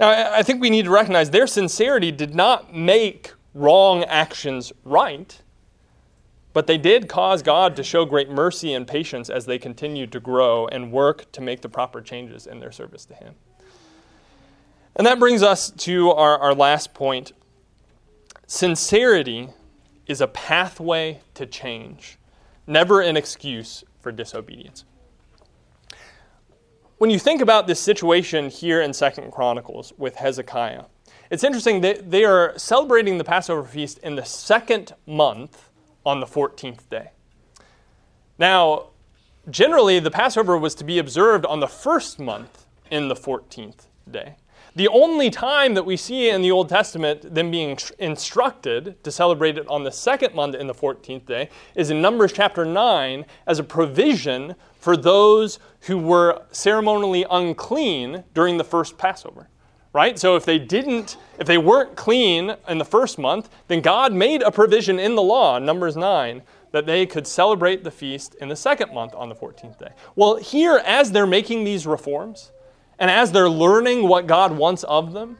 Now, 0.00 0.34
I 0.34 0.42
think 0.42 0.60
we 0.60 0.70
need 0.70 0.86
to 0.86 0.90
recognize 0.90 1.30
their 1.30 1.46
sincerity 1.46 2.10
did 2.10 2.34
not 2.34 2.74
make 2.74 3.32
wrong 3.52 4.02
actions 4.04 4.72
right, 4.84 5.40
but 6.52 6.66
they 6.66 6.78
did 6.78 7.08
cause 7.08 7.42
God 7.42 7.76
to 7.76 7.84
show 7.84 8.04
great 8.04 8.28
mercy 8.28 8.72
and 8.72 8.86
patience 8.86 9.30
as 9.30 9.46
they 9.46 9.58
continued 9.58 10.10
to 10.12 10.20
grow 10.20 10.66
and 10.66 10.90
work 10.90 11.30
to 11.32 11.40
make 11.40 11.60
the 11.60 11.68
proper 11.68 12.00
changes 12.00 12.46
in 12.46 12.58
their 12.58 12.72
service 12.72 13.04
to 13.06 13.14
Him. 13.14 13.34
And 14.96 15.06
that 15.06 15.18
brings 15.18 15.42
us 15.42 15.70
to 15.70 16.10
our, 16.10 16.38
our 16.38 16.54
last 16.54 16.94
point 16.94 17.32
Sincerity 18.46 19.48
is 20.06 20.20
a 20.20 20.26
pathway 20.26 21.20
to 21.34 21.46
change, 21.46 22.18
never 22.66 23.00
an 23.00 23.16
excuse 23.16 23.84
for 24.00 24.12
disobedience. 24.12 24.84
When 26.98 27.10
you 27.10 27.18
think 27.18 27.40
about 27.40 27.66
this 27.66 27.80
situation 27.80 28.48
here 28.48 28.80
in 28.80 28.92
Second 28.92 29.32
Chronicles 29.32 29.92
with 29.98 30.14
Hezekiah, 30.14 30.84
it's 31.28 31.42
interesting 31.42 31.80
that 31.80 32.12
they 32.12 32.24
are 32.24 32.56
celebrating 32.56 33.18
the 33.18 33.24
Passover 33.24 33.64
feast 33.64 33.98
in 33.98 34.14
the 34.14 34.24
second 34.24 34.92
month 35.04 35.70
on 36.06 36.20
the 36.20 36.26
14th 36.26 36.88
day. 36.88 37.10
Now, 38.38 38.90
generally, 39.50 39.98
the 39.98 40.12
Passover 40.12 40.56
was 40.56 40.76
to 40.76 40.84
be 40.84 41.00
observed 41.00 41.44
on 41.46 41.58
the 41.58 41.66
first 41.66 42.20
month 42.20 42.64
in 42.92 43.08
the 43.08 43.16
14th 43.16 43.86
day. 44.08 44.36
The 44.76 44.88
only 44.88 45.30
time 45.30 45.74
that 45.74 45.86
we 45.86 45.96
see 45.96 46.30
in 46.30 46.42
the 46.42 46.52
Old 46.52 46.68
Testament 46.68 47.34
them 47.34 47.50
being 47.50 47.76
instructed 47.98 49.02
to 49.02 49.10
celebrate 49.10 49.58
it 49.58 49.66
on 49.68 49.82
the 49.82 49.92
second 49.92 50.34
month 50.34 50.54
in 50.54 50.68
the 50.68 50.74
14th 50.74 51.26
day 51.26 51.48
is 51.74 51.90
in 51.90 52.00
Numbers 52.00 52.32
chapter 52.32 52.64
9 52.64 53.24
as 53.48 53.58
a 53.58 53.64
provision 53.64 54.54
for 54.84 54.98
those 54.98 55.58
who 55.80 55.96
were 55.96 56.42
ceremonially 56.50 57.24
unclean 57.30 58.22
during 58.34 58.58
the 58.58 58.64
first 58.64 58.98
Passover. 58.98 59.48
Right? 59.94 60.18
So 60.18 60.36
if 60.36 60.44
they 60.44 60.58
didn't, 60.58 61.16
if 61.38 61.46
they 61.46 61.56
weren't 61.56 61.96
clean 61.96 62.54
in 62.68 62.76
the 62.76 62.84
first 62.84 63.18
month, 63.18 63.48
then 63.68 63.80
God 63.80 64.12
made 64.12 64.42
a 64.42 64.50
provision 64.50 64.98
in 64.98 65.14
the 65.14 65.22
law, 65.22 65.58
Numbers 65.58 65.96
9, 65.96 66.42
that 66.72 66.84
they 66.84 67.06
could 67.06 67.26
celebrate 67.26 67.82
the 67.82 67.90
feast 67.90 68.34
in 68.34 68.48
the 68.48 68.56
second 68.56 68.92
month 68.92 69.14
on 69.14 69.30
the 69.30 69.34
14th 69.34 69.78
day. 69.78 69.92
Well, 70.16 70.36
here, 70.36 70.82
as 70.84 71.12
they're 71.12 71.26
making 71.26 71.64
these 71.64 71.86
reforms, 71.86 72.50
and 72.98 73.10
as 73.10 73.32
they're 73.32 73.48
learning 73.48 74.06
what 74.06 74.26
God 74.26 74.52
wants 74.52 74.82
of 74.84 75.14
them, 75.14 75.38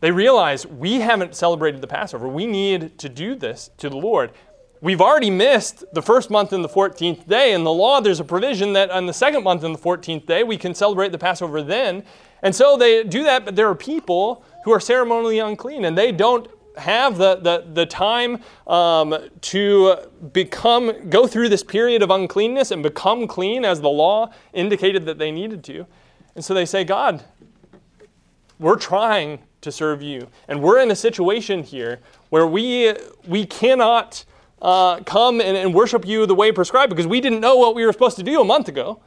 they 0.00 0.10
realize 0.10 0.66
we 0.66 1.00
haven't 1.00 1.34
celebrated 1.34 1.80
the 1.80 1.86
Passover. 1.86 2.28
We 2.28 2.46
need 2.46 2.98
to 2.98 3.08
do 3.08 3.34
this 3.34 3.70
to 3.78 3.88
the 3.88 3.96
Lord. 3.96 4.32
We've 4.80 5.00
already 5.00 5.30
missed 5.30 5.84
the 5.92 6.02
first 6.02 6.30
month 6.30 6.52
and 6.52 6.62
the 6.62 6.68
14th 6.68 7.26
day. 7.26 7.52
In 7.52 7.64
the 7.64 7.72
law, 7.72 8.00
there's 8.00 8.20
a 8.20 8.24
provision 8.24 8.74
that 8.74 8.90
on 8.90 9.06
the 9.06 9.12
second 9.12 9.42
month 9.42 9.64
and 9.64 9.74
the 9.74 9.78
14th 9.78 10.26
day, 10.26 10.44
we 10.44 10.56
can 10.56 10.72
celebrate 10.74 11.10
the 11.10 11.18
Passover 11.18 11.62
then. 11.62 12.04
And 12.42 12.54
so 12.54 12.76
they 12.76 13.02
do 13.02 13.24
that, 13.24 13.44
but 13.44 13.56
there 13.56 13.68
are 13.68 13.74
people 13.74 14.44
who 14.64 14.70
are 14.70 14.78
ceremonially 14.78 15.40
unclean 15.40 15.84
and 15.84 15.98
they 15.98 16.12
don't 16.12 16.48
have 16.76 17.18
the, 17.18 17.36
the, 17.36 17.64
the 17.72 17.86
time 17.86 18.40
um, 18.68 19.16
to 19.40 19.96
become, 20.32 21.10
go 21.10 21.26
through 21.26 21.48
this 21.48 21.64
period 21.64 22.02
of 22.02 22.10
uncleanness 22.10 22.70
and 22.70 22.80
become 22.80 23.26
clean 23.26 23.64
as 23.64 23.80
the 23.80 23.88
law 23.88 24.30
indicated 24.52 25.04
that 25.06 25.18
they 25.18 25.32
needed 25.32 25.64
to. 25.64 25.86
And 26.36 26.44
so 26.44 26.54
they 26.54 26.64
say, 26.64 26.84
God, 26.84 27.24
we're 28.60 28.76
trying 28.76 29.40
to 29.60 29.72
serve 29.72 30.02
you. 30.02 30.28
And 30.46 30.62
we're 30.62 30.80
in 30.80 30.92
a 30.92 30.96
situation 30.96 31.64
here 31.64 31.98
where 32.28 32.46
we, 32.46 32.94
we 33.26 33.44
cannot 33.44 34.24
uh, 34.62 35.00
come 35.00 35.40
and, 35.40 35.56
and 35.56 35.74
worship 35.74 36.06
you 36.06 36.26
the 36.26 36.34
way 36.34 36.52
prescribed 36.52 36.90
because 36.90 37.06
we 37.06 37.20
didn't 37.20 37.40
know 37.40 37.56
what 37.56 37.74
we 37.74 37.84
were 37.86 37.92
supposed 37.92 38.16
to 38.16 38.22
do 38.24 38.40
a 38.40 38.44
month 38.44 38.68
ago. 38.68 39.00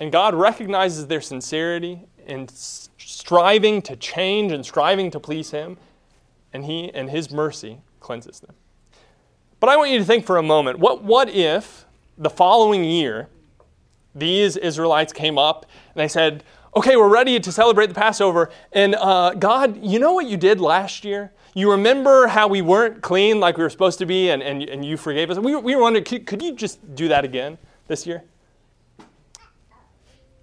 And 0.00 0.12
God 0.12 0.34
recognizes 0.34 1.06
their 1.08 1.20
sincerity 1.20 2.06
in 2.26 2.48
striving 2.48 3.82
to 3.82 3.96
change 3.96 4.52
and 4.52 4.64
striving 4.64 5.10
to 5.12 5.20
please 5.20 5.50
Him. 5.52 5.78
and 6.52 6.64
he 6.64 6.92
and 6.94 7.10
his 7.10 7.30
mercy 7.30 7.80
cleanses 8.00 8.40
them. 8.40 8.54
But 9.60 9.70
I 9.70 9.76
want 9.76 9.90
you 9.90 9.98
to 9.98 10.04
think 10.04 10.26
for 10.26 10.36
a 10.38 10.42
moment, 10.42 10.78
what, 10.78 11.02
what 11.04 11.28
if 11.30 11.86
the 12.18 12.30
following 12.30 12.84
year 12.84 13.28
these 14.14 14.56
Israelites 14.56 15.12
came 15.12 15.38
up 15.38 15.66
and 15.94 16.02
they 16.02 16.08
said, 16.08 16.44
okay, 16.76 16.96
we're 16.96 17.08
ready 17.08 17.40
to 17.40 17.52
celebrate 17.52 17.86
the 17.88 17.94
Passover. 17.94 18.50
And 18.72 18.94
uh, 18.96 19.34
God, 19.34 19.84
you 19.84 19.98
know 19.98 20.12
what 20.12 20.26
you 20.26 20.36
did 20.36 20.60
last 20.60 21.04
year? 21.04 21.32
You 21.54 21.70
remember 21.70 22.26
how 22.28 22.48
we 22.48 22.62
weren't 22.62 23.02
clean 23.02 23.40
like 23.40 23.56
we 23.56 23.62
were 23.62 23.70
supposed 23.70 23.98
to 23.98 24.06
be 24.06 24.30
and, 24.30 24.42
and, 24.42 24.62
and 24.62 24.84
you 24.84 24.96
forgave 24.96 25.30
us? 25.30 25.38
We, 25.38 25.56
we 25.56 25.74
were 25.74 25.82
wondering, 25.82 26.04
could, 26.04 26.26
could 26.26 26.42
you 26.42 26.54
just 26.54 26.94
do 26.94 27.08
that 27.08 27.24
again 27.24 27.58
this 27.86 28.06
year? 28.06 28.22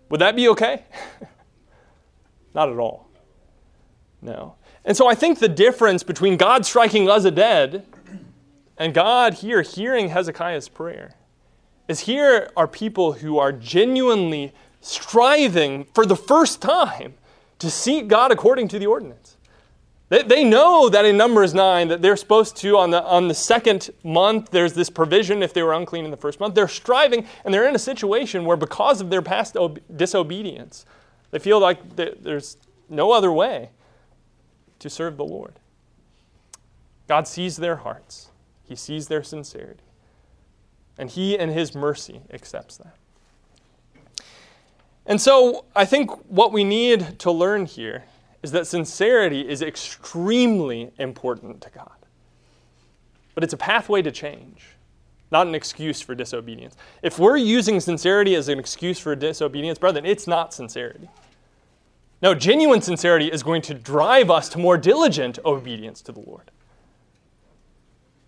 Would 0.09 0.21
that 0.21 0.35
be 0.35 0.47
okay? 0.49 0.83
Not 2.53 2.69
at 2.69 2.77
all. 2.77 3.09
No. 4.21 4.55
And 4.83 4.95
so 4.95 5.07
I 5.07 5.15
think 5.15 5.39
the 5.39 5.49
difference 5.49 6.03
between 6.03 6.37
God 6.37 6.65
striking 6.65 7.09
Uzzah 7.09 7.31
dead 7.31 7.85
and 8.77 8.93
God 8.93 9.35
here 9.35 9.61
hearing 9.61 10.09
Hezekiah's 10.09 10.69
prayer 10.69 11.15
is 11.87 12.01
here 12.01 12.49
are 12.57 12.67
people 12.67 13.13
who 13.13 13.37
are 13.37 13.51
genuinely 13.51 14.53
striving 14.81 15.85
for 15.93 16.05
the 16.05 16.15
first 16.15 16.61
time 16.61 17.15
to 17.59 17.69
seek 17.69 18.07
God 18.07 18.31
according 18.31 18.67
to 18.69 18.79
the 18.79 18.85
ordinance. 18.85 19.34
They, 20.09 20.21
they 20.21 20.43
know 20.43 20.87
that 20.89 21.05
in 21.05 21.17
Numbers 21.17 21.53
9 21.53 21.87
that 21.87 22.01
they're 22.01 22.15
supposed 22.15 22.55
to, 22.57 22.77
on 22.77 22.91
the, 22.91 23.03
on 23.03 23.27
the 23.27 23.33
second 23.33 23.89
month, 24.03 24.51
there's 24.51 24.73
this 24.73 24.89
provision 24.89 25.41
if 25.41 25.53
they 25.53 25.63
were 25.63 25.73
unclean 25.73 26.05
in 26.05 26.11
the 26.11 26.17
first 26.17 26.39
month. 26.39 26.53
They're 26.53 26.67
striving, 26.67 27.25
and 27.43 27.53
they're 27.53 27.67
in 27.67 27.75
a 27.75 27.79
situation 27.79 28.45
where 28.45 28.57
because 28.57 29.01
of 29.01 29.09
their 29.09 29.23
past 29.23 29.57
ob- 29.57 29.79
disobedience, 29.95 30.85
they 31.31 31.39
feel 31.39 31.59
like 31.59 31.95
there's 31.95 32.57
no 32.87 33.11
other 33.11 33.31
way 33.31 33.71
to 34.79 34.89
serve 34.89 35.17
the 35.17 35.25
Lord. 35.25 35.53
God 37.07 37.27
sees 37.27 37.57
their 37.57 37.77
hearts. 37.77 38.29
He 38.63 38.75
sees 38.75 39.07
their 39.07 39.23
sincerity. 39.23 39.83
And 40.97 41.09
He, 41.09 41.37
in 41.37 41.49
His 41.49 41.73
mercy, 41.75 42.21
accepts 42.31 42.77
that. 42.77 42.95
And 45.07 45.19
so 45.19 45.65
I 45.75 45.85
think 45.85 46.11
what 46.29 46.51
we 46.51 46.63
need 46.63 47.19
to 47.19 47.31
learn 47.31 47.65
here 47.65 48.05
is 48.45 48.51
that 48.51 48.67
sincerity 48.67 49.41
is 49.41 49.63
extremely 49.63 50.91
important 50.99 51.61
to 51.61 51.71
God. 51.71 51.89
But 53.33 53.43
it's 53.43 53.53
a 53.53 53.57
pathway 53.57 54.03
to 54.03 54.11
change, 54.11 54.67
not 55.31 55.47
an 55.47 55.55
excuse 55.55 55.99
for 55.99 56.13
disobedience. 56.13 56.75
If 57.01 57.17
we're 57.17 57.37
using 57.37 57.79
sincerity 57.79 58.35
as 58.35 58.47
an 58.47 58.59
excuse 58.59 58.99
for 58.99 59.15
disobedience, 59.15 59.79
brother, 59.79 59.99
it's 60.03 60.27
not 60.27 60.53
sincerity. 60.53 61.09
No, 62.21 62.35
genuine 62.35 62.83
sincerity 62.83 63.31
is 63.31 63.41
going 63.41 63.63
to 63.63 63.73
drive 63.73 64.29
us 64.29 64.47
to 64.49 64.59
more 64.59 64.77
diligent 64.77 65.39
obedience 65.43 66.03
to 66.03 66.11
the 66.11 66.19
Lord. 66.19 66.51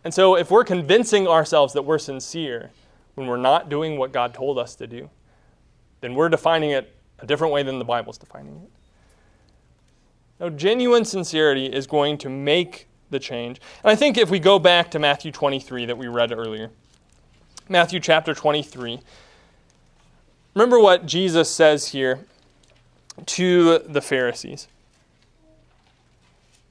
And 0.03 0.11
so, 0.11 0.35
if 0.35 0.49
we're 0.49 0.63
convincing 0.63 1.27
ourselves 1.27 1.73
that 1.73 1.83
we're 1.83 1.99
sincere 1.99 2.71
when 3.13 3.27
we're 3.27 3.37
not 3.37 3.69
doing 3.69 3.99
what 3.99 4.11
God 4.11 4.33
told 4.33 4.57
us 4.57 4.73
to 4.77 4.87
do, 4.87 5.11
then 6.01 6.15
we're 6.15 6.29
defining 6.29 6.71
it 6.71 6.95
a 7.19 7.27
different 7.27 7.53
way 7.53 7.61
than 7.61 7.77
the 7.77 7.85
Bible's 7.85 8.17
defining 8.17 8.55
it. 8.55 8.71
Now, 10.39 10.49
genuine 10.49 11.05
sincerity 11.05 11.65
is 11.65 11.87
going 11.87 12.17
to 12.19 12.29
make 12.29 12.87
the 13.09 13.19
change. 13.19 13.59
And 13.83 13.91
I 13.91 13.95
think 13.95 14.17
if 14.17 14.29
we 14.29 14.39
go 14.39 14.59
back 14.59 14.91
to 14.91 14.99
Matthew 14.99 15.31
23 15.31 15.85
that 15.85 15.97
we 15.97 16.07
read 16.07 16.31
earlier, 16.31 16.69
Matthew 17.69 17.99
chapter 17.99 18.33
23, 18.33 18.99
remember 20.53 20.79
what 20.79 21.05
Jesus 21.05 21.49
says 21.49 21.89
here 21.89 22.19
to 23.25 23.79
the 23.79 24.01
Pharisees. 24.01 24.67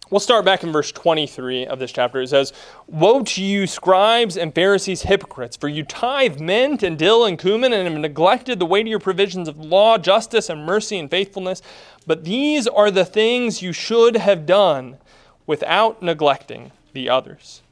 We'll 0.09 0.21
start 0.21 0.45
back 0.45 0.63
in 0.63 0.71
verse 0.71 0.93
23 0.93 1.67
of 1.67 1.81
this 1.81 1.91
chapter. 1.91 2.21
It 2.21 2.29
says, 2.29 2.53
Woe 2.87 3.25
to 3.25 3.43
you, 3.43 3.67
scribes 3.67 4.37
and 4.37 4.55
Pharisees, 4.55 5.03
hypocrites, 5.03 5.57
for 5.57 5.67
you 5.67 5.83
tithe 5.83 6.39
mint 6.39 6.85
and 6.85 6.97
dill 6.97 7.25
and 7.25 7.37
cumin 7.37 7.73
and 7.73 7.89
have 7.89 8.01
neglected 8.01 8.61
the 8.61 8.67
weightier 8.67 9.01
provisions 9.01 9.49
of 9.49 9.59
law, 9.59 9.99
justice, 9.99 10.49
and 10.49 10.65
mercy 10.65 10.97
and 10.97 11.11
faithfulness. 11.11 11.61
But 12.07 12.23
these 12.23 12.69
are 12.69 12.93
the 12.93 13.05
things 13.05 13.63
you 13.63 13.73
should 13.73 14.15
have 14.15 14.47
done 14.47 14.99
without 15.45 16.01
neglecting 16.01 16.71
the 16.93 17.11
others. 17.11 17.63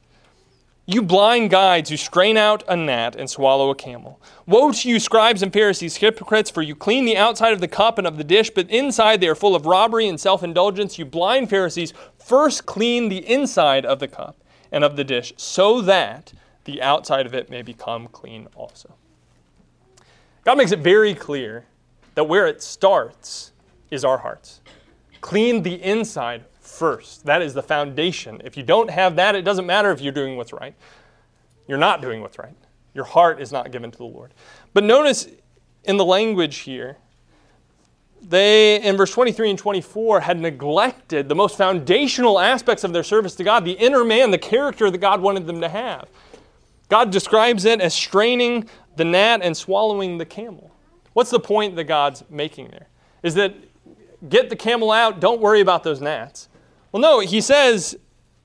You 0.87 1.01
blind 1.01 1.49
guides 1.49 1.89
who 1.89 1.97
strain 1.97 2.37
out 2.37 2.63
a 2.67 2.75
gnat 2.75 3.15
and 3.15 3.27
swallow 3.27 3.71
a 3.71 3.75
camel. 3.75 4.21
Woe 4.45 4.71
to 4.71 4.89
you, 4.89 4.99
scribes 4.99 5.41
and 5.41 5.51
Pharisees, 5.51 5.95
hypocrites, 5.95 6.51
for 6.51 6.61
you 6.61 6.75
clean 6.75 7.05
the 7.05 7.17
outside 7.17 7.53
of 7.53 7.59
the 7.59 7.67
cup 7.67 7.97
and 7.97 8.05
of 8.05 8.17
the 8.17 8.23
dish, 8.23 8.51
but 8.51 8.69
inside 8.69 9.19
they 9.19 9.27
are 9.27 9.33
full 9.33 9.55
of 9.55 9.65
robbery 9.65 10.07
and 10.07 10.19
self 10.19 10.43
indulgence. 10.43 10.99
You 10.99 11.05
blind 11.05 11.49
Pharisees, 11.49 11.93
first 12.19 12.67
clean 12.67 13.09
the 13.09 13.27
inside 13.27 13.83
of 13.83 13.97
the 13.97 14.07
cup 14.07 14.43
and 14.71 14.83
of 14.83 14.95
the 14.95 15.03
dish, 15.03 15.33
so 15.37 15.81
that 15.81 16.33
the 16.65 16.83
outside 16.83 17.25
of 17.25 17.33
it 17.33 17.49
may 17.49 17.63
become 17.63 18.07
clean 18.07 18.47
also. 18.55 18.93
God 20.43 20.59
makes 20.59 20.71
it 20.71 20.79
very 20.79 21.15
clear 21.15 21.65
that 22.13 22.25
where 22.25 22.45
it 22.45 22.61
starts 22.61 23.53
is 23.89 24.05
our 24.05 24.19
hearts. 24.19 24.61
Clean 25.21 25.63
the 25.63 25.81
inside 25.81 26.45
first. 26.75 27.25
That 27.25 27.41
is 27.41 27.53
the 27.53 27.63
foundation. 27.63 28.41
If 28.43 28.57
you 28.57 28.63
don't 28.63 28.89
have 28.89 29.15
that, 29.15 29.35
it 29.35 29.43
doesn't 29.43 29.65
matter 29.65 29.91
if 29.91 30.01
you're 30.01 30.13
doing 30.13 30.37
what's 30.37 30.53
right. 30.53 30.75
You're 31.67 31.77
not 31.77 32.01
doing 32.01 32.21
what's 32.21 32.37
right. 32.37 32.55
Your 32.93 33.05
heart 33.05 33.41
is 33.41 33.51
not 33.51 33.71
given 33.71 33.91
to 33.91 33.97
the 33.97 34.05
Lord. 34.05 34.33
But 34.73 34.83
notice 34.83 35.27
in 35.83 35.97
the 35.97 36.05
language 36.05 36.57
here, 36.57 36.97
they, 38.21 38.81
in 38.81 38.97
verse 38.97 39.11
23 39.11 39.51
and 39.51 39.59
24, 39.59 40.21
had 40.21 40.39
neglected 40.39 41.29
the 41.29 41.35
most 41.35 41.57
foundational 41.57 42.39
aspects 42.39 42.83
of 42.83 42.91
their 42.93 43.03
service 43.03 43.35
to 43.35 43.43
God, 43.43 43.65
the 43.65 43.73
inner 43.73 44.03
man, 44.03 44.31
the 44.31 44.37
character 44.37 44.89
that 44.89 44.97
God 44.97 45.21
wanted 45.21 45.45
them 45.45 45.61
to 45.61 45.69
have. 45.69 46.07
God 46.89 47.11
describes 47.11 47.65
it 47.65 47.81
as 47.81 47.93
straining 47.93 48.69
the 48.95 49.05
gnat 49.05 49.41
and 49.43 49.55
swallowing 49.55 50.17
the 50.17 50.25
camel. 50.25 50.71
What's 51.13 51.29
the 51.29 51.39
point 51.39 51.75
that 51.75 51.85
God's 51.85 52.23
making 52.29 52.69
there? 52.69 52.87
Is 53.21 53.35
that 53.35 53.53
get 54.29 54.49
the 54.49 54.55
camel 54.55 54.91
out, 54.91 55.19
don't 55.19 55.41
worry 55.41 55.61
about 55.61 55.83
those 55.83 56.01
gnats. 56.01 56.49
Well, 56.95 57.01
no, 57.01 57.19
he 57.19 57.41
says 57.41 57.97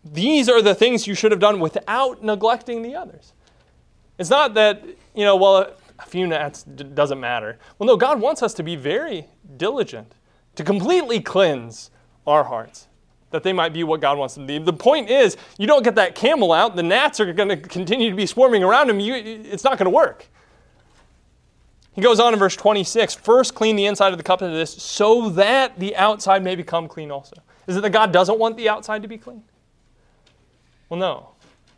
these 0.03 0.49
are 0.49 0.61
the 0.61 0.75
things 0.75 1.07
you 1.07 1.15
should 1.15 1.31
have 1.31 1.39
done 1.39 1.61
without 1.61 2.25
neglecting 2.25 2.83
the 2.83 2.97
others. 2.97 3.33
It's 4.19 4.29
not 4.29 4.55
that, 4.55 4.83
you 5.15 5.25
know, 5.25 5.37
well, 5.37 5.73
a 6.01 6.07
few 6.07 6.27
gnats 6.27 6.65
doesn't 6.65 7.21
matter. 7.21 7.61
Well, 7.79 7.87
no, 7.87 7.97
God 7.97 8.21
wants 8.21 8.43
us 8.43 8.53
to 8.55 8.65
be 8.65 8.75
very 8.75 9.29
diligent, 9.57 10.17
to 10.57 10.65
completely 10.65 11.21
cleanse 11.21 11.93
our 12.27 12.43
hearts, 12.43 12.89
that 13.31 13.45
they 13.45 13.53
might 13.53 13.73
be 13.73 13.85
what 13.85 14.01
God 14.01 14.19
wants 14.19 14.35
them 14.35 14.49
to 14.49 14.59
be. 14.59 14.65
The 14.65 14.73
point 14.73 15.11
is, 15.11 15.37
you 15.57 15.69
don't 15.69 15.85
get 15.85 15.95
that 15.95 16.17
camel 16.17 16.53
out, 16.53 16.75
the 16.75 16.83
gnats 16.83 17.21
are 17.21 17.33
going 17.33 17.51
to 17.51 17.57
continue 17.57 18.11
to 18.11 18.17
be 18.17 18.27
swarming 18.27 18.65
around 18.65 18.91
him. 18.91 18.99
You, 18.99 19.15
it's 19.15 19.63
not 19.63 19.79
going 19.79 19.87
to 19.87 19.95
work. 19.95 20.27
He 21.93 22.01
goes 22.01 22.19
on 22.19 22.33
in 22.33 22.39
verse 22.41 22.57
26 22.57 23.15
First, 23.15 23.55
clean 23.55 23.77
the 23.77 23.87
inside 23.87 24.11
of 24.11 24.19
the 24.19 24.25
cup 24.25 24.43
of 24.43 24.51
this, 24.51 24.73
so 24.73 25.31
that 25.31 25.79
the 25.79 25.95
outside 25.95 26.43
may 26.43 26.57
become 26.57 26.89
clean 26.89 27.13
also. 27.13 27.37
Is 27.67 27.77
it 27.77 27.83
that 27.83 27.91
God 27.91 28.13
doesn't 28.13 28.39
want 28.39 28.57
the 28.57 28.69
outside 28.69 29.03
to 29.03 29.09
be 29.09 29.19
clean? 29.19 29.45
Well, 30.89 30.99
no. 30.99 31.29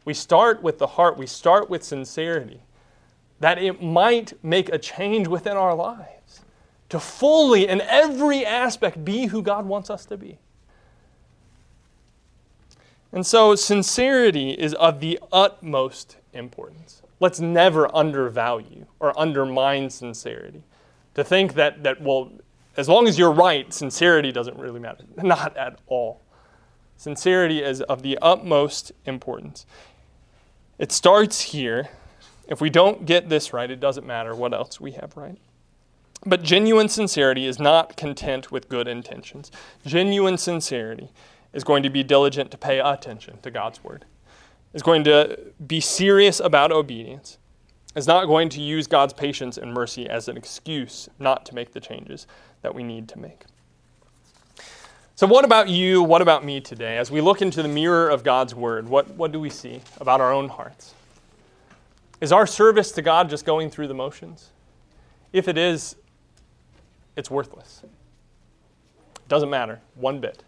We 0.05 0.15
start 0.15 0.63
with 0.63 0.79
the 0.79 0.87
heart, 0.87 1.17
we 1.17 1.27
start 1.27 1.71
with 1.71 1.85
sincerity, 1.85 2.61
that 3.41 3.63
it 3.63 3.83
might 3.83 4.33
make 4.45 4.69
a 4.69 4.79
change 4.79 5.29
within 5.29 5.57
our 5.57 5.75
lives 5.75 6.41
to 6.93 7.01
fully, 7.01 7.69
in 7.69 7.81
every 7.81 8.45
aspect, 8.45 9.03
be 9.03 9.27
who 9.27 9.41
God 9.41 9.65
wants 9.65 9.89
us 9.89 10.05
to 10.07 10.19
be. 10.19 10.39
And 13.13 13.27
so, 13.27 13.55
sincerity 13.55 14.51
is 14.51 14.75
of 14.75 15.01
the 15.01 15.19
utmost 15.33 16.19
importance. 16.35 17.01
Let's 17.19 17.41
never 17.41 17.95
undervalue 17.97 18.85
or 19.01 19.19
undermine 19.19 19.89
sincerity. 19.89 20.65
To 21.15 21.25
think 21.25 21.55
that, 21.55 21.83
that 21.83 22.03
well, 22.03 22.31
as 22.77 22.89
long 22.89 23.07
as 23.07 23.19
you're 23.19 23.33
right, 23.33 23.73
sincerity 23.73 24.33
doesn't 24.33 24.59
really 24.59 24.81
matter. 24.81 25.05
Not 25.23 25.57
at 25.57 25.79
all. 25.87 26.23
Sincerity 26.97 27.63
is 27.63 27.81
of 27.83 28.03
the 28.03 28.19
utmost 28.23 28.93
importance. 29.05 29.67
It 30.79 30.93
starts 30.93 31.41
here. 31.41 31.89
If 32.47 32.61
we 32.61 32.71
don't 32.71 33.07
get 33.07 33.29
this 33.29 33.53
right, 33.53 33.71
it 33.71 33.81
doesn't 33.81 34.07
matter 34.07 34.35
what 34.35 34.55
else 34.55 34.81
we 34.81 34.93
have 34.93 35.17
right. 35.17 35.39
But 36.25 36.43
genuine 36.43 36.89
sincerity 36.89 37.47
is 37.47 37.59
not 37.59 37.97
content 37.97 38.53
with 38.53 38.69
good 38.69 38.87
intentions. 38.87 39.51
Genuine 39.85 40.39
sincerity 40.39 41.11
is 41.53 41.65
going 41.65 41.83
to 41.83 41.91
be 41.91 42.03
diligent 42.03 42.51
to 42.53 42.59
pay 42.59 42.79
attention 42.79 43.39
to 43.43 43.51
God's 43.51 43.83
word, 43.83 44.05
is 44.73 44.83
going 44.83 45.03
to 45.05 45.39
be 45.67 45.81
serious 45.81 46.39
about 46.39 46.71
obedience, 46.71 47.39
is 47.97 48.07
not 48.07 48.27
going 48.27 48.49
to 48.51 48.61
use 48.61 48.87
God's 48.87 49.13
patience 49.13 49.59
and 49.59 49.75
mercy 49.75 50.09
as 50.09 50.29
an 50.29 50.37
excuse 50.37 51.09
not 51.19 51.45
to 51.47 51.55
make 51.55 51.73
the 51.73 51.81
changes 51.81 52.27
that 52.63 52.75
we 52.75 52.83
need 52.83 53.09
to 53.09 53.19
make. 53.19 53.45
So, 55.15 55.27
what 55.27 55.45
about 55.45 55.69
you? 55.69 56.03
What 56.03 56.23
about 56.23 56.45
me 56.45 56.61
today? 56.61 56.97
As 56.97 57.11
we 57.11 57.21
look 57.21 57.43
into 57.43 57.63
the 57.63 57.69
mirror 57.69 58.09
of 58.09 58.25
God's 58.25 58.55
Word, 58.55 58.89
what, 58.89 59.11
what 59.11 59.31
do 59.31 59.39
we 59.39 59.51
see 59.51 59.81
about 60.01 60.21
our 60.21 60.33
own 60.33 60.49
hearts? 60.49 60.95
Is 62.21 62.33
our 62.33 62.47
service 62.47 62.93
to 62.93 63.03
God 63.03 63.29
just 63.29 63.45
going 63.45 63.71
through 63.71 63.89
the 63.89 63.95
motions? 63.95 64.51
If 65.33 65.49
it 65.49 65.59
is, 65.59 65.97
it's 67.17 67.31
worthless. 67.31 67.83
It 67.85 69.29
doesn't 69.29 69.51
matter 69.51 69.81
one 69.95 70.21
bit. 70.21 70.43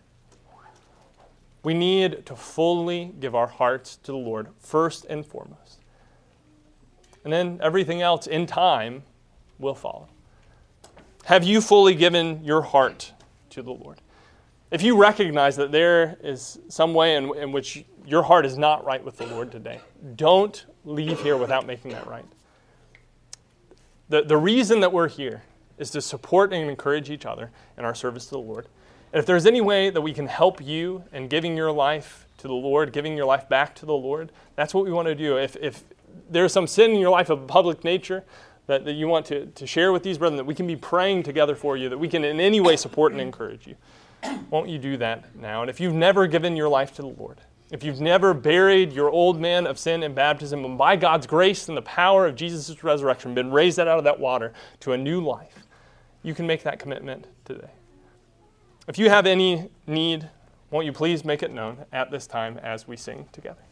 We 1.63 1.73
need 1.75 2.27
to 2.27 2.37
fully 2.37 3.13
give 3.19 3.35
our 3.35 3.47
hearts 3.47 3.97
to 3.97 4.13
the 4.13 4.19
Lord 4.19 4.49
first 4.59 5.07
and 5.07 5.25
foremost. 5.25 5.81
And 7.25 7.33
then 7.33 7.59
everything 7.63 8.03
else 8.03 8.27
in 8.27 8.47
time 8.47 9.03
will 9.59 9.75
follow. 9.75 10.09
Have 11.25 11.43
you 11.43 11.63
fully 11.63 11.95
given 11.95 12.45
your 12.45 12.61
heart 12.61 13.13
to 13.51 13.63
the 13.63 13.73
Lord? 13.73 13.99
If 14.71 14.83
you 14.83 14.95
recognize 14.95 15.57
that 15.57 15.73
there 15.73 16.19
is 16.23 16.59
some 16.69 16.93
way 16.93 17.17
in, 17.17 17.35
in 17.37 17.51
which 17.51 17.83
your 18.07 18.23
heart 18.23 18.45
is 18.45 18.59
not 18.59 18.85
right 18.85 19.03
with 19.03 19.17
the 19.17 19.27
Lord 19.27 19.51
today, 19.51 19.81
don't 20.17 20.67
leave 20.85 21.23
here 21.23 21.39
without 21.39 21.67
making 21.67 21.93
that 21.93 22.07
right. 22.07 22.27
The, 24.11 24.23
the 24.23 24.37
reason 24.37 24.81
that 24.81 24.93
we're 24.93 25.09
here 25.09 25.43
is 25.79 25.91
to 25.93 26.03
support 26.03 26.53
and 26.53 26.69
encourage 26.69 27.09
each 27.09 27.25
other 27.25 27.51
in 27.79 27.87
our 27.87 27.95
service 27.95 28.27
to 28.27 28.33
the 28.33 28.39
Lord. 28.39 28.67
And 29.15 29.19
if 29.19 29.25
there's 29.25 29.47
any 29.47 29.63
way 29.63 29.89
that 29.89 30.03
we 30.03 30.13
can 30.13 30.27
help 30.27 30.63
you 30.63 31.05
in 31.11 31.29
giving 31.29 31.57
your 31.57 31.73
life 31.73 32.27
to 32.39 32.49
the 32.49 32.55
Lord, 32.55 32.93
giving 32.93 33.17
your 33.17 33.27
life 33.27 33.49
back 33.49 33.75
to 33.77 33.87
the 33.87 33.95
Lord, 33.95 34.31
that's 34.57 34.75
what 34.75 34.85
we 34.85 34.93
want 34.93 35.09
to 35.09 35.15
do. 35.15 35.39
If, 35.39 35.57
if 35.57 35.85
there's 36.29 36.53
some 36.53 36.67
sin 36.67 36.91
in 36.91 37.01
your 37.01 37.11
life 37.11 37.31
of 37.31 37.47
public 37.47 37.83
nature 37.83 38.25
that, 38.67 38.85
that 38.85 38.93
you 38.93 39.09
want 39.09 39.27
to, 39.27 39.47
to 39.47 39.67
share 39.67 39.93
with 39.93 40.03
these 40.03 40.19
brethren, 40.19 40.37
that 40.37 40.45
we 40.45 40.55
can 40.55 40.67
be 40.67 40.77
praying 40.77 41.23
together 41.23 41.55
for 41.55 41.77
you, 41.77 41.89
that 41.89 41.99
we 41.99 42.09
can 42.09 42.25
in 42.25 42.41
any 42.41 42.61
way 42.61 42.77
support 42.77 43.13
and 43.13 43.21
encourage 43.21 43.67
you, 43.67 43.77
won't 44.51 44.69
you 44.69 44.79
do 44.79 44.97
that 44.97 45.35
now? 45.37 45.61
And 45.61 45.71
if 45.71 45.81
you've 45.81 45.95
never 45.95 46.27
given 46.27 46.57
your 46.57 46.69
life 46.69 46.95
to 46.95 47.03
the 47.03 47.09
Lord, 47.09 47.41
if 47.71 47.83
you've 47.83 48.01
never 48.01 48.33
buried 48.35 48.93
your 48.93 49.11
old 49.11 49.41
man 49.41 49.67
of 49.67 49.79
sin 49.79 50.03
in 50.03 50.15
baptism, 50.15 50.65
and 50.65 50.79
by 50.79 50.97
God's 50.97 51.27
grace 51.27 51.69
and 51.69 51.77
the 51.77 51.83
power 51.83 52.27
of 52.27 52.37
Jesus' 52.37 52.85
resurrection 52.85 53.35
been 53.35 53.51
raised 53.51 53.79
out 53.79 53.89
of 53.89 54.05
that 54.05 54.21
water 54.21 54.53
to 54.81 54.93
a 54.93 54.99
new 54.99 55.21
life, 55.21 55.67
you 56.23 56.35
can 56.35 56.47
make 56.47 56.63
that 56.63 56.79
commitment 56.79 57.27
today. 57.45 57.71
If 58.87 58.99
you 58.99 59.09
have 59.09 59.27
any 59.27 59.71
need, 59.87 60.29
won't 60.71 60.87
you 60.87 60.93
please 60.93 61.25
make 61.25 61.43
it 61.43 61.53
known 61.53 61.85
at 61.93 62.11
this 62.11 62.27
time 62.27 62.59
as 62.59 62.87
we 62.87 62.97
sing 62.97 63.29
together? 63.33 63.63